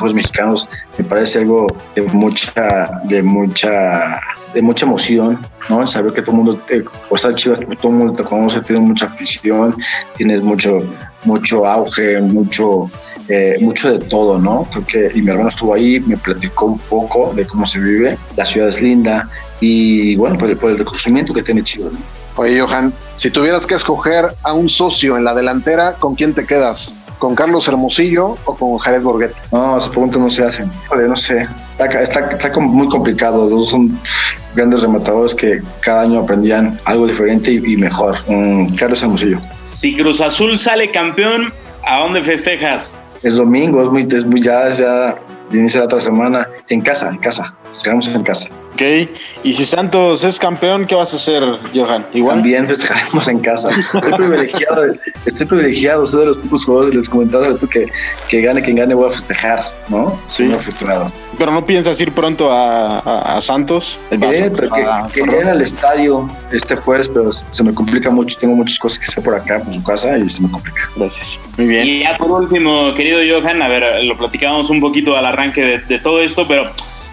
los 0.00 0.14
mexicanos, 0.14 0.68
me 0.96 1.04
parece 1.04 1.40
algo 1.40 1.66
de 1.96 2.02
mucha, 2.02 3.00
de 3.04 3.20
mucha, 3.20 4.20
de 4.54 4.62
mucha 4.62 4.86
emoción, 4.86 5.38
¿no? 5.68 5.84
Saber 5.88 6.12
que 6.12 6.22
todo 6.22 6.30
el 6.30 6.36
mundo, 6.36 6.60
te, 6.68 6.84
o 7.10 7.18
sea, 7.18 7.34
Chivas, 7.34 7.58
todo 7.58 7.90
el 7.90 7.98
mundo 7.98 8.12
te 8.12 8.22
conoce, 8.22 8.60
tiene 8.60 8.80
mucha 8.80 9.06
afición, 9.06 9.74
tienes 10.16 10.40
mucho, 10.42 10.78
mucho 11.24 11.66
auge, 11.66 12.20
mucho, 12.20 12.88
eh, 13.28 13.56
mucho 13.60 13.90
de 13.90 13.98
todo, 13.98 14.38
¿no? 14.38 14.68
Creo 14.70 14.86
que, 14.86 15.18
y 15.18 15.20
mi 15.20 15.30
hermano 15.30 15.48
estuvo 15.48 15.74
ahí, 15.74 15.98
me 15.98 16.16
platicó 16.16 16.66
un 16.66 16.78
poco 16.78 17.32
de 17.34 17.44
cómo 17.44 17.66
se 17.66 17.80
vive, 17.80 18.16
la 18.36 18.44
ciudad 18.44 18.68
es 18.68 18.80
linda, 18.80 19.28
y 19.60 20.14
bueno, 20.14 20.38
por 20.38 20.56
por 20.58 20.70
el 20.70 20.78
reconocimiento 20.78 21.34
que 21.34 21.42
tiene 21.42 21.64
Chivas, 21.64 21.92
¿no? 21.92 22.25
Oye, 22.36 22.60
Johan, 22.60 22.92
si 23.16 23.30
tuvieras 23.30 23.66
que 23.66 23.74
escoger 23.74 24.28
a 24.42 24.52
un 24.52 24.68
socio 24.68 25.16
en 25.16 25.24
la 25.24 25.34
delantera, 25.34 25.94
¿con 25.94 26.14
quién 26.14 26.34
te 26.34 26.46
quedas? 26.46 26.94
¿Con 27.18 27.34
Carlos 27.34 27.66
Hermosillo 27.66 28.36
o 28.44 28.54
con 28.54 28.76
Jared 28.76 29.00
Borghetti? 29.00 29.40
No, 29.50 29.78
esas 29.78 29.88
preguntas 29.88 30.20
no 30.20 30.28
se 30.28 30.44
hacen. 30.44 30.70
no 30.90 31.16
sé. 31.16 31.46
Está, 31.78 32.30
está, 32.30 32.60
muy 32.60 32.88
complicado. 32.88 33.48
Los 33.48 33.60
dos 33.60 33.70
son 33.70 33.98
grandes 34.54 34.82
rematadores 34.82 35.34
que 35.34 35.62
cada 35.80 36.02
año 36.02 36.20
aprendían 36.20 36.78
algo 36.84 37.06
diferente 37.06 37.52
y, 37.52 37.76
mejor. 37.78 38.18
Mm, 38.28 38.74
Carlos 38.74 39.02
Hermosillo. 39.02 39.38
Si 39.66 39.96
Cruz 39.96 40.20
Azul 40.20 40.58
sale 40.58 40.90
campeón, 40.90 41.54
¿a 41.86 42.00
dónde 42.00 42.22
festejas? 42.22 43.00
Es 43.22 43.36
domingo, 43.36 43.82
es 43.82 43.88
muy, 43.88 44.02
es 44.02 44.26
muy 44.26 44.42
ya, 44.42 44.68
ya 44.68 45.16
inicia 45.52 45.80
la 45.80 45.86
otra 45.86 46.00
semana. 46.00 46.46
En 46.68 46.82
casa, 46.82 47.08
en 47.08 47.16
casa. 47.16 47.56
Esperamos 47.72 48.14
en 48.14 48.22
casa. 48.22 48.50
Ok, 48.76 48.82
y 49.42 49.54
si 49.54 49.64
Santos 49.64 50.22
es 50.22 50.38
campeón, 50.38 50.84
¿qué 50.84 50.94
vas 50.94 51.10
a 51.14 51.16
hacer, 51.16 51.42
Johan? 51.74 52.04
Igual. 52.12 52.34
También 52.34 52.68
festejaremos 52.68 53.26
en 53.26 53.38
casa. 53.38 53.70
Estoy 53.70 54.12
privilegiado, 54.12 54.82
estoy 55.24 55.46
privilegiado, 55.46 56.04
soy 56.04 56.20
de 56.20 56.26
los 56.26 56.36
pocos 56.36 56.64
jugadores, 56.66 56.94
les 56.94 57.08
comentaba 57.08 57.56
tú 57.56 57.66
que, 57.66 57.86
que 58.28 58.42
gane 58.42 58.60
quien 58.60 58.76
gane, 58.76 58.92
voy 58.92 59.08
a 59.08 59.10
festejar, 59.10 59.64
¿no? 59.88 60.20
Soy 60.26 60.48
sí. 60.48 60.52
afortunado. 60.52 61.10
Pero 61.38 61.52
no 61.52 61.64
piensas 61.64 61.98
ir 62.02 62.12
pronto 62.12 62.50
a, 62.52 63.38
Santos. 63.40 63.98
Quería, 64.10 64.46
ir 64.46 65.48
al 65.48 65.62
estadio 65.62 66.28
este 66.52 66.76
jueves, 66.76 67.08
pero 67.08 67.32
se 67.32 67.64
me 67.64 67.72
complica 67.72 68.10
mucho. 68.10 68.36
Tengo 68.38 68.56
muchas 68.56 68.78
cosas 68.78 68.98
que 68.98 69.06
hacer 69.06 69.24
por 69.24 69.36
acá, 69.36 69.58
por 69.60 69.72
su 69.72 69.82
casa, 69.82 70.18
y 70.18 70.28
se 70.28 70.42
me 70.42 70.50
complica. 70.50 70.82
Gracias. 70.96 71.38
Muy 71.56 71.66
bien. 71.66 71.86
Y 71.86 72.00
ya 72.00 72.14
por 72.18 72.30
último, 72.30 72.92
querido 72.92 73.20
Johan, 73.40 73.62
a 73.62 73.68
ver, 73.68 74.04
lo 74.04 74.18
platicábamos 74.18 74.68
un 74.68 74.80
poquito 74.82 75.16
al 75.16 75.24
arranque 75.24 75.62
de, 75.62 75.78
de 75.78 75.98
todo 75.98 76.20
esto, 76.20 76.46
pero 76.46 76.70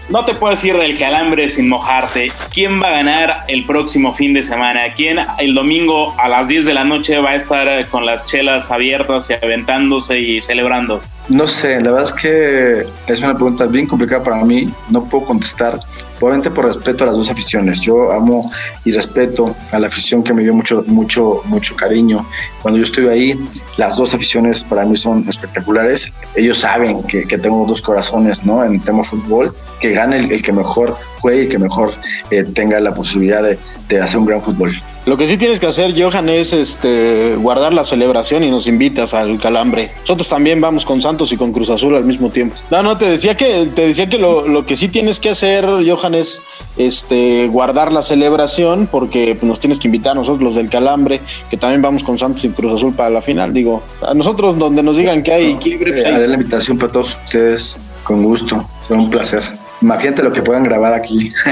no 0.08 0.24
te 0.24 0.34
puedes 0.34 0.62
ir 0.64 0.76
del 0.76 0.98
calambre 0.98 1.48
sin 1.50 1.68
mojarte. 1.68 2.30
¿Quién 2.52 2.80
va 2.82 2.88
a 2.88 2.92
ganar 2.92 3.44
el 3.48 3.64
próximo 3.64 4.14
fin 4.14 4.34
de 4.34 4.44
semana? 4.44 4.82
¿Quién 4.94 5.18
el 5.38 5.54
domingo 5.54 6.14
a 6.18 6.28
las 6.28 6.48
10 6.48 6.64
de 6.64 6.74
la 6.74 6.84
noche 6.84 7.18
va 7.18 7.30
a 7.30 7.34
estar 7.36 7.88
con 7.88 8.04
las 8.04 8.26
chelas 8.26 8.70
abiertas 8.70 9.30
y 9.30 9.34
aventándose 9.34 10.18
y 10.18 10.40
celebrando? 10.40 11.00
No 11.28 11.46
sé, 11.46 11.80
la 11.80 11.90
verdad 11.90 12.04
es 12.04 12.12
que 12.12 12.86
es 13.06 13.20
una 13.22 13.34
pregunta 13.34 13.64
bien 13.64 13.86
complicada 13.86 14.22
para 14.22 14.44
mí. 14.44 14.72
No 14.90 15.04
puedo 15.04 15.24
contestar 15.24 15.80
obviamente 16.20 16.50
por 16.50 16.66
respeto 16.66 17.04
a 17.04 17.08
las 17.08 17.16
dos 17.16 17.30
aficiones. 17.30 17.80
Yo 17.80 18.12
amo 18.12 18.50
y 18.84 18.92
respeto 18.92 19.54
a 19.72 19.78
la 19.78 19.88
afición 19.88 20.22
que 20.22 20.32
me 20.32 20.42
dio 20.42 20.54
mucho, 20.54 20.84
mucho, 20.86 21.42
mucho 21.46 21.76
cariño. 21.76 22.24
Cuando 22.62 22.78
yo 22.78 22.84
estuve 22.84 23.10
ahí, 23.10 23.40
las 23.76 23.96
dos 23.96 24.14
aficiones 24.14 24.64
para 24.64 24.84
mí 24.84 24.96
son 24.96 25.26
espectaculares. 25.28 26.12
Ellos 26.34 26.58
saben 26.58 27.02
que, 27.04 27.24
que 27.24 27.38
tengo 27.38 27.66
dos 27.66 27.82
corazones, 27.82 28.44
¿no? 28.44 28.64
En 28.64 28.74
el 28.74 28.82
tema 28.82 29.04
fútbol, 29.04 29.54
que 29.80 29.90
gane 29.90 30.18
el, 30.18 30.42
que 30.42 30.52
mejor 30.52 30.96
juegue 31.24 31.44
y 31.44 31.48
que 31.48 31.58
mejor 31.58 31.94
eh, 32.30 32.44
tenga 32.44 32.78
la 32.80 32.94
posibilidad 32.94 33.42
de, 33.42 33.58
de 33.88 34.00
hacer 34.00 34.18
un 34.18 34.26
gran 34.26 34.42
fútbol. 34.42 34.74
Lo 35.06 35.16
que 35.16 35.26
sí 35.26 35.38
tienes 35.38 35.58
que 35.58 35.66
hacer, 35.66 35.94
Johan, 35.98 36.28
es 36.28 36.52
este 36.52 37.36
guardar 37.36 37.72
la 37.72 37.84
celebración 37.84 38.44
y 38.44 38.50
nos 38.50 38.66
invitas 38.66 39.14
al 39.14 39.38
calambre. 39.38 39.90
Nosotros 40.00 40.28
también 40.28 40.60
vamos 40.60 40.84
con 40.84 41.00
Santos 41.00 41.32
y 41.32 41.36
con 41.36 41.52
Cruz 41.52 41.70
Azul 41.70 41.94
al 41.94 42.04
mismo 42.04 42.28
tiempo. 42.28 42.56
No, 42.70 42.82
no, 42.82 42.98
te 42.98 43.06
decía 43.06 43.36
que, 43.36 43.70
te 43.74 43.86
decía 43.86 44.06
que 44.06 44.18
lo, 44.18 44.46
lo 44.46 44.66
que 44.66 44.76
sí 44.76 44.88
tienes 44.88 45.18
que 45.18 45.30
hacer, 45.30 45.66
Johan, 45.66 46.14
es 46.14 46.40
este 46.76 47.48
guardar 47.48 47.90
la 47.92 48.02
celebración, 48.02 48.86
porque 48.90 49.38
nos 49.40 49.60
tienes 49.60 49.78
que 49.78 49.88
invitar 49.88 50.12
a 50.12 50.16
nosotros 50.16 50.42
los 50.42 50.54
del 50.56 50.68
calambre, 50.68 51.20
que 51.48 51.56
también 51.56 51.80
vamos 51.80 52.04
con 52.04 52.18
Santos 52.18 52.44
y 52.44 52.50
Cruz 52.50 52.72
Azul 52.72 52.94
para 52.94 53.10
la 53.10 53.22
final. 53.22 53.52
Digo, 53.52 53.82
a 54.00 54.12
nosotros 54.12 54.58
donde 54.58 54.82
nos 54.82 54.96
digan 54.96 55.22
que 55.22 55.32
hay 55.32 55.54
quiebre, 55.56 55.92
pues 55.92 56.04
Haré 56.04 56.28
la 56.28 56.34
invitación 56.34 56.78
para 56.78 56.92
todos 56.92 57.16
ustedes 57.24 57.78
con 58.04 58.22
gusto. 58.22 58.66
Será 58.78 59.00
un 59.00 59.10
placer. 59.10 59.42
Imagínate 59.84 60.22
lo 60.22 60.32
que 60.32 60.40
puedan 60.40 60.64
grabar 60.64 60.94
aquí. 60.94 61.30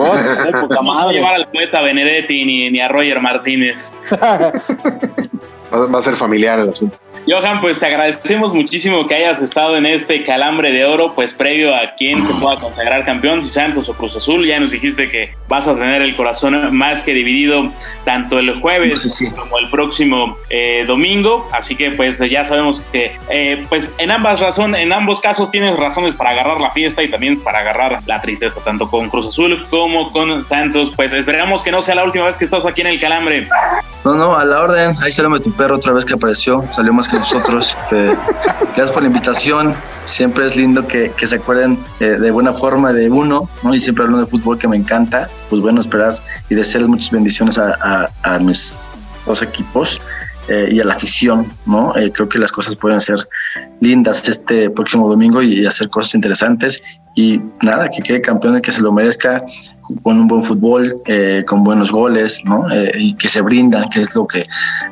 Oh, 0.00 0.14
no 0.14 1.10
llevar 1.10 1.34
al 1.34 1.48
poeta 1.50 1.82
Benedetti 1.82 2.44
ni, 2.44 2.70
ni 2.70 2.78
a 2.78 2.86
Roger 2.86 3.20
Martínez. 3.20 3.90
Va 5.72 5.98
a 5.98 6.02
ser 6.02 6.14
familiar 6.14 6.60
el 6.60 6.68
asunto. 6.68 6.98
Johan, 7.30 7.60
pues 7.60 7.78
te 7.78 7.84
agradecemos 7.84 8.54
muchísimo 8.54 9.06
que 9.06 9.14
hayas 9.14 9.38
estado 9.42 9.76
en 9.76 9.84
este 9.84 10.24
calambre 10.24 10.72
de 10.72 10.86
oro, 10.86 11.12
pues 11.14 11.34
previo 11.34 11.74
a 11.74 11.94
quien 11.94 12.24
se 12.24 12.32
pueda 12.40 12.56
consagrar 12.56 13.04
campeón, 13.04 13.42
si 13.42 13.50
Santos 13.50 13.86
o 13.90 13.92
Cruz 13.92 14.16
Azul. 14.16 14.46
Ya 14.46 14.58
nos 14.58 14.70
dijiste 14.70 15.10
que 15.10 15.34
vas 15.46 15.68
a 15.68 15.74
tener 15.74 16.00
el 16.00 16.16
corazón 16.16 16.74
más 16.74 17.02
que 17.02 17.12
dividido 17.12 17.70
tanto 18.04 18.38
el 18.38 18.58
jueves 18.62 19.22
como 19.36 19.58
el 19.58 19.68
próximo 19.68 20.38
eh, 20.48 20.84
domingo. 20.86 21.46
Así 21.52 21.76
que 21.76 21.90
pues 21.90 22.18
ya 22.18 22.46
sabemos 22.46 22.80
que 22.92 23.14
eh, 23.28 23.62
pues 23.68 23.90
en 23.98 24.10
ambas 24.10 24.40
razones, 24.40 24.80
en 24.80 24.90
ambos 24.94 25.20
casos 25.20 25.50
tienes 25.50 25.78
razones 25.78 26.14
para 26.14 26.30
agarrar 26.30 26.62
la 26.62 26.70
fiesta 26.70 27.02
y 27.02 27.10
también 27.10 27.42
para 27.42 27.58
agarrar 27.58 27.98
la 28.06 28.22
tristeza, 28.22 28.58
tanto 28.64 28.88
con 28.88 29.10
Cruz 29.10 29.26
Azul 29.26 29.66
como 29.68 30.10
con 30.12 30.42
Santos. 30.44 30.92
Pues 30.96 31.12
esperamos 31.12 31.62
que 31.62 31.72
no 31.72 31.82
sea 31.82 31.94
la 31.94 32.04
última 32.04 32.24
vez 32.24 32.38
que 32.38 32.44
estás 32.44 32.64
aquí 32.64 32.80
en 32.80 32.86
el 32.86 32.98
calambre. 32.98 33.46
No, 34.04 34.14
no, 34.14 34.36
a 34.36 34.44
la 34.46 34.62
orden. 34.62 34.94
Ahí 35.02 35.10
se 35.10 35.22
lo 35.22 35.38
tu 35.40 35.52
perro 35.52 35.76
otra 35.76 35.92
vez 35.92 36.04
que 36.06 36.14
apareció. 36.14 36.64
Salió 36.74 36.92
más 36.94 37.06
que 37.08 37.17
nosotros. 37.18 37.76
gracias 37.90 38.90
por 38.90 39.02
la 39.02 39.08
invitación. 39.08 39.74
Siempre 40.04 40.46
es 40.46 40.56
lindo 40.56 40.86
que, 40.86 41.12
se 41.22 41.36
acuerden 41.36 41.78
eh, 42.00 42.16
de 42.18 42.30
buena 42.30 42.52
forma 42.52 42.92
de 42.92 43.10
uno, 43.10 43.48
¿no? 43.62 43.74
Y 43.74 43.80
siempre 43.80 44.04
hablando 44.04 44.24
de 44.24 44.30
fútbol 44.30 44.58
que 44.58 44.66
me 44.66 44.76
encanta. 44.76 45.28
Pues 45.50 45.60
bueno, 45.60 45.80
esperar 45.80 46.18
y 46.48 46.54
desearles 46.54 46.88
muchas 46.88 47.10
bendiciones 47.10 47.58
a, 47.58 48.38
mis 48.40 48.90
dos 49.26 49.42
equipos. 49.42 50.00
Eh, 50.48 50.70
y 50.72 50.80
a 50.80 50.84
la 50.84 50.94
afición, 50.94 51.46
¿no? 51.66 51.94
Eh, 51.96 52.10
creo 52.10 52.28
que 52.28 52.38
las 52.38 52.50
cosas 52.50 52.74
pueden 52.74 53.00
ser 53.00 53.16
lindas 53.80 54.26
este 54.28 54.70
próximo 54.70 55.08
domingo 55.08 55.42
y 55.42 55.66
hacer 55.66 55.90
cosas 55.90 56.14
interesantes. 56.14 56.82
Y 57.14 57.40
nada, 57.62 57.88
que 57.88 58.02
quede 58.02 58.20
campeón 58.20 58.58
y 58.58 58.60
que 58.60 58.72
se 58.72 58.80
lo 58.80 58.92
merezca 58.92 59.44
con 60.02 60.20
un 60.20 60.28
buen 60.28 60.42
fútbol, 60.42 60.94
con 61.46 61.64
buenos 61.64 61.90
goles, 61.90 62.42
¿no? 62.44 62.66
y 62.94 63.14
que 63.14 63.28
se 63.28 63.40
brindan, 63.40 63.88
que 63.88 64.02
es 64.02 64.14
lo 64.14 64.26
que 64.26 64.46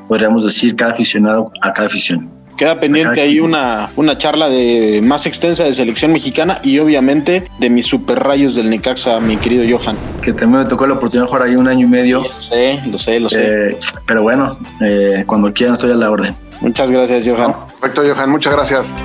podríamos 0.08 0.44
decir 0.44 0.74
cada 0.74 0.92
aficionado 0.92 1.52
a 1.60 1.72
cada 1.72 1.86
afición. 1.86 2.30
Queda 2.56 2.80
pendiente 2.80 3.20
ahí 3.20 3.38
una, 3.38 3.90
una 3.96 4.16
charla 4.16 4.48
de 4.48 5.00
más 5.02 5.26
extensa 5.26 5.64
de 5.64 5.74
selección 5.74 6.10
mexicana 6.10 6.58
y 6.62 6.78
obviamente 6.78 7.50
de 7.58 7.68
mis 7.68 7.84
super 7.84 8.18
rayos 8.18 8.56
del 8.56 8.70
Necaxa, 8.70 9.20
mi 9.20 9.36
querido 9.36 9.78
Johan. 9.78 9.98
Que 10.22 10.32
también 10.32 10.62
me 10.62 10.64
tocó 10.64 10.86
la 10.86 10.94
oportunidad 10.94 11.24
de 11.24 11.28
jugar 11.28 11.42
ahí 11.48 11.54
un 11.54 11.68
año 11.68 11.86
y 11.86 11.90
medio. 11.90 12.22
Lo 12.22 12.40
sé, 12.40 12.80
lo 12.90 12.96
sé, 12.96 13.20
lo 13.20 13.28
sé. 13.28 13.70
Eh, 13.70 13.78
pero 14.06 14.22
bueno, 14.22 14.56
eh, 14.80 15.24
cuando 15.26 15.52
quieran 15.52 15.74
estoy 15.74 15.90
a 15.90 15.96
la 15.96 16.10
orden. 16.10 16.34
Muchas 16.62 16.90
gracias, 16.90 17.28
Johan. 17.28 17.54
Perfecto, 17.80 18.02
Johan, 18.02 18.30
muchas 18.30 18.54
gracias. 18.54 18.96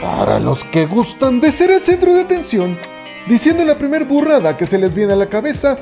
Para 0.00 0.38
los 0.38 0.64
que 0.64 0.86
gustan 0.86 1.38
de 1.40 1.52
ser 1.52 1.70
el 1.70 1.80
centro 1.80 2.14
de 2.14 2.22
atención, 2.22 2.78
diciendo 3.28 3.62
la 3.62 3.76
primer 3.76 4.06
burrada 4.06 4.56
que 4.56 4.64
se 4.64 4.78
les 4.78 4.94
viene 4.94 5.12
a 5.12 5.16
la 5.16 5.28
cabeza, 5.28 5.76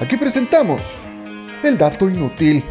aquí 0.00 0.18
presentamos 0.18 0.82
el 1.62 1.78
dato 1.78 2.10
inútil. 2.10 2.62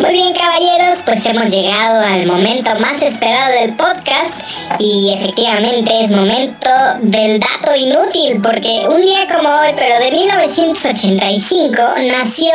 Muy 0.00 0.12
bien, 0.12 0.32
caballeros, 0.32 1.00
pues 1.04 1.26
hemos 1.26 1.50
llegado 1.50 2.00
al 2.00 2.26
momento 2.26 2.70
más 2.80 3.02
esperado 3.02 3.52
del 3.52 3.74
podcast 3.74 4.40
y 4.78 5.12
efectivamente 5.14 6.04
es 6.04 6.10
momento 6.10 6.70
del 7.02 7.38
dato 7.38 7.76
inútil 7.76 8.40
porque 8.42 8.86
un 8.88 9.02
día 9.02 9.26
como 9.30 9.50
hoy, 9.50 9.68
pero 9.76 9.98
de 9.98 10.10
1985, 10.10 11.82
nació 12.10 12.50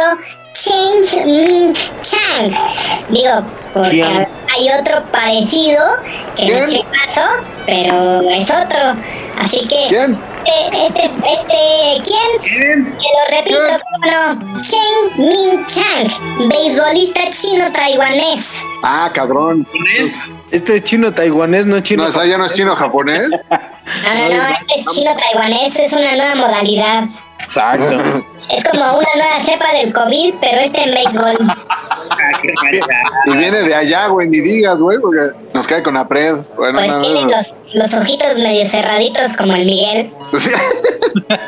Cheng 0.54 1.26
Ming 1.28 1.74
Chang. 2.02 2.52
Digo, 3.10 3.44
porque 3.76 4.04
hay 4.04 4.70
otro 4.82 5.04
parecido 5.12 5.86
que 6.36 6.48
¿Quién? 6.48 6.60
nació 6.62 6.80
en 6.80 6.90
marzo, 6.90 7.22
pero 7.68 8.22
es 8.22 8.50
otro. 8.50 8.96
Así 9.40 9.68
que. 9.68 10.16
Este, 10.46 10.86
este, 10.86 11.06
este, 11.06 12.04
¿quién? 12.04 12.86
Te 12.86 13.08
lo 13.14 13.38
repito. 13.38 13.60
¿cómo 13.92 14.06
no? 14.12 14.62
Chen 14.62 14.82
Min 15.18 15.66
Chang, 15.66 16.50
beisbolista 16.50 17.32
chino-taiwanés. 17.32 18.64
Ah, 18.84 19.10
cabrón. 19.14 19.66
¿Pones? 19.66 20.24
Este 20.52 20.78
es 20.78 20.84
chino 20.84 21.14
taiwanés, 21.14 21.66
no 21.66 21.78
es 21.78 21.84
chino. 21.84 22.04
No, 22.04 22.10
esa 22.10 22.26
ya 22.26 22.38
no 22.38 22.46
es 22.46 22.54
chino-japonés. 22.54 23.30
No, 23.50 24.16
no, 24.16 24.30
no, 24.30 24.48
este 24.48 24.74
es 24.76 24.86
chino-taiwanés, 24.86 25.80
es 25.80 25.94
una 25.94 26.16
nueva 26.16 26.36
modalidad. 26.36 27.06
Exacto. 27.40 28.26
Es 28.50 28.64
como 28.64 28.84
una 28.84 29.08
nueva 29.16 29.42
cepa 29.44 29.74
del 29.74 29.92
COVID, 29.94 30.36
pero 30.40 30.62
este 30.62 30.84
en 30.84 30.94
béisbol. 30.94 31.38
Y 33.26 33.32
viene 33.38 33.62
de 33.64 33.74
allá, 33.74 34.08
güey, 34.08 34.28
ni 34.30 34.40
digas, 34.40 34.80
güey, 34.82 35.00
porque 35.00 35.20
nos 35.54 35.66
cae 35.68 35.82
con 35.82 35.98
apred. 35.98 36.36
Bueno, 36.56 36.78
Pues 36.80 36.92
no, 36.92 36.98
no, 36.98 37.02
tiene 37.02 37.22
no. 37.24 37.30
los, 37.32 37.54
los 37.74 37.94
ojitos 37.94 38.38
medio 38.38 38.66
cerraditos 38.66 39.36
como 39.36 39.54
el 39.56 39.66
Miguel. 39.66 40.10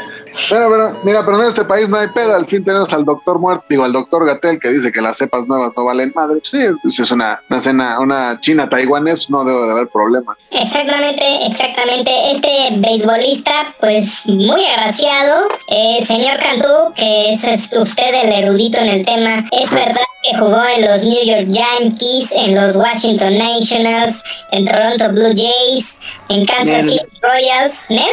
Bueno, 0.50 0.68
pero 0.70 1.00
mira, 1.04 1.26
pero 1.26 1.42
en 1.42 1.48
este 1.48 1.66
país 1.66 1.90
no 1.90 1.98
hay 1.98 2.08
pedo. 2.10 2.36
Al 2.36 2.46
fin 2.46 2.64
tenemos 2.64 2.94
al 2.94 3.06
doctor 3.06 3.40
muerto, 3.40 3.66
digo, 3.70 3.84
al 3.84 3.94
doctor 3.94 4.26
Gatel 4.26 4.60
que 4.60 4.70
dice 4.70 4.92
que 4.92 5.02
las 5.02 5.18
cepas 5.18 5.48
nuevas 5.48 5.72
no 5.76 5.86
valen 5.86 6.12
madre. 6.16 6.40
Pues 6.40 6.50
sí, 6.50 6.92
si 6.92 7.02
es 7.02 7.12
una, 7.12 7.42
una 7.50 7.60
cena, 7.60 8.00
una 8.00 8.40
china 8.40 8.70
taiwanés, 8.70 9.30
no 9.30 9.44
debe 9.44 9.66
de 9.66 9.72
haber 9.72 9.88
problema. 9.88 10.38
Exactamente, 10.52 11.46
exactamente. 11.46 12.12
Este 12.32 12.70
beisbolista, 12.78 13.76
pues 13.80 14.28
muy 14.28 14.64
agraciado, 14.66 15.48
eh, 15.68 16.00
señor 16.02 16.40
Cantú, 16.40 16.94
que 16.96 17.34
es, 17.34 17.44
es 17.44 17.70
usted 17.76 18.14
el 18.14 18.32
erudito 18.32 18.80
en 18.80 18.88
el 18.90 19.06
tema, 19.06 19.44
es 19.52 19.72
verdad 19.72 20.02
que 20.24 20.38
jugó 20.38 20.62
en 20.76 20.86
los 20.86 21.04
New 21.04 21.24
York 21.26 21.48
Yankees, 21.48 22.32
en 22.36 22.56
los 22.56 22.76
Washington 22.76 23.38
Nationals, 23.38 24.24
en 24.52 24.66
Toronto 24.66 25.10
Blue 25.10 25.34
Jays, 25.36 26.20
en 26.30 26.46
Kansas 26.46 26.86
Nel. 26.86 26.90
City 26.90 27.06
Royals. 27.22 27.86
¿Nel? 27.90 28.08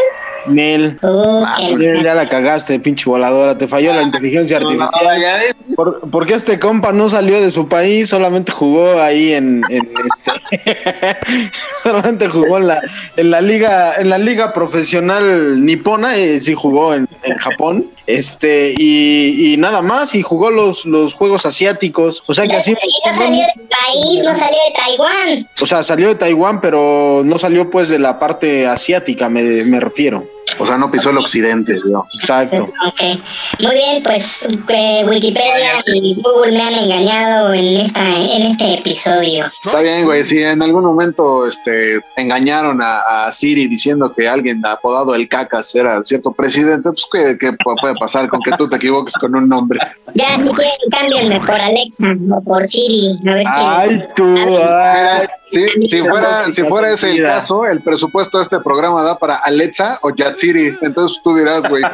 Nel. 0.46 0.98
Uh, 1.02 1.44
qué 1.56 1.76
Nel, 1.76 2.04
ya 2.04 2.13
la 2.14 2.28
cagaste, 2.28 2.78
pinche 2.80 3.04
voladora. 3.08 3.56
Te 3.58 3.66
falló 3.68 3.92
la 3.94 4.02
inteligencia 4.02 4.60
No, 4.60 4.72
no, 4.72 4.82
artificial. 4.84 5.20
ya 5.20 5.34
ves. 5.36 5.54
¿Por, 5.76 6.00
por 6.10 6.26
qué 6.26 6.34
este 6.34 6.58
compa 6.58 6.92
no 6.92 7.08
salió 7.08 7.40
de 7.40 7.50
su 7.50 7.68
país? 7.68 8.08
Solamente 8.08 8.52
jugó 8.52 9.00
ahí 9.00 9.32
en, 9.32 9.62
en 9.70 9.88
este. 10.06 11.16
solamente 11.82 12.28
jugó 12.28 12.58
en 12.58 12.68
la, 12.68 12.80
en 13.16 13.30
la 13.30 13.40
liga, 13.40 13.94
en 13.96 14.08
la 14.10 14.18
liga 14.18 14.52
profesional 14.52 15.64
nipona, 15.64 16.16
eh, 16.16 16.40
sí 16.40 16.54
jugó 16.54 16.94
en, 16.94 17.08
en 17.22 17.36
Japón. 17.38 17.86
Este, 18.06 18.74
y, 18.76 19.54
y 19.54 19.56
nada 19.56 19.80
más, 19.82 20.14
y 20.14 20.22
jugó 20.22 20.50
los, 20.50 20.84
los 20.84 21.14
juegos 21.14 21.46
asiáticos. 21.46 22.22
O 22.26 22.34
sea 22.34 22.46
que 22.46 22.56
así. 22.56 22.72
Y 22.72 23.08
no 23.08 23.14
salió 23.14 23.40
del 23.40 23.68
país, 23.68 24.22
no 24.22 24.34
salió 24.34 24.58
de 24.68 24.74
Taiwán. 24.76 25.48
O 25.60 25.66
sea, 25.66 25.84
salió 25.84 26.08
de 26.08 26.14
Taiwán, 26.16 26.60
pero 26.60 27.22
no 27.24 27.38
salió 27.38 27.70
pues 27.70 27.88
de 27.88 27.98
la 27.98 28.18
parte 28.18 28.66
asiática, 28.66 29.28
me, 29.28 29.42
me 29.64 29.80
refiero. 29.80 30.26
O 30.58 30.66
sea, 30.66 30.76
no 30.76 30.90
pisó 30.90 31.08
el 31.08 31.16
occidente, 31.16 31.74
¿no? 31.86 32.06
Exacto. 32.20 32.64
Ok, 32.64 33.18
muy 33.60 33.74
bien, 33.74 34.02
pues 34.02 34.46
eh, 34.68 35.02
Wikipedia 35.08 35.82
y 35.86 36.20
Google 36.22 36.52
me 36.52 36.62
han 36.62 36.74
engañado 36.74 37.54
en 37.54 37.78
esta 37.78 38.06
en 38.16 38.42
este 38.42 38.74
episodio. 38.74 39.46
Está 39.46 39.80
bien, 39.80 40.04
güey. 40.04 40.22
Si 40.22 40.40
en 40.42 40.62
algún 40.62 40.84
momento 40.84 41.46
este, 41.46 41.98
engañaron 42.16 42.80
a, 42.82 43.26
a 43.26 43.32
Siri 43.32 43.66
diciendo 43.68 44.12
que 44.14 44.28
alguien 44.28 44.64
apodado 44.66 45.14
el 45.14 45.26
Cacas 45.28 45.74
era 45.74 46.04
cierto 46.04 46.30
presidente, 46.32 46.90
pues 46.90 47.06
¿qué, 47.10 47.38
qué 47.40 47.52
pu- 47.52 47.80
puede 47.94 48.00
pasar 48.00 48.28
con 48.28 48.40
que 48.40 48.52
tú 48.52 48.68
te 48.68 48.76
equivoques 48.76 49.14
con 49.14 49.34
un 49.34 49.48
nombre? 49.48 49.80
Ya, 50.14 50.38
si 50.38 50.50
quieren, 50.50 50.74
cámbienme 50.90 51.40
por 51.40 51.60
Alexa 51.60 52.08
o 52.30 52.40
por 52.42 52.62
Siri, 52.64 53.18
a 53.28 53.34
ver 53.34 53.46
si... 53.46 53.52
Ay, 53.54 54.04
tú. 54.14 54.36
ay. 54.36 54.44
Mira, 54.46 55.30
si, 55.46 55.86
si 55.86 56.00
fuera, 56.00 56.50
si 56.50 56.62
fuera 56.62 56.92
ese 56.92 57.10
el 57.10 57.22
caso, 57.22 57.66
el 57.66 57.82
presupuesto 57.82 58.38
de 58.38 58.44
este 58.44 58.60
programa 58.60 59.02
da 59.02 59.18
para 59.18 59.36
Alexa 59.36 59.98
o 60.02 60.10
Yatsiri. 60.10 60.76
Entonces 60.80 61.20
tú 61.22 61.36
dirás, 61.36 61.68
güey. 61.68 61.82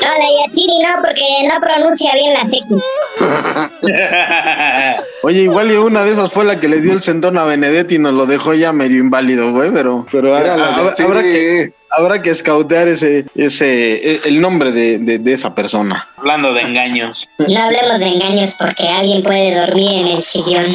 No, 0.00 0.14
de 0.14 0.50
Siri 0.50 0.78
no, 0.78 1.02
porque 1.02 1.22
no 1.52 1.60
pronuncia 1.60 2.12
bien 2.14 2.34
las 2.34 2.52
X. 2.52 2.84
Oye, 5.22 5.42
igual 5.42 5.70
y 5.70 5.76
una 5.76 6.04
de 6.04 6.12
esas 6.12 6.32
fue 6.32 6.44
la 6.44 6.58
que 6.58 6.68
le 6.68 6.80
dio 6.80 6.92
el 6.92 7.02
sendón 7.02 7.38
a 7.38 7.44
Benedetti 7.44 7.96
y 7.96 7.98
nos 7.98 8.14
lo 8.14 8.26
dejó 8.26 8.54
ya 8.54 8.72
medio 8.72 8.98
inválido, 8.98 9.52
güey, 9.52 9.70
pero, 9.70 10.06
pero 10.10 10.36
Mira, 10.36 10.56
Yatsiri. 10.56 11.08
habrá 11.08 11.22
que, 11.22 11.72
habrá 11.90 12.22
que 12.22 12.30
escautear 12.30 12.88
ese, 12.88 13.26
ese, 13.34 13.94
e- 14.14 14.20
el 14.24 14.40
nombre 14.40 14.72
de, 14.72 14.98
de- 14.98 15.18
de 15.18 15.32
esa 15.32 15.54
persona. 15.54 16.06
Hablando 16.16 16.52
de 16.54 16.62
engaños. 16.62 17.28
No 17.38 17.60
hablemos 17.62 17.98
de 18.00 18.06
engaños 18.06 18.54
porque 18.58 18.88
alguien 18.88 19.22
puede 19.22 19.54
dormir 19.58 20.00
en 20.02 20.06
el 20.08 20.22
sillón. 20.22 20.66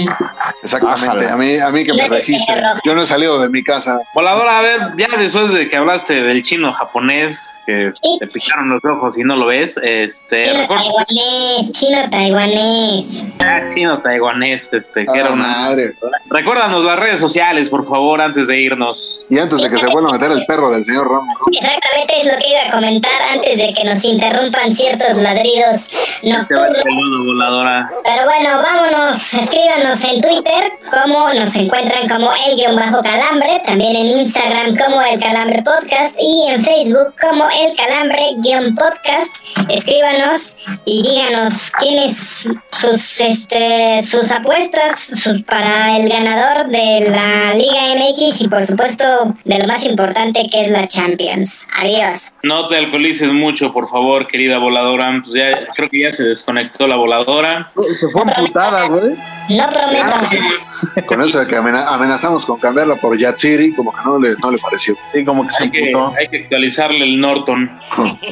Exactamente. 0.64 1.28
A 1.30 1.38
mí, 1.38 1.58
a 1.58 1.70
mí 1.70 1.84
que 1.86 1.94
me 1.94 2.08
perro. 2.10 2.80
Yo 2.84 2.96
no 2.96 3.04
he 3.04 3.08
salido 3.08 3.40
de 3.42 3.50
mi 3.50 3.64
casa. 3.64 4.00
Voladora, 4.14 4.60
a 4.60 4.62
ver, 4.62 4.80
ya 4.98 5.08
después 5.18 5.52
de 5.52 5.68
que 5.68 5.76
hablaste 5.76 6.14
del 6.16 6.42
chino 6.44 6.72
japonés, 6.74 7.50
que 7.66 7.92
te 8.20 8.28
picaron 8.28 8.70
los 8.70 8.84
ojos 8.86 9.18
y 9.18 9.24
no 9.24 9.36
lo 9.36 9.48
ves, 9.48 9.80
este, 9.84 10.44
Chino 10.44 10.68
taiwanés, 10.68 11.72
chino 11.72 12.10
taiwanés. 12.10 13.26
ah, 13.40 13.62
chino 13.74 14.02
taiwanés, 14.02 14.70
este, 14.72 15.06
que 15.06 15.18
era 15.20 15.30
Ah, 15.30 15.34
una... 15.34 15.48
madre. 15.48 15.94
Recuérdanos 16.30 16.84
las 16.84 17.00
redes 17.00 17.20
sociales, 17.20 17.70
por 17.70 17.88
favor, 17.88 18.22
antes 18.22 18.48
de 18.48 18.60
irnos. 18.60 19.20
Y 19.30 19.38
antes 19.40 19.62
de 19.62 19.70
que 19.70 19.78
se 19.78 19.88
vuelva 19.88 20.10
a 20.10 20.14
meter 20.14 20.32
el 20.32 20.46
perro 20.46 20.70
del 20.72 20.84
señor 20.84 21.08
Ramos. 21.10 21.36
Exactamente 21.52 22.22
es 22.22 22.28
lo 22.28 22.38
que 22.38 22.50
iba 22.50 22.62
a 22.68 22.72
comentar 22.72 23.22
antes 23.34 23.58
de 23.58 23.74
que 23.74 23.84
nos 23.84 24.04
interrumpan 24.06 24.72
ciertos 24.72 25.18
ladridos 25.18 25.92
nocturnos. 26.24 26.84
voladora. 27.26 27.90
Pero 28.04 28.24
bueno, 28.26 28.50
vámonos, 28.62 29.34
escríbanos 29.34 30.04
en 30.04 30.22
Twitter 30.22 30.72
como 30.92 31.34
nos 31.34 31.56
encuentran 31.56 32.08
como 32.08 32.30
el 32.48 32.56
guion 32.56 32.76
bajo 32.76 33.02
calambre, 33.02 33.62
también 33.66 33.96
en 33.96 34.08
Instagram 34.08 34.76
como 34.78 35.02
el 35.02 35.20
calambre 35.20 35.62
podcast 35.64 36.18
y 36.20 36.48
en 36.50 36.62
Facebook 36.62 37.14
como 37.22 37.46
el 37.62 37.76
calambre 37.76 38.22
guion 38.44 38.76
podcast. 38.76 39.36
Escríbanos 39.70 40.58
y 40.86 41.02
díganos 41.04 41.72
quiénes 41.80 42.48
sus 42.72 43.22
este 43.22 44.02
sus 44.04 44.32
apuestas 44.32 45.00
sus, 45.00 45.44
para 45.44 45.98
el 45.98 46.10
ganador 46.10 46.68
de 46.68 47.10
la 47.10 47.54
Liga 47.54 47.96
MX 47.96 48.42
y 48.42 48.48
por 48.48 48.66
supuesto 48.66 49.04
de 49.44 49.60
lo 49.60 49.68
más 49.68 49.86
importante 49.86 50.48
que 50.52 50.62
es 50.62 50.72
la 50.72 50.88
Champions. 50.88 51.68
Adiós. 51.80 52.34
No 52.44 52.68
te 52.68 52.78
alcoholices 52.78 53.32
mucho, 53.32 53.72
por 53.72 53.90
favor, 53.90 54.28
querida 54.28 54.58
voladora. 54.58 55.22
Pues 55.24 55.36
ya 55.36 55.74
creo 55.76 55.90
que 55.90 56.02
ya 56.02 56.12
se 56.12 56.24
desconectó 56.24 56.88
la 56.88 56.96
voladora. 56.96 57.72
Se 57.94 58.08
fue 58.10 58.24
amputada, 58.24 58.88
güey. 58.88 59.16
No 59.48 59.70
prometo 59.70 60.06
nada. 60.06 60.30
Con 61.08 61.22
eso 61.22 61.40
de 61.40 61.48
que 61.48 61.56
amena- 61.56 61.88
amenazamos 61.90 62.46
con 62.46 62.60
cambiarla 62.60 62.96
por 62.96 63.18
Yatsiri, 63.18 63.74
como 63.76 63.92
que 63.92 64.00
no 64.04 64.18
le, 64.20 64.30
no 64.42 64.50
le 64.52 64.58
pareció. 64.58 64.96
Sí, 65.14 65.24
como 65.24 65.46
que 65.46 65.52
se 65.52 65.64
Hay 65.64 65.72
que, 65.72 65.80
amputó. 65.94 66.14
hay 66.18 66.28
que 66.30 66.38
actualizarle 66.44 67.04
el 67.06 67.20
Norton. 67.46 67.70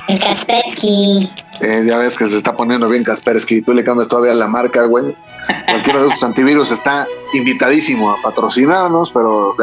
El 0.07 0.19
Kaspersky. 0.23 1.29
Eh, 1.61 1.83
ya 1.85 1.97
ves 1.97 2.17
que 2.17 2.27
se 2.27 2.37
está 2.37 2.55
poniendo 2.55 2.89
bien 2.89 3.03
Kaspersky. 3.03 3.61
Tú 3.61 3.73
le 3.73 3.83
cambias 3.83 4.07
todavía 4.07 4.33
la 4.33 4.47
marca, 4.47 4.83
güey. 4.83 5.15
Cualquiera 5.67 6.01
de 6.01 6.07
estos 6.07 6.23
antivirus 6.23 6.71
está 6.71 7.07
invitadísimo 7.33 8.11
a 8.11 8.21
patrocinarnos, 8.21 9.11
pero 9.11 9.55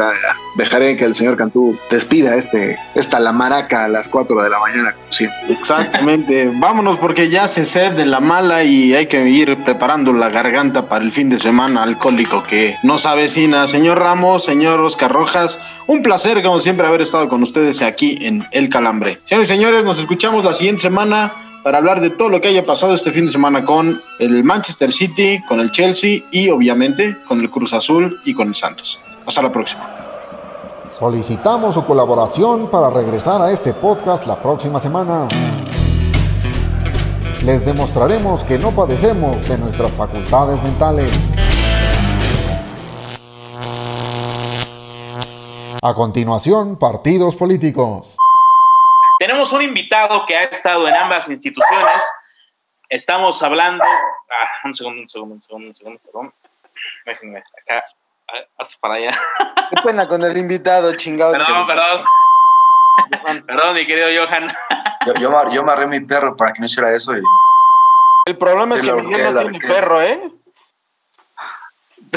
dejaré 0.55 0.97
que 0.97 1.05
el 1.05 1.15
señor 1.15 1.37
Cantú 1.37 1.77
despida 1.89 2.35
este, 2.35 2.77
esta 2.95 3.19
la 3.19 3.31
maraca 3.31 3.85
a 3.85 3.87
las 3.87 4.07
4 4.07 4.43
de 4.43 4.49
la 4.49 4.59
mañana, 4.59 4.93
como 4.93 5.11
siempre. 5.11 5.39
Exactamente. 5.49 6.51
Vámonos 6.53 6.97
porque 6.97 7.29
ya 7.29 7.47
se 7.47 7.65
sed 7.65 7.93
de 7.93 8.05
la 8.05 8.19
mala 8.19 8.63
y 8.63 8.93
hay 8.93 9.07
que 9.07 9.27
ir 9.29 9.57
preparando 9.63 10.13
la 10.13 10.29
garganta 10.29 10.87
para 10.87 11.03
el 11.03 11.11
fin 11.11 11.29
de 11.29 11.39
semana 11.39 11.83
alcohólico 11.83 12.43
que 12.43 12.77
nos 12.83 13.05
avecina. 13.05 13.67
Señor 13.67 13.99
Ramos, 13.99 14.45
señor 14.45 14.81
Oscar 14.81 15.11
Rojas, 15.11 15.59
un 15.87 16.03
placer 16.03 16.41
como 16.43 16.59
siempre 16.59 16.87
haber 16.87 17.01
estado 17.01 17.29
con 17.29 17.41
ustedes 17.43 17.81
aquí 17.81 18.17
en 18.21 18.47
El 18.51 18.69
Calambre. 18.69 19.19
Señores 19.25 19.49
y 19.49 19.53
señores, 19.53 19.83
nos 19.83 19.99
escuchamos 19.99 20.43
la 20.43 20.53
siguiente 20.53 20.81
semana 20.81 21.33
para 21.63 21.77
hablar 21.77 22.01
de 22.01 22.09
todo 22.09 22.29
lo 22.29 22.41
que 22.41 22.47
haya 22.47 22.65
pasado 22.65 22.93
este 22.93 23.11
fin 23.11 23.25
de 23.25 23.31
semana 23.31 23.63
con 23.63 24.01
el 24.19 24.43
Manchester 24.43 24.91
City, 24.91 25.41
con 25.47 25.59
el 25.59 25.71
Chelsea 25.71 26.23
y 26.31 26.49
obviamente 26.49 27.17
con 27.25 27.39
el 27.39 27.49
Cruz 27.49 27.73
Azul 27.73 28.19
y 28.25 28.33
con 28.33 28.49
el 28.49 28.55
Santos. 28.55 28.99
Hasta 29.25 29.41
la 29.41 29.51
próxima. 29.51 29.89
Solicitamos 30.97 31.73
su 31.73 31.85
colaboración 31.85 32.69
para 32.69 32.89
regresar 32.89 33.41
a 33.41 33.51
este 33.51 33.73
podcast 33.73 34.25
la 34.27 34.41
próxima 34.41 34.79
semana. 34.79 35.27
Les 37.45 37.65
demostraremos 37.65 38.43
que 38.43 38.59
no 38.59 38.71
padecemos 38.71 39.47
de 39.47 39.57
nuestras 39.57 39.91
facultades 39.93 40.61
mentales. 40.61 41.09
A 45.81 45.95
continuación, 45.95 46.75
partidos 46.75 47.35
políticos. 47.35 48.20
Tenemos 49.21 49.53
un 49.53 49.61
invitado 49.61 50.25
que 50.25 50.35
ha 50.35 50.45
estado 50.45 50.87
en 50.87 50.95
ambas 50.95 51.29
instituciones. 51.29 52.01
Estamos 52.89 53.43
hablando. 53.43 53.83
Ah, 53.85 54.47
un 54.65 54.73
segundo, 54.73 55.01
un 55.01 55.07
segundo, 55.07 55.35
un 55.35 55.41
segundo, 55.43 55.67
un 55.67 55.75
segundo, 55.75 55.99
perdón. 56.03 56.33
Déjenme 57.05 57.37
acá, 57.37 57.85
ah, 58.29 58.33
hasta 58.57 58.79
para 58.79 58.95
allá. 58.95 59.11
Qué 59.69 59.81
pena 59.83 60.07
con 60.07 60.23
el 60.23 60.35
invitado, 60.35 60.95
chingado. 60.95 61.33
Perdón, 61.33 61.67
perdón. 61.67 62.03
Perdón, 63.45 63.75
mi 63.75 63.85
querido 63.85 64.25
Johan. 64.25 64.47
Yo, 65.05 65.13
yo, 65.13 65.51
yo 65.51 65.61
amarré 65.61 65.85
mi 65.85 65.99
perro 65.99 66.35
para 66.35 66.53
que 66.53 66.59
no 66.61 66.65
hiciera 66.65 66.91
eso 66.91 67.15
y. 67.15 67.21
El 68.25 68.37
problema 68.39 68.73
es 68.73 68.81
que 68.81 68.89
ahorqué, 68.89 69.31
no 69.31 69.39
tiene 69.39 69.59
perro, 69.59 70.01
¿eh? 70.01 70.19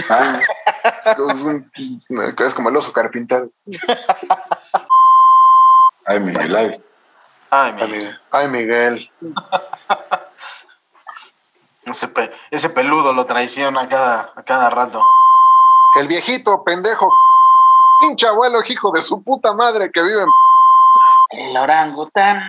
Ah, 0.08 0.40
Es, 1.04 1.42
un- 1.42 1.70
es 2.38 2.54
como 2.54 2.70
el 2.70 2.76
oso 2.76 2.94
carpintero. 2.94 3.50
ay, 6.06 6.20
mi 6.20 6.32
live. 6.32 6.80
Ay, 7.56 7.72
Miguel. 7.72 7.90
Miguel. 7.90 8.18
Ay, 8.32 8.48
Miguel. 8.48 9.10
Ese, 11.86 12.08
pe- 12.08 12.32
ese 12.50 12.70
peludo 12.70 13.12
lo 13.12 13.26
traiciona 13.26 13.82
a 13.82 13.88
cada, 13.88 14.32
a 14.34 14.42
cada 14.42 14.70
rato. 14.70 15.02
El 15.96 16.08
viejito 16.08 16.64
pendejo. 16.64 17.10
Pinche 18.00 18.26
abuelo, 18.26 18.60
hijo 18.66 18.90
de 18.90 19.02
su 19.02 19.22
puta 19.22 19.52
madre 19.52 19.90
que 19.92 20.02
vive 20.02 20.22
en 20.22 20.30
El 21.50 21.56
orangután. 21.56 22.40